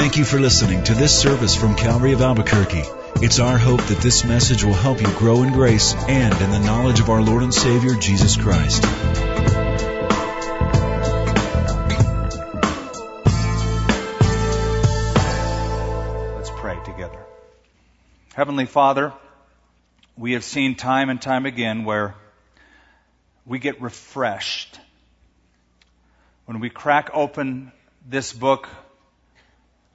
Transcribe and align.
Thank 0.00 0.16
you 0.16 0.24
for 0.24 0.40
listening 0.40 0.82
to 0.84 0.94
this 0.94 1.20
service 1.20 1.54
from 1.54 1.76
Calvary 1.76 2.14
of 2.14 2.22
Albuquerque. 2.22 2.84
It's 3.16 3.38
our 3.38 3.58
hope 3.58 3.82
that 3.82 3.98
this 3.98 4.24
message 4.24 4.64
will 4.64 4.72
help 4.72 4.98
you 4.98 5.06
grow 5.18 5.42
in 5.42 5.52
grace 5.52 5.92
and 5.92 6.32
in 6.40 6.50
the 6.50 6.58
knowledge 6.58 7.00
of 7.00 7.10
our 7.10 7.20
Lord 7.20 7.42
and 7.42 7.52
Savior, 7.52 7.94
Jesus 7.96 8.34
Christ. 8.34 8.82
Let's 16.34 16.50
pray 16.56 16.78
together. 16.86 17.22
Heavenly 18.32 18.64
Father, 18.64 19.12
we 20.16 20.32
have 20.32 20.44
seen 20.44 20.76
time 20.76 21.10
and 21.10 21.20
time 21.20 21.44
again 21.44 21.84
where 21.84 22.14
we 23.44 23.58
get 23.58 23.82
refreshed 23.82 24.80
when 26.46 26.58
we 26.58 26.70
crack 26.70 27.10
open 27.12 27.70
this 28.08 28.32
book 28.32 28.66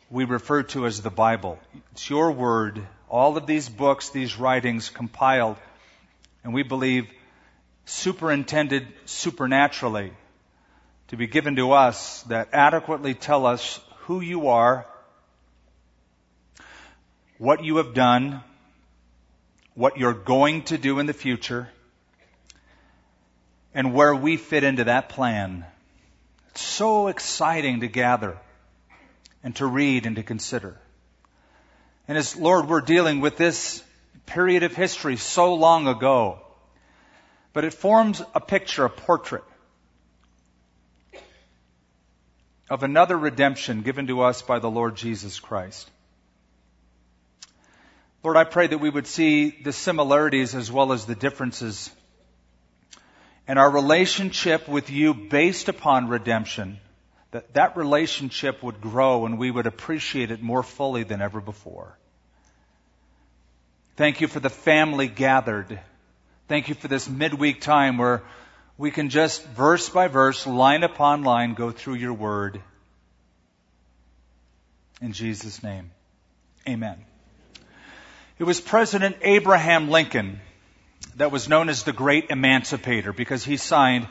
we 0.09 0.23
refer 0.23 0.63
to 0.63 0.85
as 0.85 1.01
the 1.01 1.09
Bible. 1.09 1.59
It's 1.91 2.09
your 2.09 2.31
word, 2.31 2.85
all 3.09 3.37
of 3.37 3.47
these 3.47 3.69
books, 3.69 4.09
these 4.09 4.37
writings 4.37 4.89
compiled, 4.89 5.57
and 6.43 6.53
we 6.53 6.63
believe 6.63 7.09
superintended 7.85 8.87
supernaturally 9.05 10.13
to 11.07 11.17
be 11.17 11.27
given 11.27 11.55
to 11.55 11.71
us 11.71 12.21
that 12.23 12.49
adequately 12.53 13.13
tell 13.13 13.45
us 13.45 13.79
who 14.01 14.21
you 14.21 14.49
are, 14.49 14.85
what 17.37 17.63
you 17.63 17.77
have 17.77 17.93
done, 17.93 18.41
what 19.73 19.97
you're 19.97 20.13
going 20.13 20.63
to 20.63 20.77
do 20.77 20.99
in 20.99 21.05
the 21.05 21.13
future, 21.13 21.69
and 23.73 23.93
where 23.93 24.15
we 24.15 24.37
fit 24.37 24.63
into 24.63 24.85
that 24.85 25.09
plan. 25.09 25.65
It's 26.49 26.61
so 26.61 27.07
exciting 27.07 27.81
to 27.81 27.87
gather 27.87 28.37
and 29.45 29.55
to 29.55 29.65
read 29.65 30.07
and 30.07 30.17
to 30.17 30.23
consider. 30.23 30.75
And 32.07 32.17
as 32.17 32.35
Lord, 32.35 32.67
we're 32.67 32.81
dealing 32.81 33.21
with 33.21 33.37
this 33.37 33.81
period 34.25 34.63
of 34.63 34.75
history 34.75 35.17
so 35.17 35.53
long 35.53 35.87
ago, 35.87 36.39
but 37.53 37.63
it 37.63 37.73
forms 37.73 38.21
a 38.33 38.41
picture, 38.41 38.85
a 38.85 38.89
portrait 38.89 39.43
of 42.71 42.81
another 42.81 43.15
redemption 43.15 43.83
given 43.83 44.07
to 44.07 44.21
us 44.21 44.41
by 44.41 44.57
the 44.57 44.69
Lord 44.69 44.95
Jesus 44.95 45.39
Christ. 45.39 45.89
Lord, 48.23 48.37
I 48.37 48.43
pray 48.45 48.65
that 48.65 48.79
we 48.79 48.89
would 48.89 49.05
see 49.05 49.51
the 49.51 49.71
similarities 49.71 50.55
as 50.55 50.71
well 50.71 50.91
as 50.91 51.05
the 51.05 51.13
differences 51.13 51.91
and 53.47 53.59
our 53.59 53.69
relationship 53.69 54.67
with 54.67 54.89
you 54.89 55.13
based 55.13 55.69
upon 55.69 56.07
redemption, 56.07 56.79
that 57.31 57.53
that 57.53 57.77
relationship 57.77 58.63
would 58.63 58.81
grow 58.81 59.25
and 59.25 59.37
we 59.37 59.51
would 59.51 59.67
appreciate 59.67 60.31
it 60.31 60.41
more 60.41 60.63
fully 60.63 61.03
than 61.03 61.21
ever 61.21 61.41
before. 61.41 61.97
Thank 63.95 64.21
you 64.21 64.27
for 64.27 64.39
the 64.39 64.49
family 64.49 65.07
gathered. 65.07 65.79
Thank 66.47 66.69
you 66.69 66.75
for 66.75 66.87
this 66.87 67.09
midweek 67.09 67.61
time 67.61 67.97
where 67.97 68.23
we 68.77 68.91
can 68.91 69.09
just 69.09 69.45
verse 69.47 69.87
by 69.89 70.07
verse, 70.07 70.45
line 70.45 70.83
upon 70.83 71.23
line, 71.23 71.53
go 71.53 71.71
through 71.71 71.95
your 71.95 72.13
word. 72.13 72.61
In 75.01 75.13
Jesus' 75.13 75.63
name, 75.63 75.91
amen. 76.67 76.97
It 78.37 78.43
was 78.43 78.59
President 78.59 79.15
Abraham 79.21 79.89
Lincoln 79.89 80.41
that 81.15 81.31
was 81.31 81.47
known 81.47 81.69
as 81.69 81.83
the 81.83 81.93
Great 81.93 82.29
Emancipator 82.29 83.13
because 83.13 83.45
he 83.45 83.55
signed 83.55 84.07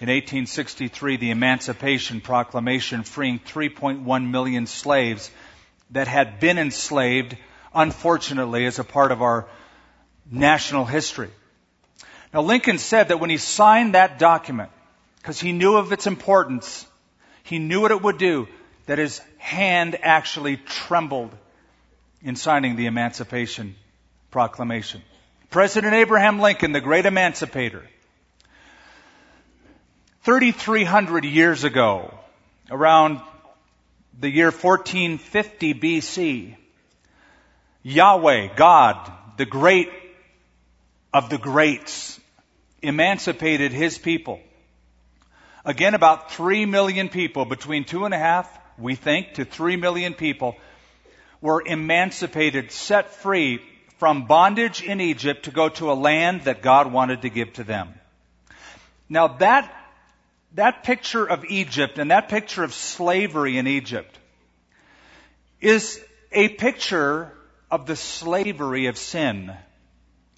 in 0.00 0.08
1863 0.08 1.16
the 1.16 1.30
Emancipation 1.30 2.20
Proclamation 2.20 3.02
freeing 3.02 3.40
3.1 3.40 4.30
million 4.30 4.66
slaves 4.66 5.30
that 5.90 6.06
had 6.06 6.38
been 6.38 6.58
enslaved, 6.58 7.36
unfortunately, 7.74 8.66
as 8.66 8.78
a 8.78 8.84
part 8.84 9.10
of 9.10 9.22
our 9.22 9.48
national 10.30 10.84
history. 10.84 11.30
Now, 12.32 12.42
Lincoln 12.42 12.78
said 12.78 13.08
that 13.08 13.20
when 13.20 13.30
he 13.30 13.38
signed 13.38 13.94
that 13.94 14.18
document, 14.18 14.70
because 15.16 15.40
he 15.40 15.52
knew 15.52 15.76
of 15.76 15.92
its 15.92 16.06
importance, 16.06 16.86
he 17.42 17.58
knew 17.58 17.80
what 17.80 17.90
it 17.90 18.02
would 18.02 18.18
do, 18.18 18.46
that 18.86 18.98
his 18.98 19.20
hand 19.38 19.98
actually 20.02 20.58
trembled 20.58 21.34
in 22.22 22.36
signing 22.36 22.76
the 22.76 22.86
Emancipation 22.86 23.74
Proclamation. 24.30 25.02
President 25.50 25.94
Abraham 25.94 26.38
Lincoln, 26.38 26.72
the 26.72 26.80
great 26.80 27.06
emancipator. 27.06 27.82
3,300 30.22 31.24
years 31.24 31.64
ago, 31.64 32.12
around 32.70 33.20
the 34.18 34.28
year 34.30 34.50
1450 34.50 35.74
BC, 35.74 36.56
Yahweh, 37.82 38.54
God, 38.56 39.12
the 39.36 39.46
great 39.46 39.90
of 41.14 41.30
the 41.30 41.38
greats, 41.38 42.20
emancipated 42.82 43.72
his 43.72 43.96
people. 43.96 44.40
Again, 45.64 45.94
about 45.94 46.32
three 46.32 46.66
million 46.66 47.08
people, 47.08 47.44
between 47.44 47.84
two 47.84 48.04
and 48.04 48.12
a 48.12 48.18
half, 48.18 48.58
we 48.76 48.94
think, 48.94 49.34
to 49.34 49.44
three 49.44 49.76
million 49.76 50.14
people 50.14 50.56
were 51.40 51.62
emancipated, 51.64 52.72
set 52.72 53.14
free 53.14 53.60
from 53.98 54.26
bondage 54.26 54.82
in 54.82 55.00
Egypt 55.00 55.44
to 55.44 55.50
go 55.50 55.68
to 55.68 55.90
a 55.90 55.94
land 55.94 56.42
that 56.42 56.62
God 56.62 56.92
wanted 56.92 57.22
to 57.22 57.30
give 57.30 57.52
to 57.54 57.64
them. 57.64 57.94
Now 59.08 59.28
that, 59.28 59.72
that 60.58 60.82
picture 60.82 61.24
of 61.24 61.44
Egypt 61.44 61.98
and 61.98 62.10
that 62.10 62.28
picture 62.28 62.64
of 62.64 62.74
slavery 62.74 63.58
in 63.58 63.68
Egypt 63.68 64.18
is 65.60 66.02
a 66.32 66.48
picture 66.48 67.32
of 67.70 67.86
the 67.86 67.94
slavery 67.94 68.86
of 68.86 68.98
sin. 68.98 69.52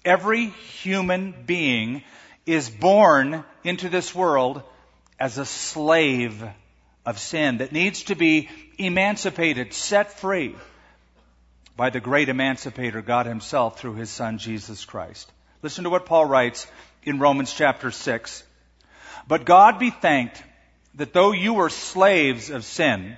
Every 0.05 0.49
human 0.83 1.33
being 1.47 2.03
is 2.45 2.69
born 2.69 3.43
into 3.63 3.89
this 3.89 4.13
world 4.13 4.61
as 5.19 5.39
a 5.39 5.45
slave 5.45 6.43
of 7.03 7.17
sin 7.17 7.57
that 7.57 7.71
needs 7.71 8.03
to 8.03 8.15
be 8.15 8.47
emancipated, 8.77 9.73
set 9.73 10.19
free 10.19 10.55
by 11.75 11.89
the 11.89 11.99
great 11.99 12.29
emancipator, 12.29 13.01
God 13.01 13.25
Himself, 13.25 13.79
through 13.79 13.95
His 13.95 14.11
Son, 14.11 14.37
Jesus 14.37 14.85
Christ. 14.85 15.31
Listen 15.63 15.85
to 15.85 15.89
what 15.89 16.05
Paul 16.05 16.25
writes 16.25 16.67
in 17.01 17.17
Romans 17.17 17.51
chapter 17.51 17.89
6. 17.89 18.43
But 19.27 19.45
God 19.45 19.79
be 19.79 19.89
thanked 19.89 20.43
that 20.95 21.13
though 21.13 21.31
you 21.31 21.53
were 21.53 21.69
slaves 21.69 22.49
of 22.49 22.65
sin, 22.65 23.17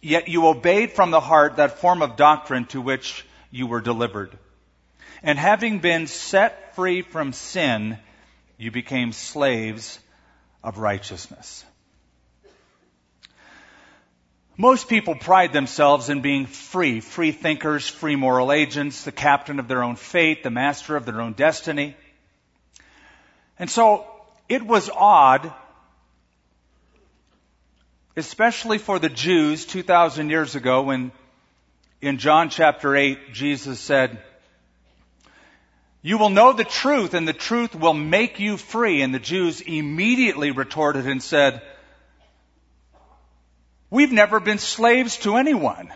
yet 0.00 0.28
you 0.28 0.46
obeyed 0.46 0.92
from 0.92 1.10
the 1.10 1.20
heart 1.20 1.56
that 1.56 1.78
form 1.78 2.02
of 2.02 2.16
doctrine 2.16 2.66
to 2.66 2.80
which 2.80 3.24
you 3.50 3.66
were 3.66 3.80
delivered. 3.80 4.36
And 5.22 5.38
having 5.38 5.80
been 5.80 6.06
set 6.06 6.74
free 6.74 7.02
from 7.02 7.32
sin, 7.32 7.98
you 8.56 8.70
became 8.70 9.12
slaves 9.12 9.98
of 10.62 10.78
righteousness. 10.78 11.64
Most 14.56 14.88
people 14.88 15.14
pride 15.14 15.54
themselves 15.54 16.10
in 16.10 16.20
being 16.20 16.44
free, 16.44 17.00
free 17.00 17.32
thinkers, 17.32 17.88
free 17.88 18.16
moral 18.16 18.52
agents, 18.52 19.04
the 19.04 19.12
captain 19.12 19.58
of 19.58 19.68
their 19.68 19.82
own 19.82 19.96
fate, 19.96 20.42
the 20.42 20.50
master 20.50 20.96
of 20.96 21.06
their 21.06 21.22
own 21.22 21.32
destiny. 21.32 21.96
And 23.58 23.70
so 23.70 24.06
it 24.50 24.66
was 24.66 24.90
odd, 24.90 25.50
especially 28.16 28.76
for 28.76 28.98
the 28.98 29.08
Jews 29.08 29.64
2,000 29.64 30.28
years 30.28 30.56
ago 30.56 30.82
when 30.82 31.12
in 32.02 32.18
John 32.18 32.50
chapter 32.50 32.94
8, 32.94 33.32
Jesus 33.32 33.80
said, 33.80 34.22
you 36.02 36.16
will 36.16 36.30
know 36.30 36.52
the 36.52 36.64
truth 36.64 37.14
and 37.14 37.28
the 37.28 37.32
truth 37.32 37.74
will 37.74 37.94
make 37.94 38.40
you 38.40 38.56
free. 38.56 39.02
And 39.02 39.14
the 39.14 39.18
Jews 39.18 39.60
immediately 39.60 40.50
retorted 40.50 41.06
and 41.06 41.22
said, 41.22 41.60
We've 43.90 44.12
never 44.12 44.40
been 44.40 44.58
slaves 44.58 45.18
to 45.18 45.36
anyone. 45.36 45.92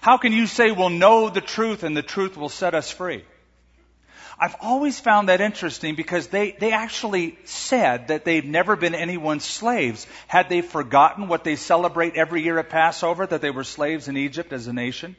How 0.00 0.18
can 0.18 0.32
you 0.32 0.46
say 0.46 0.72
we'll 0.72 0.90
know 0.90 1.30
the 1.30 1.40
truth 1.40 1.84
and 1.84 1.96
the 1.96 2.02
truth 2.02 2.36
will 2.36 2.48
set 2.48 2.74
us 2.74 2.90
free? 2.90 3.24
I've 4.42 4.56
always 4.60 4.98
found 4.98 5.28
that 5.28 5.40
interesting 5.40 5.94
because 5.94 6.26
they, 6.26 6.50
they 6.50 6.72
actually 6.72 7.38
said 7.44 8.08
that 8.08 8.24
they've 8.24 8.44
never 8.44 8.74
been 8.74 8.96
anyone's 8.96 9.44
slaves. 9.44 10.04
Had 10.26 10.48
they 10.48 10.62
forgotten 10.62 11.28
what 11.28 11.44
they 11.44 11.54
celebrate 11.54 12.16
every 12.16 12.42
year 12.42 12.58
at 12.58 12.68
Passover, 12.68 13.24
that 13.24 13.40
they 13.40 13.50
were 13.50 13.62
slaves 13.62 14.08
in 14.08 14.16
Egypt 14.16 14.52
as 14.52 14.66
a 14.66 14.72
nation? 14.72 15.14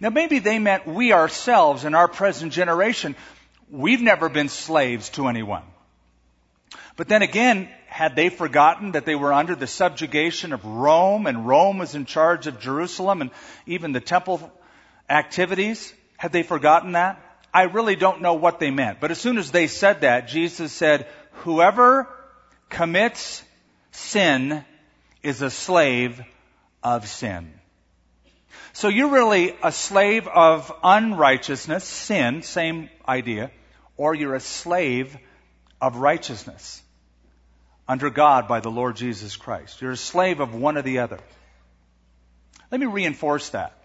Now 0.00 0.10
maybe 0.10 0.40
they 0.40 0.58
meant 0.58 0.88
we 0.88 1.12
ourselves 1.12 1.84
in 1.84 1.94
our 1.94 2.08
present 2.08 2.52
generation, 2.52 3.14
we've 3.70 4.02
never 4.02 4.28
been 4.28 4.48
slaves 4.48 5.10
to 5.10 5.28
anyone. 5.28 5.62
But 6.96 7.06
then 7.06 7.22
again, 7.22 7.68
had 7.86 8.16
they 8.16 8.28
forgotten 8.28 8.92
that 8.92 9.04
they 9.06 9.14
were 9.14 9.32
under 9.32 9.54
the 9.54 9.68
subjugation 9.68 10.52
of 10.52 10.64
Rome 10.64 11.28
and 11.28 11.46
Rome 11.46 11.78
was 11.78 11.94
in 11.94 12.06
charge 12.06 12.48
of 12.48 12.58
Jerusalem 12.58 13.20
and 13.20 13.30
even 13.66 13.92
the 13.92 14.00
temple 14.00 14.50
activities? 15.08 15.94
Had 16.16 16.32
they 16.32 16.42
forgotten 16.42 16.92
that? 16.92 17.29
I 17.52 17.62
really 17.64 17.96
don't 17.96 18.22
know 18.22 18.34
what 18.34 18.60
they 18.60 18.70
meant. 18.70 19.00
But 19.00 19.10
as 19.10 19.20
soon 19.20 19.38
as 19.38 19.50
they 19.50 19.66
said 19.66 20.02
that, 20.02 20.28
Jesus 20.28 20.72
said, 20.72 21.06
whoever 21.32 22.08
commits 22.68 23.42
sin 23.90 24.64
is 25.22 25.42
a 25.42 25.50
slave 25.50 26.20
of 26.82 27.06
sin. 27.08 27.52
So 28.72 28.88
you're 28.88 29.10
really 29.10 29.56
a 29.62 29.72
slave 29.72 30.28
of 30.28 30.72
unrighteousness, 30.82 31.84
sin, 31.84 32.42
same 32.42 32.88
idea, 33.06 33.50
or 33.96 34.14
you're 34.14 34.36
a 34.36 34.40
slave 34.40 35.16
of 35.80 35.96
righteousness 35.96 36.82
under 37.88 38.10
God 38.10 38.46
by 38.46 38.60
the 38.60 38.70
Lord 38.70 38.94
Jesus 38.94 39.36
Christ. 39.36 39.80
You're 39.80 39.90
a 39.90 39.96
slave 39.96 40.38
of 40.38 40.54
one 40.54 40.78
or 40.78 40.82
the 40.82 41.00
other. 41.00 41.18
Let 42.70 42.80
me 42.80 42.86
reinforce 42.86 43.48
that. 43.50 43.76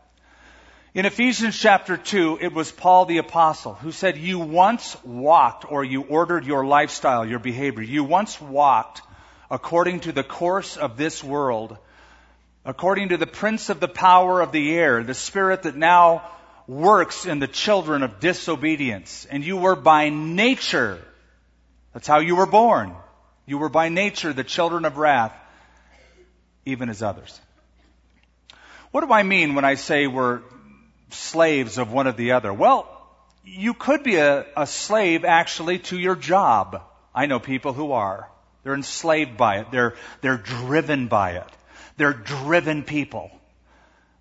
In 0.95 1.05
Ephesians 1.05 1.59
chapter 1.59 1.97
2, 1.97 2.37
it 2.39 2.53
was 2.53 2.71
Paul 2.71 3.03
the 3.03 3.17
apostle 3.17 3.73
who 3.73 3.91
said, 3.91 4.17
you 4.17 4.39
once 4.39 4.95
walked 5.03 5.69
or 5.69 5.83
you 5.83 6.03
ordered 6.03 6.45
your 6.45 6.65
lifestyle, 6.65 7.25
your 7.25 7.39
behavior. 7.39 7.83
You 7.83 8.05
once 8.05 8.39
walked 8.39 9.01
according 9.51 9.99
to 10.01 10.13
the 10.13 10.23
course 10.23 10.77
of 10.77 10.95
this 10.95 11.21
world 11.21 11.77
according 12.63 13.09
to 13.09 13.17
the 13.17 13.27
prince 13.27 13.67
of 13.67 13.81
the 13.81 13.89
power 13.89 14.39
of 14.39 14.53
the 14.53 14.73
air, 14.73 15.03
the 15.03 15.13
spirit 15.13 15.63
that 15.63 15.75
now 15.75 16.23
works 16.65 17.25
in 17.25 17.39
the 17.39 17.47
children 17.49 18.01
of 18.01 18.21
disobedience. 18.21 19.27
And 19.29 19.43
you 19.43 19.57
were 19.57 19.75
by 19.75 20.07
nature, 20.07 21.01
that's 21.91 22.07
how 22.07 22.19
you 22.19 22.37
were 22.37 22.45
born. 22.45 22.95
You 23.45 23.57
were 23.57 23.67
by 23.67 23.89
nature 23.89 24.31
the 24.31 24.45
children 24.45 24.85
of 24.85 24.95
wrath, 24.95 25.33
even 26.65 26.89
as 26.89 27.03
others. 27.03 27.37
What 28.91 29.05
do 29.05 29.11
I 29.11 29.23
mean 29.23 29.55
when 29.55 29.65
I 29.65 29.75
say 29.75 30.07
we're 30.07 30.39
slaves 31.15 31.77
of 31.77 31.91
one 31.91 32.07
or 32.07 32.11
the 32.11 32.33
other? 32.33 32.53
Well, 32.53 32.89
you 33.43 33.73
could 33.73 34.03
be 34.03 34.15
a, 34.15 34.45
a 34.57 34.67
slave 34.67 35.25
actually 35.25 35.79
to 35.79 35.97
your 35.97 36.15
job. 36.15 36.81
I 37.13 37.25
know 37.25 37.39
people 37.39 37.73
who 37.73 37.91
are. 37.91 38.29
They're 38.63 38.73
enslaved 38.73 39.37
by 39.37 39.59
it. 39.59 39.71
They're, 39.71 39.95
they're 40.21 40.37
driven 40.37 41.07
by 41.07 41.33
it. 41.33 41.47
They're 41.97 42.13
driven 42.13 42.83
people 42.83 43.31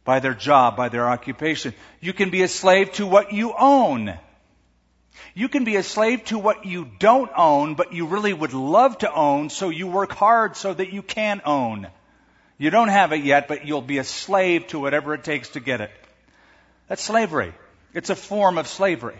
by 0.04 0.20
their 0.20 0.34
job, 0.34 0.76
by 0.76 0.90
their 0.90 1.08
occupation. 1.08 1.74
You 2.00 2.12
can 2.12 2.30
be 2.30 2.42
a 2.42 2.48
slave 2.48 2.92
to 2.92 3.06
what 3.06 3.32
you 3.32 3.54
own. 3.58 4.14
You 5.34 5.48
can 5.48 5.64
be 5.64 5.76
a 5.76 5.82
slave 5.82 6.24
to 6.26 6.38
what 6.38 6.66
you 6.66 6.90
don't 6.98 7.30
own, 7.36 7.74
but 7.74 7.92
you 7.92 8.06
really 8.06 8.32
would 8.32 8.52
love 8.52 8.98
to 8.98 9.12
own, 9.12 9.48
so 9.48 9.70
you 9.70 9.86
work 9.86 10.12
hard 10.12 10.56
so 10.56 10.74
that 10.74 10.92
you 10.92 11.02
can 11.02 11.40
own. 11.44 11.88
You 12.58 12.70
don't 12.70 12.88
have 12.88 13.12
it 13.12 13.24
yet, 13.24 13.48
but 13.48 13.66
you'll 13.66 13.82
be 13.82 13.98
a 13.98 14.04
slave 14.04 14.66
to 14.68 14.78
whatever 14.78 15.14
it 15.14 15.24
takes 15.24 15.50
to 15.50 15.60
get 15.60 15.80
it. 15.80 15.90
That's 16.88 17.02
slavery. 17.02 17.52
It's 17.92 18.10
a 18.10 18.16
form 18.16 18.58
of 18.58 18.66
slavery. 18.66 19.18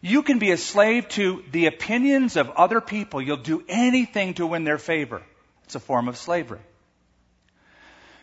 You 0.00 0.22
can 0.22 0.38
be 0.38 0.52
a 0.52 0.56
slave 0.56 1.08
to 1.10 1.42
the 1.50 1.66
opinions 1.66 2.36
of 2.36 2.50
other 2.50 2.80
people. 2.80 3.20
You'll 3.20 3.36
do 3.36 3.64
anything 3.68 4.34
to 4.34 4.46
win 4.46 4.64
their 4.64 4.78
favor. 4.78 5.22
It's 5.64 5.74
a 5.74 5.80
form 5.80 6.08
of 6.08 6.16
slavery. 6.16 6.60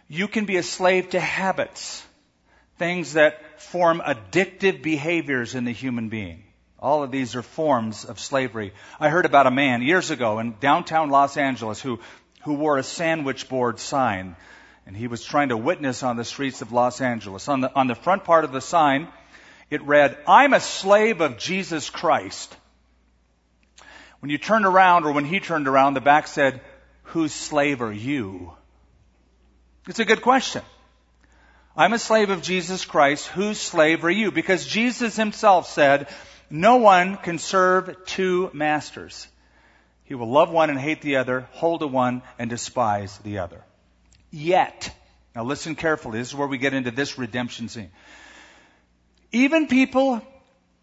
You 0.08 0.28
can 0.28 0.46
be 0.46 0.58
a 0.58 0.64
slave 0.64 1.10
to 1.10 1.20
habits, 1.20 2.06
things 2.78 3.14
that 3.14 3.62
form 3.62 4.02
addictive 4.06 4.82
behaviors 4.82 5.56
in 5.56 5.66
the 5.66 5.72
human 5.72 6.10
being. 6.10 6.44
All 6.80 7.04
of 7.04 7.12
these 7.12 7.36
are 7.36 7.42
forms 7.42 8.06
of 8.06 8.20
slavery. 8.20 8.74
I 9.00 9.10
heard 9.10 9.26
about 9.26 9.48
a 9.48 9.52
man 9.52 9.82
years 9.82 10.12
ago 10.12 10.40
in 10.40 10.56
downtown 10.60 11.10
Los 11.10 11.36
Angeles 11.36 11.82
who, 11.82 12.00
who 12.44 12.54
wore 12.54 12.78
a 12.78 12.84
sandwich 12.84 13.50
board 13.50 13.80
sign. 13.80 14.36
And 14.86 14.96
he 14.96 15.08
was 15.08 15.24
trying 15.24 15.50
to 15.50 15.58
witness 15.58 16.04
on 16.04 16.16
the 16.16 16.24
streets 16.24 16.62
of 16.62 16.72
Los 16.72 17.02
Angeles. 17.02 17.48
On 17.48 17.62
the, 17.62 17.74
on 17.74 17.88
the 17.88 17.96
front 17.96 18.24
part 18.24 18.44
of 18.44 18.52
the 18.52 18.62
sign, 18.62 19.08
it 19.70 19.82
read, 19.82 20.18
I'm 20.28 20.54
a 20.54 20.60
slave 20.60 21.22
of 21.22 21.38
Jesus 21.38 21.90
Christ. 21.90 22.56
When 24.20 24.30
you 24.30 24.38
turned 24.38 24.66
around, 24.66 25.06
or 25.06 25.12
when 25.12 25.26
he 25.26 25.40
turned 25.40 25.68
around, 25.68 25.94
the 25.94 26.02
back 26.02 26.28
said, 26.28 26.62
Whose 27.04 27.34
slave 27.34 27.82
are 27.82 27.94
you? 27.94 28.54
It's 29.88 30.00
a 30.00 30.06
good 30.06 30.22
question. 30.22 30.64
I'm 31.76 31.94
a 31.94 32.00
slave 32.00 32.30
of 32.30 32.42
Jesus 32.42 32.86
Christ. 32.86 33.28
Whose 33.28 33.60
slave 33.60 34.06
are 34.06 34.12
you? 34.12 34.32
Because 34.32 34.66
Jesus 34.66 35.16
himself 35.16 35.68
said, 35.68 36.08
no 36.50 36.78
one 36.78 37.18
can 37.18 37.40
serve 37.40 38.06
two 38.06 38.50
masters. 38.54 39.28
He 40.04 40.16
will 40.16 40.30
love 40.30 40.52
one 40.52 40.70
and 40.70 40.80
hate 40.80 41.02
the 41.02 41.18
other, 41.18 41.48
hold 41.52 41.80
to 41.80 41.88
one 41.88 42.22
and 42.38 42.50
despise 42.50 43.18
the 43.20 43.40
other. 43.40 43.64
Yet, 44.36 44.94
now 45.34 45.46
listen 45.46 45.76
carefully, 45.76 46.20
this 46.20 46.28
is 46.28 46.36
where 46.36 46.50
we 46.50 46.58
get 46.58 46.74
into 46.74 46.92
this 46.92 47.18
redemption 47.18 47.70
scene. 47.70 47.90
Even 49.32 49.68
people 49.68 50.22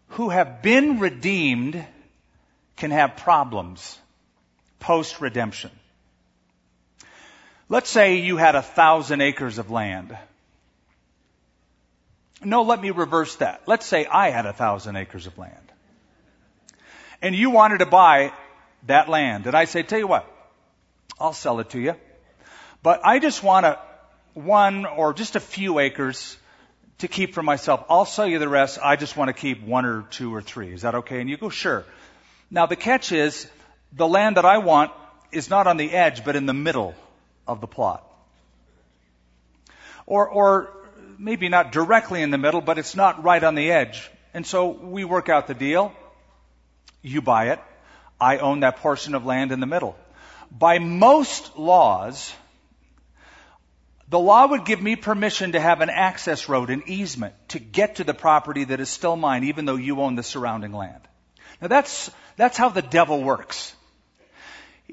who 0.07 0.29
have 0.29 0.63
been 0.63 0.97
redeemed 0.97 1.85
can 2.77 2.89
have 2.89 3.15
problems 3.17 3.99
post 4.79 5.21
redemption. 5.21 5.69
Let's 7.69 7.91
say 7.91 8.21
you 8.21 8.37
had 8.37 8.55
a 8.55 8.63
thousand 8.63 9.21
acres 9.21 9.59
of 9.59 9.69
land. 9.69 10.17
No, 12.43 12.63
let 12.63 12.81
me 12.81 12.89
reverse 12.89 13.35
that. 13.35 13.61
Let's 13.67 13.85
say 13.85 14.07
I 14.07 14.31
had 14.31 14.47
a 14.47 14.53
thousand 14.53 14.95
acres 14.95 15.27
of 15.27 15.37
land. 15.37 15.71
And 17.21 17.35
you 17.35 17.51
wanted 17.51 17.77
to 17.77 17.85
buy 17.85 18.33
that 18.87 19.09
land. 19.09 19.45
And 19.45 19.55
I 19.55 19.65
say, 19.65 19.83
tell 19.83 19.99
you 19.99 20.07
what, 20.07 20.27
I'll 21.19 21.33
sell 21.33 21.59
it 21.59 21.69
to 21.69 21.79
you. 21.79 21.93
But 22.83 23.01
I 23.05 23.19
just 23.19 23.41
want 23.41 23.65
a, 23.65 23.79
one 24.33 24.85
or 24.85 25.13
just 25.13 25.37
a 25.37 25.39
few 25.39 25.79
acres 25.79 26.37
to 26.99 27.07
keep 27.07 27.33
for 27.33 27.41
myself. 27.41 27.85
I'll 27.89 28.05
sell 28.05 28.27
you 28.27 28.39
the 28.39 28.49
rest. 28.49 28.77
I 28.83 28.97
just 28.97 29.15
want 29.15 29.29
to 29.29 29.33
keep 29.33 29.63
one 29.63 29.85
or 29.85 30.01
two 30.11 30.35
or 30.35 30.41
three. 30.41 30.73
Is 30.73 30.81
that 30.81 30.95
okay? 30.95 31.21
And 31.21 31.29
you 31.29 31.37
go, 31.37 31.49
sure. 31.49 31.85
Now 32.51 32.65
the 32.65 32.75
catch 32.75 33.11
is 33.13 33.49
the 33.93 34.07
land 34.07 34.37
that 34.37 34.45
I 34.45 34.57
want 34.57 34.91
is 35.31 35.49
not 35.49 35.65
on 35.65 35.77
the 35.77 35.91
edge, 35.91 36.25
but 36.25 36.35
in 36.35 36.45
the 36.45 36.53
middle 36.53 36.93
of 37.47 37.61
the 37.61 37.67
plot. 37.67 38.03
Or, 40.05 40.27
or 40.27 40.69
maybe 41.17 41.47
not 41.47 41.71
directly 41.71 42.21
in 42.21 42.31
the 42.31 42.37
middle, 42.37 42.61
but 42.61 42.77
it's 42.77 42.95
not 42.95 43.23
right 43.23 43.43
on 43.43 43.55
the 43.55 43.71
edge. 43.71 44.09
And 44.33 44.45
so 44.45 44.69
we 44.69 45.05
work 45.05 45.29
out 45.29 45.47
the 45.47 45.53
deal. 45.53 45.93
You 47.01 47.21
buy 47.21 47.51
it. 47.51 47.59
I 48.19 48.39
own 48.39 48.59
that 48.61 48.77
portion 48.77 49.15
of 49.15 49.25
land 49.25 49.51
in 49.51 49.59
the 49.59 49.65
middle. 49.65 49.95
By 50.51 50.79
most 50.79 51.57
laws, 51.57 52.33
the 54.09 54.19
law 54.19 54.47
would 54.47 54.65
give 54.65 54.81
me 54.81 54.95
permission 54.95 55.53
to 55.53 55.59
have 55.59 55.81
an 55.81 55.89
access 55.89 56.49
road, 56.49 56.69
an 56.69 56.83
easement, 56.87 57.33
to 57.49 57.59
get 57.59 57.95
to 57.95 58.03
the 58.03 58.13
property 58.13 58.65
that 58.65 58.79
is 58.79 58.89
still 58.89 59.15
mine, 59.15 59.45
even 59.45 59.65
though 59.65 59.75
you 59.75 60.01
own 60.01 60.15
the 60.15 60.23
surrounding 60.23 60.73
land. 60.73 61.01
Now 61.61 61.67
that's, 61.67 62.11
that's 62.35 62.57
how 62.57 62.69
the 62.69 62.81
devil 62.81 63.23
works 63.23 63.75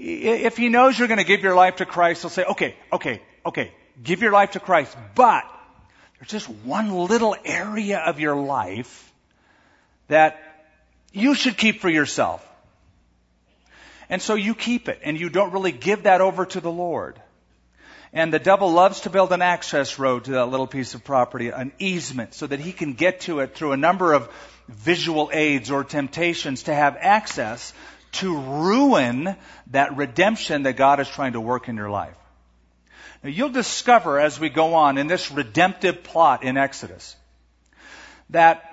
if 0.03 0.57
he 0.57 0.69
knows 0.69 0.99
you're 0.99 1.09
going 1.09 1.19
to 1.19 1.25
give 1.25 1.43
your 1.43 1.55
life 1.55 1.77
to 1.77 1.87
Christ, 1.87 2.23
he'll 2.23 2.31
say, 2.31 2.45
okay, 2.45 2.77
okay, 2.93 3.23
okay, 3.45 3.73
give 4.03 4.23
your 4.23 4.33
life 4.33 4.53
to 4.53 4.61
Christ, 4.61 4.97
but 5.15 5.45
there's 6.19 6.31
just 6.31 6.49
one 6.49 6.91
little 6.93 7.37
area 7.45 7.99
of 7.99 8.19
your 8.19 8.37
life 8.37 9.13
that 10.09 10.41
you 11.13 11.35
should 11.35 11.57
keep 11.57 11.81
for 11.81 11.91
yourself. 11.91 12.47
And 14.09 14.23
so 14.23 14.35
you 14.35 14.55
keep 14.55 14.89
it 14.89 15.01
and 15.05 15.21
you 15.21 15.29
don't 15.29 15.53
really 15.53 15.73
give 15.73 16.05
that 16.05 16.21
over 16.21 16.47
to 16.47 16.61
the 16.61 16.73
Lord. 16.73 17.21
And 18.13 18.33
the 18.33 18.41
devil 18.41 18.73
loves 18.73 19.01
to 19.01 19.11
build 19.11 19.33
an 19.33 19.43
access 19.43 19.99
road 19.99 20.25
to 20.25 20.33
that 20.33 20.47
little 20.47 20.67
piece 20.67 20.95
of 20.95 21.05
property, 21.05 21.49
an 21.49 21.73
easement, 21.79 22.35
so 22.35 22.47
that 22.47 22.59
he 22.59 22.73
can 22.73 22.95
get 22.95 23.21
to 23.23 23.41
it 23.41 23.55
through 23.55 23.73
a 23.73 23.77
number 23.77 24.13
of 24.13 24.29
visual 24.69 25.31
aids 25.33 25.71
or 25.71 25.85
temptations 25.85 26.65
to 26.65 26.75
have 26.75 26.97
access 26.99 27.73
to 28.13 28.37
ruin 28.37 29.37
that 29.69 29.97
redemption 29.97 30.65
that 30.65 30.77
God 30.77 30.99
is 30.99 31.09
trying 31.09 31.35
to 31.35 31.41
work 31.41 31.69
in 31.69 31.77
your 31.77 31.91
life. 31.91 32.17
Now, 33.23 33.31
you'll 33.31 33.51
discover 33.51 34.19
as 34.19 34.41
we 34.41 34.49
go 34.49 34.75
on 34.75 34.99
in 34.99 35.07
this 35.07 35.31
redemptive 35.31 36.03
plot 36.03 36.43
in 36.43 36.57
Exodus 36.57 37.15
that 38.31 38.65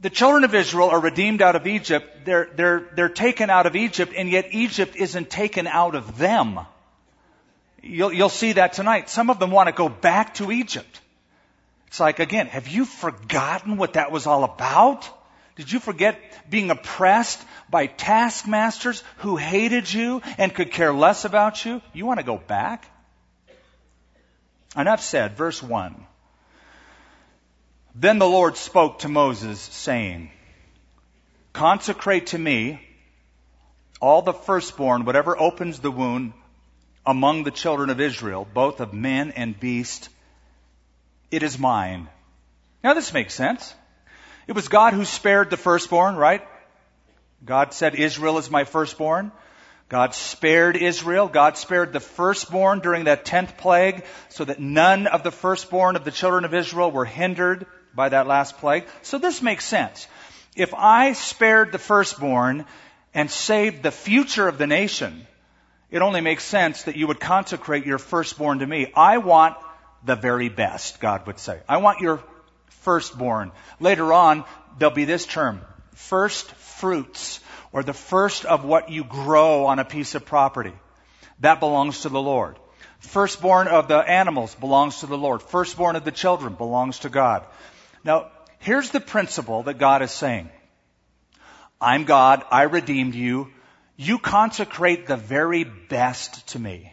the 0.00 0.10
children 0.10 0.44
of 0.44 0.54
Israel 0.54 0.88
are 0.90 1.00
redeemed 1.00 1.42
out 1.42 1.56
of 1.56 1.66
Egypt. 1.66 2.24
They're, 2.24 2.48
they're, 2.54 2.88
they're 2.94 3.08
taken 3.08 3.50
out 3.50 3.66
of 3.66 3.76
Egypt, 3.76 4.12
and 4.16 4.30
yet 4.30 4.48
Egypt 4.52 4.94
isn't 4.96 5.28
taken 5.28 5.66
out 5.66 5.94
of 5.94 6.16
them. 6.16 6.60
You'll, 7.88 8.12
you'll 8.12 8.28
see 8.28 8.54
that 8.54 8.72
tonight. 8.72 9.08
Some 9.08 9.30
of 9.30 9.38
them 9.38 9.50
want 9.50 9.68
to 9.68 9.72
go 9.72 9.88
back 9.88 10.34
to 10.34 10.50
Egypt. 10.50 11.00
It's 11.86 12.00
like, 12.00 12.18
again, 12.18 12.46
have 12.48 12.68
you 12.68 12.84
forgotten 12.84 13.76
what 13.76 13.94
that 13.94 14.10
was 14.10 14.26
all 14.26 14.44
about? 14.44 15.08
Did 15.56 15.72
you 15.72 15.78
forget 15.78 16.20
being 16.50 16.70
oppressed 16.70 17.42
by 17.70 17.86
taskmasters 17.86 19.02
who 19.18 19.36
hated 19.36 19.92
you 19.92 20.20
and 20.36 20.54
could 20.54 20.72
care 20.72 20.92
less 20.92 21.24
about 21.24 21.64
you? 21.64 21.80
You 21.92 22.04
want 22.04 22.20
to 22.20 22.26
go 22.26 22.36
back? 22.36 22.86
Enough 24.76 25.00
said. 25.00 25.36
Verse 25.36 25.62
1. 25.62 26.06
Then 27.94 28.18
the 28.18 28.28
Lord 28.28 28.58
spoke 28.58 28.98
to 29.00 29.08
Moses, 29.08 29.58
saying, 29.58 30.30
Consecrate 31.54 32.26
to 32.28 32.38
me 32.38 32.80
all 34.00 34.20
the 34.20 34.34
firstborn, 34.34 35.06
whatever 35.06 35.38
opens 35.38 35.78
the 35.78 35.90
womb 35.90 36.34
among 37.06 37.44
the 37.44 37.50
children 37.50 37.90
of 37.90 38.00
Israel, 38.00 38.46
both 38.52 38.80
of 38.80 38.92
men 38.92 39.30
and 39.30 39.58
beast. 39.58 40.08
It 41.30 41.42
is 41.42 41.58
mine. 41.58 42.08
Now 42.82 42.94
this 42.94 43.12
makes 43.12 43.34
sense. 43.34 43.74
It 44.46 44.54
was 44.54 44.68
God 44.68 44.92
who 44.92 45.04
spared 45.04 45.50
the 45.50 45.56
firstborn, 45.56 46.16
right? 46.16 46.46
God 47.44 47.72
said, 47.72 47.94
Israel 47.94 48.38
is 48.38 48.50
my 48.50 48.64
firstborn. 48.64 49.32
God 49.88 50.14
spared 50.14 50.76
Israel. 50.76 51.28
God 51.28 51.56
spared 51.56 51.92
the 51.92 52.00
firstborn 52.00 52.80
during 52.80 53.04
that 53.04 53.24
tenth 53.24 53.56
plague 53.56 54.04
so 54.28 54.44
that 54.44 54.60
none 54.60 55.06
of 55.06 55.22
the 55.22 55.30
firstborn 55.30 55.94
of 55.94 56.04
the 56.04 56.10
children 56.10 56.44
of 56.44 56.54
Israel 56.54 56.90
were 56.90 57.04
hindered 57.04 57.66
by 57.94 58.08
that 58.08 58.26
last 58.26 58.58
plague. 58.58 58.84
So 59.02 59.18
this 59.18 59.42
makes 59.42 59.64
sense. 59.64 60.08
If 60.56 60.74
I 60.74 61.12
spared 61.12 61.70
the 61.70 61.78
firstborn 61.78 62.66
and 63.14 63.30
saved 63.30 63.82
the 63.82 63.92
future 63.92 64.48
of 64.48 64.58
the 64.58 64.66
nation, 64.66 65.26
it 65.96 66.02
only 66.02 66.20
makes 66.20 66.44
sense 66.44 66.82
that 66.82 66.96
you 66.96 67.06
would 67.06 67.20
consecrate 67.20 67.86
your 67.86 67.98
firstborn 67.98 68.58
to 68.58 68.66
me. 68.66 68.92
I 68.94 69.18
want 69.18 69.56
the 70.04 70.14
very 70.14 70.50
best, 70.50 71.00
God 71.00 71.26
would 71.26 71.38
say. 71.38 71.60
I 71.66 71.78
want 71.78 72.00
your 72.00 72.22
firstborn. 72.68 73.50
Later 73.80 74.12
on, 74.12 74.44
there'll 74.78 74.94
be 74.94 75.06
this 75.06 75.24
term, 75.24 75.62
first 75.94 76.50
fruits 76.52 77.40
or 77.72 77.82
the 77.82 77.94
first 77.94 78.44
of 78.44 78.64
what 78.64 78.90
you 78.90 79.04
grow 79.04 79.66
on 79.66 79.78
a 79.78 79.84
piece 79.84 80.14
of 80.14 80.26
property. 80.26 80.74
That 81.40 81.60
belongs 81.60 82.02
to 82.02 82.10
the 82.10 82.20
Lord. 82.20 82.58
Firstborn 82.98 83.68
of 83.68 83.88
the 83.88 83.98
animals 83.98 84.54
belongs 84.54 85.00
to 85.00 85.06
the 85.06 85.18
Lord. 85.18 85.42
Firstborn 85.42 85.96
of 85.96 86.04
the 86.04 86.12
children 86.12 86.54
belongs 86.54 87.00
to 87.00 87.08
God. 87.08 87.46
Now, 88.04 88.30
here's 88.58 88.90
the 88.90 89.00
principle 89.00 89.62
that 89.64 89.78
God 89.78 90.02
is 90.02 90.10
saying. 90.10 90.50
I'm 91.80 92.04
God. 92.04 92.44
I 92.50 92.62
redeemed 92.62 93.14
you. 93.14 93.50
You 93.96 94.18
consecrate 94.18 95.06
the 95.06 95.16
very 95.16 95.64
best 95.64 96.48
to 96.48 96.58
me. 96.58 96.92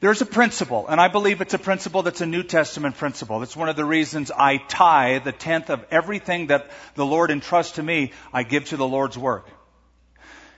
There's 0.00 0.22
a 0.22 0.26
principle, 0.26 0.88
and 0.88 0.98
I 0.98 1.08
believe 1.08 1.42
it's 1.42 1.52
a 1.52 1.58
principle 1.58 2.02
that's 2.02 2.22
a 2.22 2.26
New 2.26 2.42
Testament 2.42 2.96
principle. 2.96 3.42
It's 3.42 3.54
one 3.54 3.68
of 3.68 3.76
the 3.76 3.84
reasons 3.84 4.30
I 4.30 4.56
tithe 4.56 5.24
the 5.24 5.32
tenth 5.32 5.68
of 5.68 5.84
everything 5.90 6.46
that 6.46 6.70
the 6.94 7.04
Lord 7.04 7.30
entrusts 7.30 7.76
to 7.76 7.82
me, 7.82 8.12
I 8.32 8.42
give 8.42 8.64
to 8.66 8.78
the 8.78 8.88
Lord's 8.88 9.18
work. 9.18 9.46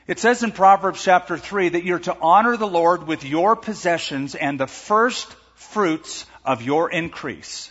It 0.07 0.21
says 0.21 0.45
in 0.45 0.53
Proverbs 0.53 1.03
chapter 1.03 1.37
3 1.37 1.71
that 1.71 1.85
you're 1.85 1.99
to 2.01 2.17
honor 2.21 2.57
the 2.57 2.69
Lord 2.69 3.07
with 3.07 3.25
your 3.25 3.57
possessions 3.57 4.37
and 4.37 4.59
the 4.59 4.69
first 4.69 5.33
fruits 5.55 6.25
of 6.45 6.63
your 6.63 6.91
increase. 6.91 7.71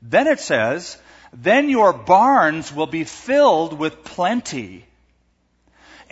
Then 0.00 0.26
it 0.26 0.40
says, 0.40 0.98
then 1.32 1.68
your 1.68 1.92
barns 1.92 2.72
will 2.72 2.86
be 2.86 3.04
filled 3.04 3.78
with 3.78 4.04
plenty 4.04 4.84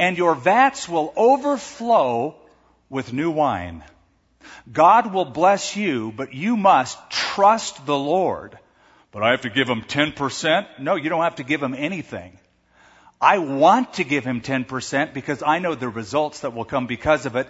and 0.01 0.17
your 0.17 0.35
vats 0.35 0.89
will 0.89 1.13
overflow 1.15 2.35
with 2.89 3.13
new 3.13 3.31
wine. 3.31 3.85
God 4.73 5.13
will 5.13 5.27
bless 5.27 5.77
you, 5.77 6.11
but 6.17 6.33
you 6.33 6.57
must 6.57 6.99
trust 7.11 7.85
the 7.85 7.99
Lord. 7.99 8.59
But 9.13 9.23
I 9.23 9.33
have 9.33 9.43
to 9.43 9.51
give 9.51 9.69
him 9.69 9.83
10%? 9.83 10.79
No, 10.79 10.95
you 10.95 11.11
don't 11.11 11.23
have 11.23 11.37
to 11.37 11.43
give 11.43 11.63
him 11.63 11.75
anything. 11.75 12.39
I 13.21 13.39
want 13.39 13.95
to 13.95 14.05
give 14.05 14.25
him 14.25 14.41
10% 14.41 15.13
because 15.13 15.43
I 15.43 15.59
know 15.59 15.75
the 15.75 15.91
results 15.91 16.41
that 16.41 16.55
will 16.55 16.65
come 16.65 16.87
because 16.87 17.27
of 17.27 17.37
it. 17.37 17.47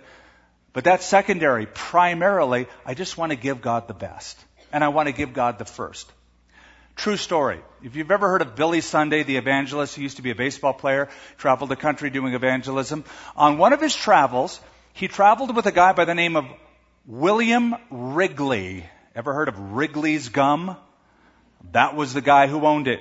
But 0.73 0.83
that's 0.83 1.07
secondary. 1.07 1.67
Primarily, 1.67 2.67
I 2.85 2.95
just 2.95 3.17
want 3.17 3.31
to 3.31 3.37
give 3.37 3.61
God 3.61 3.87
the 3.87 3.95
best. 3.95 4.37
And 4.73 4.83
I 4.83 4.89
want 4.89 5.07
to 5.07 5.13
give 5.13 5.33
God 5.33 5.61
the 5.61 5.65
first. 5.65 6.11
True 7.01 7.17
story. 7.17 7.61
If 7.83 7.97
you've 7.97 8.11
ever 8.11 8.29
heard 8.29 8.43
of 8.43 8.57
Billy 8.57 8.83
Sunday, 8.83 9.23
the 9.23 9.39
evangelist 9.39 9.97
who 9.97 10.03
used 10.03 10.19
to 10.19 10.23
be 10.23 10.33
a 10.33 10.35
baseball 10.35 10.75
player, 10.75 11.09
traveled 11.39 11.71
the 11.71 11.77
country 11.77 12.11
doing 12.11 12.35
evangelism, 12.35 13.07
on 13.35 13.57
one 13.57 13.73
of 13.73 13.81
his 13.81 13.97
travels, 13.97 14.61
he 14.93 15.09
traveled 15.09 15.57
with 15.57 15.65
a 15.65 15.73
guy 15.73 15.95
by 15.95 16.05
the 16.05 16.15
name 16.15 16.37
of 16.37 16.45
William 17.07 17.75
Wrigley. 17.91 18.85
Ever 19.15 19.33
heard 19.33 19.49
of 19.49 19.73
Wrigley's 19.73 20.29
gum? 20.29 20.77
That 21.73 21.97
was 21.97 22.13
the 22.13 22.21
guy 22.21 22.49
who 22.49 22.67
owned 22.67 22.87
it. 22.87 23.01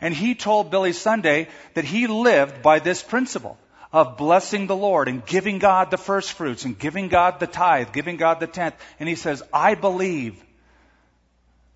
And 0.00 0.12
he 0.12 0.34
told 0.34 0.72
Billy 0.72 0.92
Sunday 0.92 1.46
that 1.74 1.84
he 1.84 2.08
lived 2.08 2.60
by 2.60 2.80
this 2.80 3.04
principle 3.04 3.56
of 3.92 4.16
blessing 4.16 4.66
the 4.66 4.74
Lord 4.74 5.06
and 5.06 5.24
giving 5.24 5.60
God 5.60 5.92
the 5.92 5.96
first 5.96 6.32
fruits 6.32 6.64
and 6.64 6.76
giving 6.76 7.06
God 7.06 7.38
the 7.38 7.46
tithe, 7.46 7.92
giving 7.92 8.16
God 8.16 8.40
the 8.40 8.48
tenth. 8.48 8.74
And 8.98 9.08
he 9.08 9.14
says, 9.14 9.44
I 9.52 9.76
believe, 9.76 10.42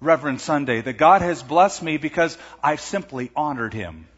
Reverend 0.00 0.40
Sunday, 0.40 0.80
that 0.80 0.94
God 0.94 1.22
has 1.22 1.42
blessed 1.42 1.82
me 1.82 1.98
because 1.98 2.36
I've 2.62 2.80
simply 2.80 3.30
honored 3.36 3.74
him 3.74 4.08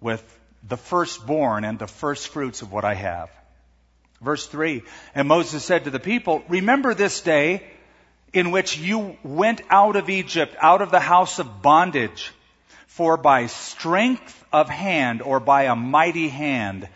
with 0.00 0.22
the 0.66 0.76
firstborn 0.76 1.64
and 1.64 1.78
the 1.78 1.86
first 1.86 2.28
fruits 2.28 2.62
of 2.62 2.72
what 2.72 2.84
I 2.84 2.94
have. 2.94 3.30
Verse 4.20 4.46
3 4.46 4.82
And 5.14 5.28
Moses 5.28 5.64
said 5.64 5.84
to 5.84 5.90
the 5.90 6.00
people, 6.00 6.42
Remember 6.48 6.94
this 6.94 7.20
day 7.20 7.62
in 8.32 8.50
which 8.50 8.78
you 8.78 9.16
went 9.22 9.60
out 9.70 9.96
of 9.96 10.10
Egypt, 10.10 10.54
out 10.60 10.82
of 10.82 10.90
the 10.90 11.00
house 11.00 11.38
of 11.38 11.62
bondage. 11.62 12.32
For 12.86 13.16
by 13.16 13.46
strength 13.46 14.44
of 14.52 14.70
hand 14.70 15.20
or 15.20 15.38
by 15.38 15.64
a 15.64 15.76
mighty 15.76 16.28
hand 16.28 16.88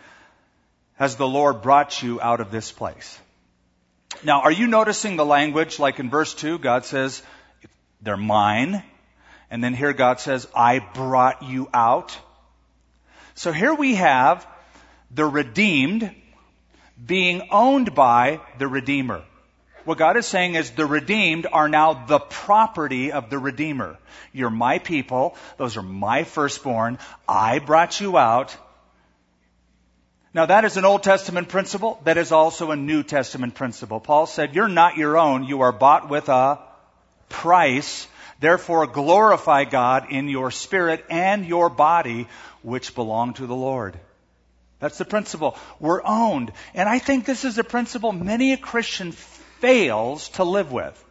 has 0.95 1.15
the 1.15 1.27
Lord 1.27 1.61
brought 1.61 2.01
you 2.01 2.19
out 2.19 2.41
of 2.41 2.51
this 2.51 2.71
place. 2.71 3.19
Now, 4.23 4.41
are 4.41 4.51
you 4.51 4.67
noticing 4.67 5.15
the 5.15 5.25
language? 5.25 5.79
Like 5.79 5.99
in 5.99 6.09
verse 6.09 6.33
2, 6.33 6.59
God 6.59 6.85
says, 6.85 7.21
They're 8.01 8.17
mine. 8.17 8.83
And 9.49 9.63
then 9.63 9.73
here 9.73 9.93
God 9.93 10.19
says, 10.19 10.47
I 10.55 10.79
brought 10.79 11.43
you 11.43 11.69
out. 11.73 12.17
So 13.35 13.51
here 13.51 13.73
we 13.73 13.95
have 13.95 14.47
the 15.09 15.25
redeemed 15.25 16.13
being 17.05 17.47
owned 17.51 17.95
by 17.95 18.39
the 18.59 18.67
Redeemer. 18.67 19.23
What 19.83 19.97
God 19.97 20.15
is 20.15 20.27
saying 20.27 20.55
is 20.55 20.71
the 20.71 20.85
redeemed 20.85 21.47
are 21.51 21.67
now 21.67 22.05
the 22.05 22.19
property 22.19 23.11
of 23.11 23.29
the 23.29 23.39
Redeemer. 23.39 23.97
You're 24.31 24.51
my 24.51 24.77
people. 24.77 25.35
Those 25.57 25.75
are 25.77 25.81
my 25.81 26.23
firstborn. 26.23 26.99
I 27.27 27.59
brought 27.59 27.99
you 27.99 28.17
out. 28.17 28.55
Now 30.33 30.45
that 30.45 30.65
is 30.65 30.77
an 30.77 30.85
Old 30.85 31.01
Testament 31.01 31.49
principle. 31.49 31.99
That 32.03 32.17
is 32.17 32.31
also 32.31 32.69
a 32.71 32.75
New 32.75 33.01
Testament 33.01 33.55
principle. 33.55 33.99
Paul 33.99 34.27
said, 34.27 34.53
you're 34.53 34.67
not 34.67 34.97
your 34.97 35.17
own. 35.17 35.43
You 35.45 35.61
are 35.61 35.71
bought 35.71 36.09
with 36.09 36.29
a 36.29 36.59
price. 37.31 38.07
Therefore 38.39 38.87
glorify 38.87 39.65
God 39.65 40.11
in 40.11 40.27
your 40.27 40.51
spirit 40.51 41.05
and 41.09 41.45
your 41.45 41.69
body, 41.69 42.27
which 42.61 42.95
belong 42.95 43.33
to 43.35 43.47
the 43.47 43.55
Lord. 43.55 43.99
That's 44.79 44.97
the 44.97 45.05
principle. 45.05 45.55
We're 45.79 46.03
owned. 46.03 46.51
And 46.73 46.89
I 46.89 46.97
think 46.99 47.25
this 47.25 47.45
is 47.45 47.59
a 47.59 47.63
principle 47.63 48.11
many 48.11 48.53
a 48.53 48.57
Christian 48.57 49.11
fails 49.11 50.29
to 50.29 50.43
live 50.43 50.71
with. 50.71 51.05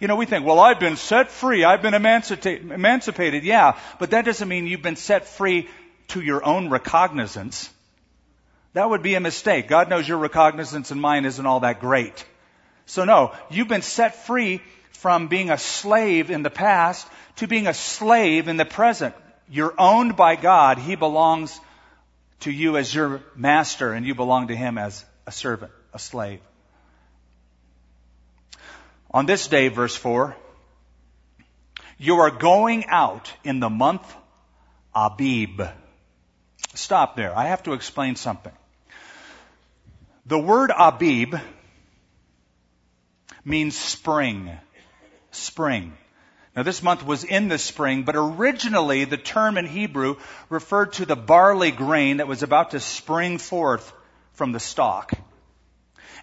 You 0.00 0.08
know, 0.08 0.16
we 0.16 0.26
think, 0.26 0.44
well, 0.46 0.60
I've 0.60 0.80
been 0.80 0.96
set 0.96 1.30
free. 1.30 1.64
I've 1.64 1.82
been 1.82 1.94
emancipated. 1.94 3.44
Yeah, 3.44 3.78
but 3.98 4.10
that 4.10 4.26
doesn't 4.26 4.48
mean 4.48 4.66
you've 4.66 4.82
been 4.82 4.96
set 4.96 5.26
free 5.26 5.68
to 6.08 6.20
your 6.20 6.44
own 6.44 6.68
recognizance. 6.68 7.70
That 8.74 8.88
would 8.88 9.02
be 9.02 9.14
a 9.14 9.20
mistake. 9.20 9.66
God 9.66 9.88
knows 9.88 10.06
your 10.06 10.18
recognizance 10.18 10.90
and 10.90 11.00
mine 11.00 11.24
isn't 11.24 11.44
all 11.44 11.60
that 11.60 11.80
great. 11.80 12.24
So 12.86 13.04
no, 13.04 13.32
you've 13.50 13.68
been 13.68 13.82
set 13.82 14.26
free 14.26 14.60
from 15.00 15.28
being 15.28 15.48
a 15.50 15.56
slave 15.56 16.30
in 16.30 16.42
the 16.42 16.50
past 16.50 17.08
to 17.36 17.46
being 17.46 17.66
a 17.66 17.72
slave 17.72 18.48
in 18.48 18.58
the 18.58 18.66
present. 18.66 19.14
You're 19.48 19.74
owned 19.78 20.14
by 20.14 20.36
God. 20.36 20.76
He 20.78 20.94
belongs 20.94 21.58
to 22.40 22.50
you 22.50 22.76
as 22.76 22.94
your 22.94 23.22
master 23.34 23.94
and 23.94 24.04
you 24.04 24.14
belong 24.14 24.48
to 24.48 24.56
him 24.56 24.76
as 24.76 25.02
a 25.26 25.32
servant, 25.32 25.72
a 25.94 25.98
slave. 25.98 26.40
On 29.10 29.24
this 29.24 29.48
day, 29.48 29.68
verse 29.68 29.96
4, 29.96 30.36
you 31.96 32.16
are 32.16 32.30
going 32.30 32.84
out 32.86 33.32
in 33.42 33.58
the 33.58 33.70
month 33.70 34.04
Abib. 34.94 35.62
Stop 36.74 37.16
there. 37.16 37.34
I 37.34 37.46
have 37.46 37.62
to 37.62 37.72
explain 37.72 38.16
something. 38.16 38.52
The 40.26 40.38
word 40.38 40.70
Abib 40.76 41.36
means 43.46 43.76
spring. 43.76 44.50
Spring. 45.40 45.96
Now 46.54 46.62
this 46.62 46.82
month 46.82 47.04
was 47.04 47.24
in 47.24 47.48
the 47.48 47.58
spring, 47.58 48.02
but 48.02 48.16
originally 48.16 49.04
the 49.04 49.16
term 49.16 49.56
in 49.56 49.66
Hebrew 49.66 50.16
referred 50.48 50.94
to 50.94 51.06
the 51.06 51.16
barley 51.16 51.70
grain 51.70 52.18
that 52.18 52.28
was 52.28 52.42
about 52.42 52.72
to 52.72 52.80
spring 52.80 53.38
forth 53.38 53.92
from 54.32 54.52
the 54.52 54.60
stalk. 54.60 55.12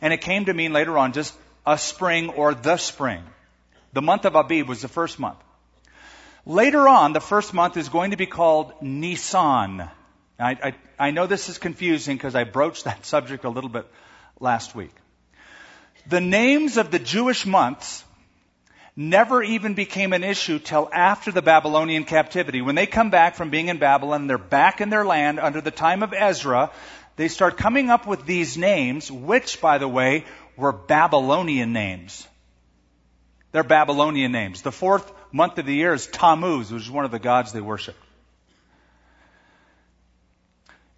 And 0.01 0.13
it 0.13 0.21
came 0.21 0.45
to 0.45 0.53
mean 0.53 0.73
later 0.73 0.97
on 0.97 1.13
just 1.13 1.33
a 1.65 1.77
spring 1.77 2.29
or 2.29 2.53
the 2.53 2.77
spring. 2.77 3.23
The 3.93 4.01
month 4.01 4.25
of 4.25 4.35
Abib 4.35 4.67
was 4.67 4.81
the 4.81 4.87
first 4.87 5.17
month. 5.17 5.39
Later 6.45 6.87
on, 6.87 7.13
the 7.13 7.19
first 7.19 7.53
month 7.53 7.77
is 7.77 7.89
going 7.89 8.11
to 8.11 8.17
be 8.17 8.25
called 8.25 8.73
Nisan. 8.81 9.81
I, 9.81 9.91
I, 10.39 10.75
I 10.99 11.11
know 11.11 11.25
this 11.25 11.49
is 11.49 11.57
confusing 11.57 12.15
because 12.15 12.35
I 12.35 12.43
broached 12.43 12.83
that 12.83 13.05
subject 13.13 13.43
a 13.43 13.49
little 13.49 13.69
bit 13.69 13.85
last 14.39 14.75
week. 14.75 14.93
The 16.07 16.21
names 16.21 16.77
of 16.77 16.91
the 16.91 16.99
Jewish 16.99 17.45
months 17.45 18.03
never 18.99 19.43
even 19.43 19.75
became 19.75 20.11
an 20.11 20.23
issue 20.23 20.57
till 20.57 20.89
after 20.91 21.31
the 21.31 21.43
Babylonian 21.43 22.03
captivity. 22.03 22.61
When 22.61 22.73
they 22.73 22.87
come 22.87 23.11
back 23.11 23.35
from 23.35 23.51
being 23.51 23.67
in 23.67 23.77
Babylon, 23.77 24.25
they're 24.25 24.39
back 24.39 24.81
in 24.81 24.89
their 24.89 25.05
land 25.05 25.39
under 25.39 25.61
the 25.61 25.71
time 25.71 26.01
of 26.01 26.13
Ezra, 26.13 26.71
they 27.15 27.27
start 27.27 27.57
coming 27.57 27.91
up 27.91 28.07
with 28.07 28.25
these 28.25 28.57
names, 28.57 29.11
which, 29.11 29.61
by 29.61 29.77
the 29.77 29.87
way, 29.87 30.25
were 30.57 30.73
Babylonian 30.73 31.73
names. 31.73 32.27
They're 33.51 33.63
Babylonian 33.63 34.31
names. 34.31 34.63
The 34.63 34.71
fourth 34.71 35.09
month 35.31 35.59
of 35.59 35.67
the 35.67 35.75
year 35.75 35.93
is 35.93 36.07
Tammuz, 36.07 36.71
which 36.71 36.83
is 36.83 36.91
one 36.91 37.05
of 37.05 37.11
the 37.11 37.19
gods 37.19 37.53
they 37.53 37.61
worship. 37.61 37.95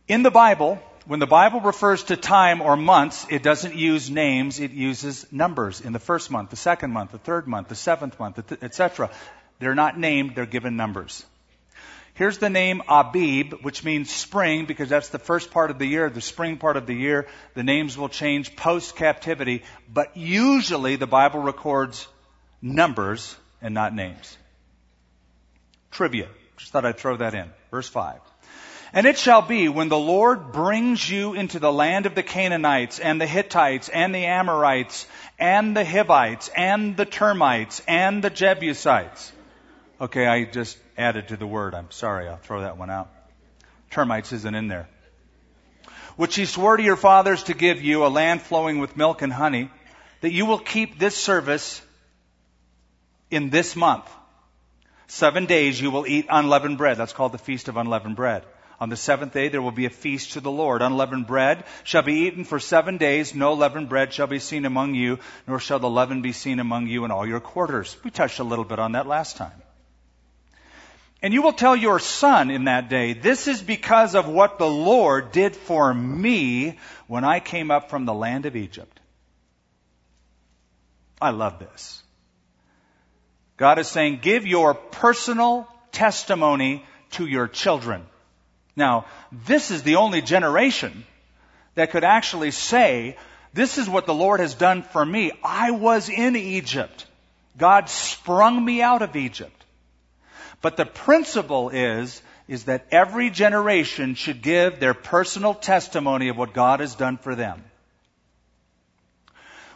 In 0.07 0.23
the 0.23 0.31
Bible, 0.31 0.81
when 1.05 1.19
the 1.19 1.27
Bible 1.27 1.61
refers 1.61 2.03
to 2.05 2.17
time 2.17 2.61
or 2.61 2.75
months, 2.75 3.25
it 3.29 3.43
doesn't 3.43 3.75
use 3.75 4.09
names, 4.09 4.59
it 4.59 4.71
uses 4.71 5.25
numbers 5.31 5.81
in 5.81 5.93
the 5.93 5.99
first 5.99 6.31
month, 6.31 6.49
the 6.49 6.55
second 6.55 6.91
month, 6.91 7.11
the 7.11 7.17
third 7.17 7.47
month, 7.47 7.67
the 7.67 7.75
seventh 7.75 8.19
month, 8.19 8.51
etc. 8.63 9.09
They're 9.59 9.75
not 9.75 9.97
named, 9.97 10.35
they're 10.35 10.45
given 10.45 10.77
numbers. 10.77 11.25
Here's 12.13 12.37
the 12.37 12.49
name 12.49 12.81
Abib, 12.89 13.61
which 13.61 13.83
means 13.83 14.09
spring, 14.09 14.65
because 14.65 14.89
that's 14.89 15.09
the 15.09 15.19
first 15.19 15.51
part 15.51 15.71
of 15.71 15.79
the 15.79 15.85
year, 15.85 16.09
the 16.09 16.19
spring 16.19 16.57
part 16.57 16.75
of 16.75 16.85
the 16.85 16.93
year. 16.93 17.27
The 17.53 17.63
names 17.63 17.97
will 17.97 18.09
change 18.09 18.55
post 18.57 18.95
captivity, 18.95 19.63
but 19.91 20.17
usually 20.17 20.97
the 20.97 21.07
Bible 21.07 21.39
records 21.39 22.07
numbers 22.61 23.35
and 23.61 23.73
not 23.73 23.95
names. 23.95 24.37
Trivia. 25.91 26.27
Just 26.57 26.73
thought 26.73 26.85
I'd 26.85 26.97
throw 26.97 27.15
that 27.17 27.33
in. 27.35 27.49
Verse 27.71 27.87
5. 27.87 28.19
And 28.91 29.05
it 29.05 29.19
shall 29.19 29.43
be 29.43 29.69
when 29.69 29.89
the 29.89 29.99
Lord 29.99 30.51
brings 30.51 31.07
you 31.07 31.33
into 31.33 31.59
the 31.59 31.71
land 31.71 32.07
of 32.07 32.15
the 32.15 32.23
Canaanites 32.23 32.99
and 32.99 33.21
the 33.21 33.27
Hittites 33.27 33.87
and 33.87 34.13
the 34.13 34.25
Amorites 34.25 35.05
and 35.37 35.77
the 35.77 35.85
Hivites 35.85 36.49
and 36.55 36.97
the 36.97 37.05
termites 37.05 37.83
and 37.87 38.23
the 38.23 38.31
Jebusites. 38.31 39.31
Okay, 40.01 40.25
I 40.25 40.45
just 40.45 40.77
added 40.97 41.27
to 41.27 41.37
the 41.37 41.45
word. 41.45 41.75
I'm 41.75 41.91
sorry, 41.91 42.27
I'll 42.27 42.37
throw 42.37 42.61
that 42.61 42.77
one 42.77 42.89
out. 42.89 43.09
Termites 43.91 44.31
isn't 44.31 44.55
in 44.55 44.67
there. 44.67 44.89
Which 46.15 46.35
he 46.35 46.45
swore 46.45 46.75
to 46.75 46.83
your 46.83 46.97
fathers 46.97 47.43
to 47.43 47.53
give 47.53 47.81
you, 47.81 48.05
a 48.05 48.07
land 48.07 48.41
flowing 48.41 48.79
with 48.79 48.97
milk 48.97 49.21
and 49.21 49.31
honey, 49.31 49.69
that 50.21 50.31
you 50.31 50.45
will 50.45 50.59
keep 50.59 50.97
this 50.97 51.15
service 51.15 51.81
in 53.29 53.51
this 53.51 53.75
month. 53.75 54.09
Seven 55.07 55.45
days 55.45 55.79
you 55.79 55.91
will 55.91 56.07
eat 56.07 56.25
unleavened 56.29 56.77
bread. 56.77 56.97
That's 56.97 57.13
called 57.13 57.31
the 57.31 57.37
Feast 57.37 57.67
of 57.67 57.77
Unleavened 57.77 58.15
Bread. 58.15 58.43
On 58.79 58.89
the 58.89 58.95
seventh 58.95 59.33
day 59.33 59.49
there 59.49 59.61
will 59.61 59.71
be 59.71 59.85
a 59.85 59.89
feast 59.89 60.33
to 60.33 60.41
the 60.41 60.51
Lord. 60.51 60.81
Unleavened 60.81 61.27
bread 61.27 61.65
shall 61.83 62.01
be 62.01 62.27
eaten 62.27 62.45
for 62.45 62.59
seven 62.59 62.97
days. 62.97 63.35
No 63.35 63.53
leavened 63.53 63.89
bread 63.89 64.13
shall 64.13 64.27
be 64.27 64.39
seen 64.39 64.65
among 64.65 64.95
you, 64.95 65.19
nor 65.47 65.59
shall 65.59 65.79
the 65.79 65.89
leaven 65.89 66.21
be 66.21 66.31
seen 66.31 66.59
among 66.59 66.87
you 66.87 67.03
in 67.05 67.11
all 67.11 67.27
your 67.27 67.41
quarters. 67.41 67.97
We 68.03 68.11
touched 68.11 68.39
a 68.39 68.43
little 68.43 68.65
bit 68.65 68.79
on 68.79 68.93
that 68.93 69.07
last 69.07 69.37
time. 69.37 69.61
And 71.21 71.33
you 71.33 71.41
will 71.41 71.53
tell 71.53 71.75
your 71.75 71.99
son 71.99 72.49
in 72.49 72.63
that 72.65 72.89
day, 72.89 73.11
this 73.11 73.49
is 73.49 73.61
because 73.61 74.15
of 74.15 74.29
what 74.29 74.57
the 74.57 74.69
Lord 74.69 75.33
did 75.33 75.53
for 75.53 75.93
me 75.93 76.79
when 77.07 77.25
I 77.25 77.41
came 77.41 77.71
up 77.71 77.89
from 77.89 78.05
the 78.05 78.13
land 78.13 78.45
of 78.45 78.55
Egypt. 78.55 78.99
I 81.21 81.31
love 81.31 81.59
this. 81.59 82.01
God 83.57 83.79
is 83.79 83.89
saying, 83.89 84.19
give 84.21 84.47
your 84.47 84.73
personal 84.73 85.67
testimony 85.91 86.85
to 87.11 87.25
your 87.25 87.49
children. 87.49 88.05
Now, 88.79 89.05
this 89.31 89.71
is 89.71 89.83
the 89.83 89.97
only 89.97 90.21
generation 90.21 91.05
that 91.75 91.91
could 91.91 92.05
actually 92.05 92.51
say, 92.51 93.17
this 93.53 93.77
is 93.77 93.89
what 93.89 94.05
the 94.05 94.13
Lord 94.13 94.39
has 94.39 94.55
done 94.55 94.83
for 94.83 95.05
me. 95.05 95.33
I 95.43 95.71
was 95.71 96.07
in 96.07 96.37
Egypt. 96.37 97.05
God 97.57 97.89
sprung 97.89 98.63
me 98.63 98.81
out 98.81 99.01
of 99.01 99.17
Egypt. 99.17 99.65
But 100.61 100.77
the 100.77 100.85
principle 100.85 101.69
is, 101.69 102.21
is 102.47 102.63
that 102.65 102.87
every 102.89 103.29
generation 103.29 104.15
should 104.15 104.41
give 104.41 104.79
their 104.79 104.93
personal 104.93 105.53
testimony 105.53 106.29
of 106.29 106.37
what 106.37 106.53
God 106.53 106.79
has 106.79 106.95
done 106.95 107.17
for 107.17 107.35
them. 107.35 107.61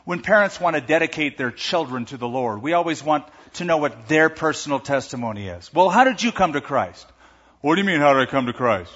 When 0.05 0.22
parents 0.22 0.62
want 0.62 0.75
to 0.75 0.81
dedicate 0.81 1.38
their 1.38 1.51
children 1.51 2.05
to 2.05 2.17
the 2.17 2.27
Lord, 2.27 2.62
we 2.62 2.72
always 2.72 3.03
want 3.03 3.25
to 3.55 3.65
know 3.65 3.77
what 3.77 4.07
their 4.07 4.29
personal 4.29 4.79
testimony 4.79 5.48
is. 5.48 5.74
Well, 5.74 5.89
how 5.89 6.05
did 6.05 6.24
you 6.24 6.31
come 6.31 6.53
to 6.53 6.62
Christ? 6.62 7.05
What 7.63 7.75
do 7.75 7.82
you 7.82 7.88
mean, 7.88 8.01
how 8.01 8.12
did 8.12 8.22
I 8.22 8.25
come 8.25 8.48
to 8.48 8.51
Christ? 8.51 8.91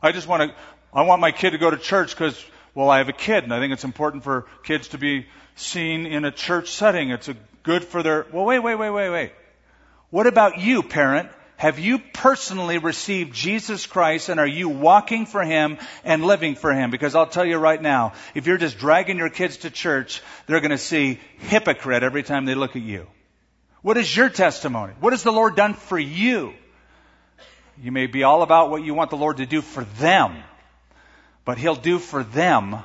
I 0.00 0.12
just 0.12 0.28
want 0.28 0.48
to, 0.48 0.56
I 0.94 1.02
want 1.02 1.20
my 1.20 1.32
kid 1.32 1.50
to 1.50 1.58
go 1.58 1.72
to 1.72 1.76
church 1.76 2.14
because, 2.14 2.40
well, 2.72 2.88
I 2.88 2.98
have 2.98 3.08
a 3.08 3.12
kid 3.12 3.42
and 3.42 3.52
I 3.52 3.58
think 3.58 3.72
it's 3.72 3.82
important 3.82 4.22
for 4.22 4.46
kids 4.62 4.86
to 4.88 4.98
be 4.98 5.26
seen 5.56 6.06
in 6.06 6.24
a 6.24 6.30
church 6.30 6.70
setting. 6.70 7.10
It's 7.10 7.28
good 7.64 7.82
for 7.82 8.04
their, 8.04 8.28
well, 8.32 8.44
wait, 8.44 8.60
wait, 8.60 8.76
wait, 8.76 8.90
wait, 8.90 9.10
wait. 9.10 9.32
What 10.10 10.28
about 10.28 10.60
you, 10.60 10.84
parent? 10.84 11.30
Have 11.56 11.80
you 11.80 11.98
personally 11.98 12.78
received 12.78 13.34
Jesus 13.34 13.86
Christ 13.86 14.28
and 14.28 14.38
are 14.38 14.46
you 14.46 14.68
walking 14.68 15.26
for 15.26 15.42
Him 15.42 15.76
and 16.04 16.24
living 16.24 16.54
for 16.54 16.72
Him? 16.72 16.92
Because 16.92 17.16
I'll 17.16 17.26
tell 17.26 17.44
you 17.44 17.58
right 17.58 17.82
now, 17.82 18.12
if 18.36 18.46
you're 18.46 18.56
just 18.56 18.78
dragging 18.78 19.18
your 19.18 19.30
kids 19.30 19.56
to 19.58 19.70
church, 19.70 20.22
they're 20.46 20.60
going 20.60 20.70
to 20.70 20.78
see 20.78 21.18
hypocrite 21.38 22.04
every 22.04 22.22
time 22.22 22.44
they 22.44 22.54
look 22.54 22.76
at 22.76 22.82
you. 22.82 23.08
What 23.82 23.96
is 23.96 24.16
your 24.16 24.28
testimony? 24.28 24.92
What 25.00 25.12
has 25.12 25.24
the 25.24 25.32
Lord 25.32 25.56
done 25.56 25.74
for 25.74 25.98
you? 25.98 26.54
You 27.82 27.92
may 27.92 28.06
be 28.06 28.24
all 28.24 28.42
about 28.42 28.70
what 28.70 28.84
you 28.84 28.92
want 28.92 29.08
the 29.10 29.16
Lord 29.16 29.38
to 29.38 29.46
do 29.46 29.62
for 29.62 29.84
them, 29.84 30.42
but 31.46 31.56
He'll 31.56 31.74
do 31.74 31.98
for 31.98 32.22
them 32.22 32.76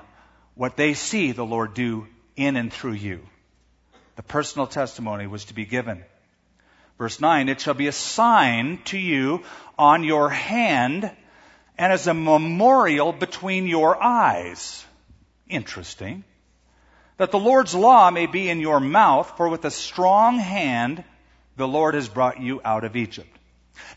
what 0.54 0.78
they 0.78 0.94
see 0.94 1.34
the 1.34 1.46
Lord 1.46 1.74
do 1.74 2.08
in 2.38 2.56
and 2.56 2.72
through 2.72 2.94
you. 2.94 3.22
The 4.16 4.24
personal 4.24 4.68
testimony 4.68 5.28
was 5.28 5.46
to 5.46 5.54
be 5.54 5.66
given. 5.66 6.04
Verse 6.98 7.20
9, 7.20 7.50
it 7.50 7.60
shall 7.60 7.74
be 7.74 7.88
a 7.88 7.92
sign 7.92 8.80
to 8.86 8.98
you 8.98 9.44
on 9.78 10.06
your 10.06 10.30
hand 10.30 11.12
and 11.78 11.92
as 11.92 12.08
a 12.08 12.14
memorial 12.14 13.12
between 13.12 13.68
your 13.68 14.02
eyes. 14.02 14.86
Interesting. 15.50 16.24
That 17.18 17.32
the 17.32 17.40
Lord's 17.40 17.76
law 17.76 18.12
may 18.12 18.28
be 18.28 18.50
in 18.50 18.62
your 18.62 18.80
mouth, 18.80 19.36
for 19.36 19.50
with 19.50 19.66
a 19.66 19.72
strong 19.72 20.38
hand 20.38 21.04
the 21.58 21.68
Lord 21.68 21.96
has 21.96 22.08
brought 22.08 22.40
you 22.40 22.62
out 22.64 22.86
of 22.86 22.96
Egypt. 22.96 23.30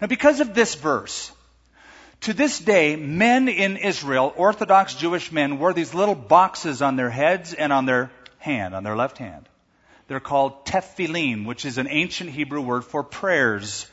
Now, 0.00 0.06
because 0.06 0.40
of 0.40 0.54
this 0.54 0.74
verse, 0.74 1.32
to 2.22 2.32
this 2.32 2.58
day, 2.58 2.96
men 2.96 3.48
in 3.48 3.76
Israel, 3.76 4.32
Orthodox 4.36 4.94
Jewish 4.94 5.30
men, 5.30 5.58
wear 5.58 5.72
these 5.72 5.94
little 5.94 6.14
boxes 6.14 6.82
on 6.82 6.96
their 6.96 7.10
heads 7.10 7.54
and 7.54 7.72
on 7.72 7.86
their 7.86 8.10
hand, 8.38 8.74
on 8.74 8.82
their 8.82 8.96
left 8.96 9.18
hand. 9.18 9.48
They're 10.08 10.20
called 10.20 10.64
tefillin, 10.64 11.44
which 11.44 11.64
is 11.64 11.78
an 11.78 11.86
ancient 11.88 12.30
Hebrew 12.30 12.60
word 12.60 12.84
for 12.84 13.02
prayers. 13.02 13.86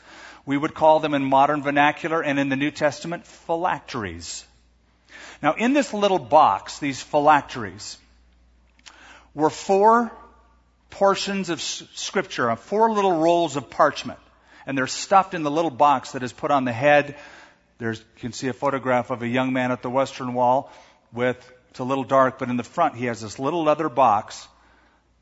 We 0.44 0.56
would 0.56 0.74
call 0.74 1.00
them 1.00 1.14
in 1.14 1.24
modern 1.24 1.62
vernacular 1.62 2.22
and 2.22 2.38
in 2.38 2.48
the 2.48 2.56
New 2.56 2.70
Testament 2.70 3.26
phylacteries. 3.26 4.44
Now, 5.42 5.54
in 5.54 5.72
this 5.72 5.92
little 5.92 6.18
box, 6.18 6.78
these 6.78 7.02
phylacteries, 7.02 7.98
were 9.34 9.50
four 9.50 10.10
portions 10.90 11.50
of 11.50 11.60
scripture, 11.60 12.54
four 12.56 12.90
little 12.90 13.12
rolls 13.12 13.56
of 13.56 13.68
parchment 13.70 14.18
and 14.66 14.76
they're 14.76 14.88
stuffed 14.88 15.32
in 15.32 15.44
the 15.44 15.50
little 15.50 15.70
box 15.70 16.12
that 16.12 16.22
is 16.22 16.32
put 16.32 16.50
on 16.50 16.64
the 16.64 16.72
head. 16.72 17.16
There's, 17.78 18.00
you 18.00 18.20
can 18.20 18.32
see 18.32 18.48
a 18.48 18.52
photograph 18.52 19.10
of 19.10 19.22
a 19.22 19.28
young 19.28 19.52
man 19.52 19.70
at 19.70 19.80
the 19.80 19.90
western 19.90 20.34
wall 20.34 20.72
with, 21.12 21.36
it's 21.70 21.78
a 21.78 21.84
little 21.84 22.04
dark, 22.04 22.38
but 22.38 22.50
in 22.50 22.56
the 22.56 22.64
front 22.64 22.96
he 22.96 23.06
has 23.06 23.20
this 23.20 23.38
little 23.38 23.62
leather 23.62 23.88
box 23.88 24.48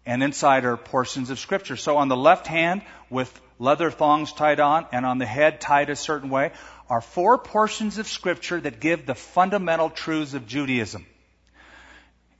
and 0.07 0.23
inside 0.23 0.65
are 0.65 0.77
portions 0.77 1.31
of 1.31 1.39
scripture. 1.39 1.77
So 1.77 1.99
on 1.99 2.09
the 2.09 2.17
left 2.17 2.47
hand 2.47 2.83
with 3.11 3.41
leather 3.59 3.91
thongs 3.91 4.33
tied 4.33 4.61
on 4.61 4.87
and 4.93 5.05
on 5.05 5.19
the 5.19 5.27
head 5.27 5.61
tied 5.61 5.91
a 5.91 5.97
certain 5.97 6.31
way 6.31 6.53
are 6.89 7.01
four 7.01 7.39
portions 7.39 7.99
of 7.99 8.07
scripture 8.07 8.61
that 8.61 8.81
give 8.81 9.07
the 9.07 9.15
fundamental 9.15 9.91
truths 9.91 10.35
of 10.35 10.47
Judaism. 10.47 11.07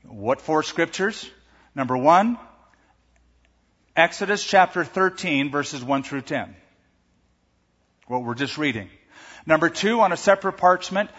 What 0.03 0.41
four 0.41 0.63
scriptures? 0.63 1.29
Number 1.75 1.97
one, 1.97 2.39
Exodus 3.97 4.45
chapter 4.45 4.85
13 4.85 5.51
verses 5.51 5.83
1 5.83 6.03
through 6.03 6.23
10 6.23 6.55
what 8.07 8.23
we're 8.23 8.35
just 8.35 8.59
reading. 8.59 8.89
Number 9.47 9.71
two, 9.71 10.01
on 10.01 10.13
a 10.13 10.17
separate 10.17 10.55
parchment, 10.55 11.11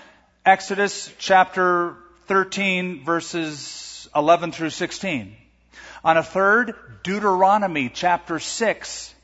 Exodus 0.46 1.12
chapter 1.18 1.96
13 2.28 3.04
verses 3.04 4.08
11 4.16 4.52
through 4.52 4.70
16. 4.70 5.36
On 6.04 6.18
a 6.18 6.24
third, 6.24 6.76
Deuteronomy 7.04 7.90
chapter 7.90 8.40
6 8.40 9.16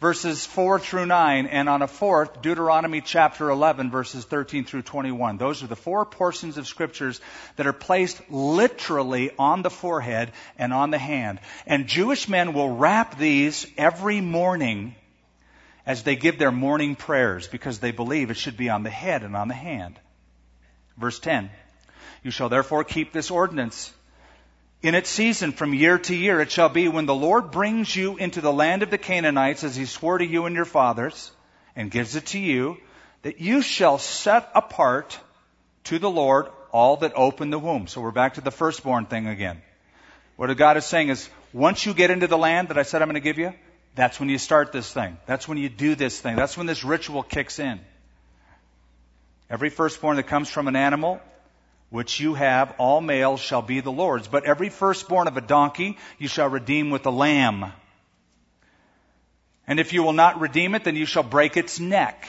verses 0.00 0.46
4 0.46 0.78
through 0.78 1.04
9. 1.04 1.46
And 1.46 1.68
on 1.68 1.82
a 1.82 1.86
fourth, 1.86 2.40
Deuteronomy 2.40 3.02
chapter 3.02 3.50
11 3.50 3.90
verses 3.90 4.24
13 4.24 4.64
through 4.64 4.82
21. 4.82 5.36
Those 5.36 5.62
are 5.62 5.66
the 5.66 5.76
four 5.76 6.06
portions 6.06 6.56
of 6.56 6.66
scriptures 6.66 7.20
that 7.56 7.66
are 7.66 7.74
placed 7.74 8.20
literally 8.30 9.32
on 9.38 9.60
the 9.60 9.70
forehead 9.70 10.32
and 10.56 10.72
on 10.72 10.90
the 10.90 10.98
hand. 10.98 11.40
And 11.66 11.86
Jewish 11.86 12.26
men 12.26 12.54
will 12.54 12.74
wrap 12.74 13.18
these 13.18 13.66
every 13.76 14.22
morning 14.22 14.94
as 15.88 16.02
they 16.02 16.16
give 16.16 16.38
their 16.38 16.52
morning 16.52 16.94
prayers 16.94 17.48
because 17.48 17.78
they 17.78 17.92
believe 17.92 18.30
it 18.30 18.36
should 18.36 18.58
be 18.58 18.68
on 18.68 18.82
the 18.82 18.90
head 18.90 19.22
and 19.22 19.34
on 19.34 19.48
the 19.48 19.54
hand. 19.54 19.98
Verse 20.98 21.18
10. 21.18 21.48
You 22.22 22.30
shall 22.30 22.50
therefore 22.50 22.84
keep 22.84 23.10
this 23.10 23.30
ordinance 23.30 23.90
in 24.82 24.94
its 24.94 25.08
season 25.08 25.52
from 25.52 25.72
year 25.72 25.98
to 25.98 26.14
year. 26.14 26.40
It 26.40 26.50
shall 26.50 26.68
be 26.68 26.88
when 26.88 27.06
the 27.06 27.14
Lord 27.14 27.50
brings 27.50 27.96
you 27.96 28.18
into 28.18 28.42
the 28.42 28.52
land 28.52 28.82
of 28.82 28.90
the 28.90 28.98
Canaanites 28.98 29.64
as 29.64 29.76
he 29.76 29.86
swore 29.86 30.18
to 30.18 30.26
you 30.26 30.44
and 30.44 30.54
your 30.54 30.66
fathers 30.66 31.32
and 31.74 31.90
gives 31.90 32.16
it 32.16 32.26
to 32.26 32.38
you 32.38 32.76
that 33.22 33.40
you 33.40 33.62
shall 33.62 33.96
set 33.96 34.50
apart 34.54 35.18
to 35.84 35.98
the 35.98 36.10
Lord 36.10 36.48
all 36.70 36.98
that 36.98 37.14
open 37.16 37.48
the 37.48 37.58
womb. 37.58 37.86
So 37.86 38.02
we're 38.02 38.10
back 38.10 38.34
to 38.34 38.42
the 38.42 38.50
firstborn 38.50 39.06
thing 39.06 39.26
again. 39.26 39.62
What 40.36 40.54
God 40.54 40.76
is 40.76 40.84
saying 40.84 41.08
is, 41.08 41.30
once 41.54 41.86
you 41.86 41.94
get 41.94 42.10
into 42.10 42.26
the 42.26 42.36
land 42.36 42.68
that 42.68 42.76
I 42.76 42.82
said 42.82 43.00
I'm 43.00 43.08
going 43.08 43.14
to 43.14 43.20
give 43.20 43.38
you, 43.38 43.54
that's 43.98 44.20
when 44.20 44.28
you 44.28 44.38
start 44.38 44.70
this 44.70 44.92
thing. 44.92 45.18
That's 45.26 45.48
when 45.48 45.58
you 45.58 45.68
do 45.68 45.96
this 45.96 46.20
thing. 46.20 46.36
That's 46.36 46.56
when 46.56 46.68
this 46.68 46.84
ritual 46.84 47.24
kicks 47.24 47.58
in. 47.58 47.80
Every 49.50 49.70
firstborn 49.70 50.18
that 50.18 50.28
comes 50.28 50.48
from 50.48 50.68
an 50.68 50.76
animal 50.76 51.20
which 51.90 52.20
you 52.20 52.34
have, 52.34 52.72
all 52.78 53.00
males 53.00 53.40
shall 53.40 53.60
be 53.60 53.80
the 53.80 53.90
Lord's. 53.90 54.28
But 54.28 54.44
every 54.44 54.68
firstborn 54.68 55.26
of 55.26 55.36
a 55.36 55.40
donkey 55.40 55.98
you 56.16 56.28
shall 56.28 56.48
redeem 56.48 56.90
with 56.90 57.06
a 57.06 57.10
lamb. 57.10 57.72
And 59.66 59.80
if 59.80 59.92
you 59.92 60.04
will 60.04 60.12
not 60.12 60.40
redeem 60.40 60.76
it, 60.76 60.84
then 60.84 60.94
you 60.94 61.04
shall 61.04 61.24
break 61.24 61.56
its 61.56 61.80
neck. 61.80 62.28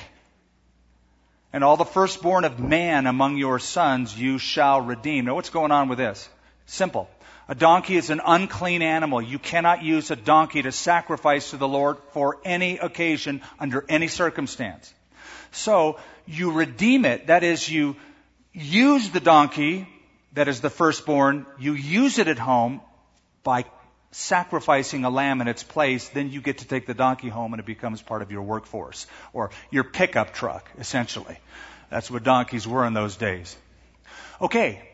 And 1.53 1.63
all 1.63 1.77
the 1.77 1.85
firstborn 1.85 2.45
of 2.45 2.59
man 2.59 3.05
among 3.05 3.37
your 3.37 3.59
sons 3.59 4.19
you 4.19 4.39
shall 4.39 4.81
redeem. 4.81 5.25
Now 5.25 5.35
what's 5.35 5.51
going 5.51 5.71
on 5.71 5.87
with 5.87 5.99
this? 5.99 6.27
Simple. 6.65 7.07
A 7.49 7.55
donkey 7.55 7.95
is 7.95 8.11
an 8.11 8.21
unclean 8.23 8.83
animal. 8.83 9.23
You 9.23 9.39
cannot 9.39 9.81
use 9.81 10.11
a 10.11 10.15
donkey 10.15 10.61
to 10.61 10.71
sacrifice 10.71 11.49
to 11.49 11.57
the 11.57 11.67
Lord 11.67 11.97
for 12.11 12.37
any 12.45 12.77
occasion 12.77 13.41
under 13.59 13.83
any 13.89 14.07
circumstance. 14.07 14.93
So 15.51 15.97
you 16.27 16.51
redeem 16.51 17.05
it. 17.05 17.25
That 17.25 17.43
is, 17.43 17.67
you 17.67 17.95
use 18.53 19.09
the 19.09 19.19
donkey 19.19 19.87
that 20.33 20.47
is 20.47 20.61
the 20.61 20.69
firstborn. 20.69 21.47
You 21.57 21.73
use 21.73 22.19
it 22.19 22.27
at 22.27 22.37
home 22.37 22.81
by 23.43 23.65
sacrificing 24.11 25.03
a 25.03 25.09
lamb 25.09 25.41
in 25.41 25.47
its 25.47 25.63
place. 25.63 26.07
Then 26.09 26.29
you 26.29 26.41
get 26.41 26.59
to 26.59 26.67
take 26.67 26.85
the 26.85 26.93
donkey 26.93 27.29
home 27.29 27.53
and 27.53 27.59
it 27.59 27.65
becomes 27.65 27.99
part 27.99 28.21
of 28.21 28.31
your 28.31 28.43
workforce 28.43 29.07
or 29.33 29.49
your 29.71 29.85
pickup 29.85 30.35
truck, 30.35 30.69
essentially. 30.77 31.39
That's 31.89 32.11
what 32.11 32.23
donkeys 32.23 32.67
were 32.67 32.85
in 32.85 32.93
those 32.93 33.15
days. 33.15 33.57
Okay. 34.39 34.87